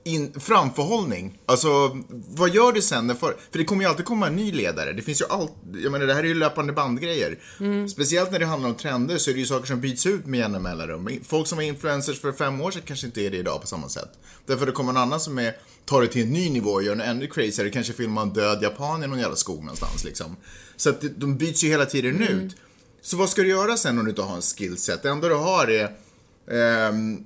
in, 0.07 0.39
framförhållning. 0.39 1.39
Alltså, 1.45 1.97
vad 2.09 2.49
gör 2.49 2.71
du 2.71 2.81
sen? 2.81 3.15
För, 3.15 3.35
för 3.51 3.59
det 3.59 3.65
kommer 3.65 3.83
ju 3.83 3.89
alltid 3.89 4.05
komma 4.05 4.27
en 4.27 4.35
ny 4.35 4.51
ledare. 4.51 4.93
Det 4.93 5.01
finns 5.01 5.21
ju 5.21 5.25
allt, 5.29 5.51
jag 5.83 5.91
menar 5.91 6.05
det 6.05 6.13
här 6.13 6.23
är 6.23 6.27
ju 6.27 6.33
löpande 6.33 6.73
bandgrejer. 6.73 7.37
Speciellt 7.87 8.31
när 8.31 8.39
det 8.39 8.45
handlar 8.45 8.69
om 8.69 8.75
trender 8.75 9.17
så 9.17 9.29
är 9.29 9.33
det 9.33 9.39
ju 9.39 9.45
saker 9.45 9.67
som 9.67 9.81
byts 9.81 10.05
ut 10.05 10.25
med 10.25 10.39
jämna 10.39 10.59
mellanrum. 10.59 11.09
Folk 11.23 11.47
som 11.47 11.55
var 11.55 11.63
influencers 11.63 12.21
för 12.21 12.31
fem 12.31 12.61
år 12.61 12.71
sedan 12.71 12.81
kanske 12.85 13.05
inte 13.05 13.21
är 13.21 13.31
det 13.31 13.37
idag 13.37 13.61
på 13.61 13.67
samma 13.67 13.89
sätt. 13.89 14.09
Därför 14.45 14.65
det 14.65 14.71
kommer 14.71 14.91
en 14.91 14.97
annan 14.97 15.19
som 15.19 15.39
är, 15.39 15.55
tar 15.85 16.01
det 16.01 16.07
till 16.07 16.21
en 16.21 16.33
ny 16.33 16.49
nivå 16.49 16.69
och 16.69 16.83
gör 16.83 16.93
en 16.93 17.01
ännu 17.01 17.27
crazyare, 17.27 17.69
kanske 17.69 17.93
filmar 17.93 18.21
en 18.21 18.33
död 18.33 18.59
japan 18.61 19.03
i 19.03 19.07
någon 19.07 19.19
jävla 19.19 19.35
skog 19.35 19.59
någonstans 19.59 20.03
liksom. 20.03 20.35
Så 20.75 20.89
att 20.89 21.03
de 21.15 21.37
byts 21.37 21.63
ju 21.63 21.67
hela 21.67 21.85
tiden 21.85 22.21
ut. 22.21 22.55
Så 23.01 23.17
vad 23.17 23.29
ska 23.29 23.41
du 23.41 23.49
göra 23.49 23.77
sen 23.77 23.99
om 23.99 24.05
du 24.05 24.09
inte 24.09 24.21
har 24.21 24.35
en 24.35 24.41
skillset? 24.41 25.03
Det 25.03 25.09
enda 25.09 25.27
du 25.27 25.35
har 25.35 25.67
är 25.67 25.91
ehm, 26.51 27.25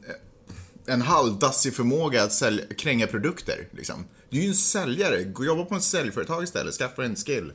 en 0.86 1.02
halvdassig 1.02 1.76
förmåga 1.76 2.24
att 2.24 2.34
sälja, 2.34 2.66
kränga 2.78 3.08
produkter. 3.08 3.68
Liksom. 3.72 4.06
Du 4.30 4.38
är 4.38 4.42
ju 4.42 4.48
en 4.48 4.56
säljare. 4.56 5.24
Gå 5.24 5.46
jobba 5.46 5.66
på 5.66 5.76
en 5.76 5.82
säljföretag 5.82 6.44
istället. 6.44 6.74
Skaffa 6.74 7.06
en 7.06 7.16
skill. 7.16 7.54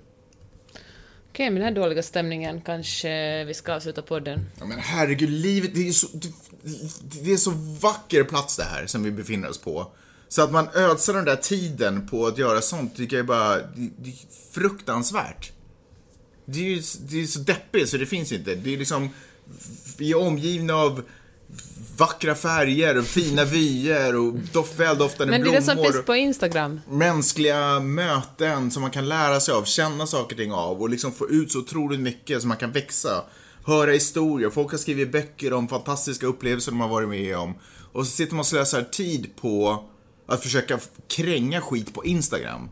Okej, 1.31 1.51
med 1.51 1.63
den 1.63 1.69
här 1.69 1.83
dåliga 1.83 2.03
stämningen 2.03 2.61
kanske 2.61 3.45
vi 3.45 3.55
ska 3.55 3.75
avsluta 3.75 4.03
podden. 4.03 4.47
Ja, 4.59 4.67
men 4.67 4.79
herregud, 4.79 5.31
livet, 5.31 5.75
det 5.75 5.89
är 5.89 5.93
så, 5.93 6.07
det 7.23 7.33
är 7.33 7.37
så 7.37 7.51
vacker 7.81 8.25
plats 8.25 8.57
det 8.57 8.65
här 8.65 8.87
som 8.87 9.03
vi 9.03 9.11
befinner 9.11 9.49
oss 9.49 9.59
på. 9.59 9.93
Så 10.29 10.43
att 10.43 10.53
man 10.53 10.69
ödsar 10.75 11.15
den 11.15 11.25
där 11.25 11.37
tiden 11.37 12.07
på 12.07 12.27
att 12.27 12.39
göra 12.39 12.61
sånt 12.61 12.97
tycker 12.97 13.17
jag 13.17 13.25
är 13.25 13.27
bara, 13.27 13.57
det, 13.57 13.91
det 13.99 14.11
är 14.11 14.17
fruktansvärt. 14.53 15.53
Det 16.47 16.59
är 16.59 16.65
ju 16.65 16.83
det 17.09 17.23
är 17.23 17.27
så 17.27 17.39
deppigt 17.39 17.89
så 17.89 17.97
det 17.97 18.07
finns 18.07 18.33
inte. 18.33 18.55
Det 18.55 18.75
är 18.75 18.79
liksom, 18.79 19.11
vi 19.99 20.11
är 20.11 20.19
omgivna 20.19 20.75
av 20.75 21.03
vackra 21.97 22.35
färger 22.35 22.99
och 22.99 23.05
fina 23.05 23.45
vyer 23.45 24.17
och 24.17 24.35
doft, 24.53 24.81
väldoftande 24.81 25.31
Men 25.31 25.43
det 25.43 25.51
är 25.51 25.53
det 25.53 25.63
som 25.63 25.75
blommor. 25.75 25.93
finns 25.93 26.05
på 26.07 26.17
Instagram. 26.17 26.81
mänskliga 26.89 27.81
möten 27.81 28.71
som 28.71 28.83
man 28.83 28.91
kan 28.91 29.09
lära 29.09 29.41
sig 29.41 29.55
av, 29.55 29.65
känna 29.65 30.07
saker 30.07 30.35
och 30.35 30.39
ting 30.39 30.53
av 30.53 30.83
och 30.83 30.91
liksom 30.91 31.13
få 31.13 31.29
ut 31.29 31.53
så 31.53 31.59
otroligt 31.59 32.01
mycket 32.01 32.43
så 32.43 32.49
man 32.49 32.57
kan 32.57 32.73
växa. 32.73 33.25
Höra 33.65 33.91
historier, 33.91 34.51
folk 34.51 34.71
har 34.71 34.79
skrivit 34.79 35.13
böcker 35.13 35.53
om 35.53 35.69
fantastiska 35.69 36.27
upplevelser 36.27 36.73
de 36.73 36.81
har 36.81 36.89
varit 36.89 37.09
med 37.09 37.37
om. 37.37 37.55
Och 37.93 38.07
så 38.07 38.11
sitter 38.11 38.35
man 38.35 38.41
och 38.41 38.47
slösar 38.47 38.83
tid 38.83 39.31
på 39.41 39.85
att 40.27 40.43
försöka 40.43 40.79
kränga 41.09 41.61
skit 41.61 41.95
på 41.95 42.05
Instagram. 42.05 42.69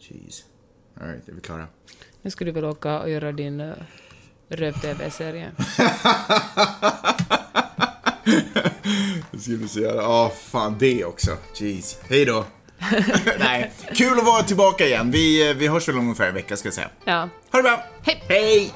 Jeez. 0.00 0.44
Alright, 1.00 1.28
är 1.28 1.32
vi 1.32 1.40
klara? 1.40 1.66
Nu 2.22 2.30
ska 2.30 2.44
du 2.44 2.50
väl 2.50 2.64
åka 2.64 3.00
och 3.00 3.10
göra 3.10 3.32
din 3.32 3.60
uh, 3.60 3.74
röv-tv-serie. 4.48 5.52
Det 9.30 9.38
skulle 9.40 9.56
vi 9.56 9.68
säga. 9.68 9.94
Ja, 9.94 10.32
fan 10.50 10.76
det 10.78 11.04
också. 11.04 11.30
Jeez. 11.54 11.98
Hej 12.08 12.24
då. 12.24 12.44
Nej, 13.38 13.72
kul 13.94 14.18
att 14.18 14.24
vara 14.24 14.42
tillbaka 14.42 14.86
igen. 14.86 15.10
Vi, 15.10 15.50
eh, 15.50 15.56
vi 15.56 15.68
hörs 15.68 15.88
väl 15.88 15.96
om 15.96 16.02
ungefär 16.02 16.28
en 16.28 16.34
vecka 16.34 16.56
ska 16.56 16.66
jag 16.66 16.74
säga. 16.74 16.90
Ja. 17.04 17.28
Ha 17.52 17.58
det 17.58 17.62
bra. 17.62 17.84
Hej. 18.02 18.22
Hej! 18.28 18.72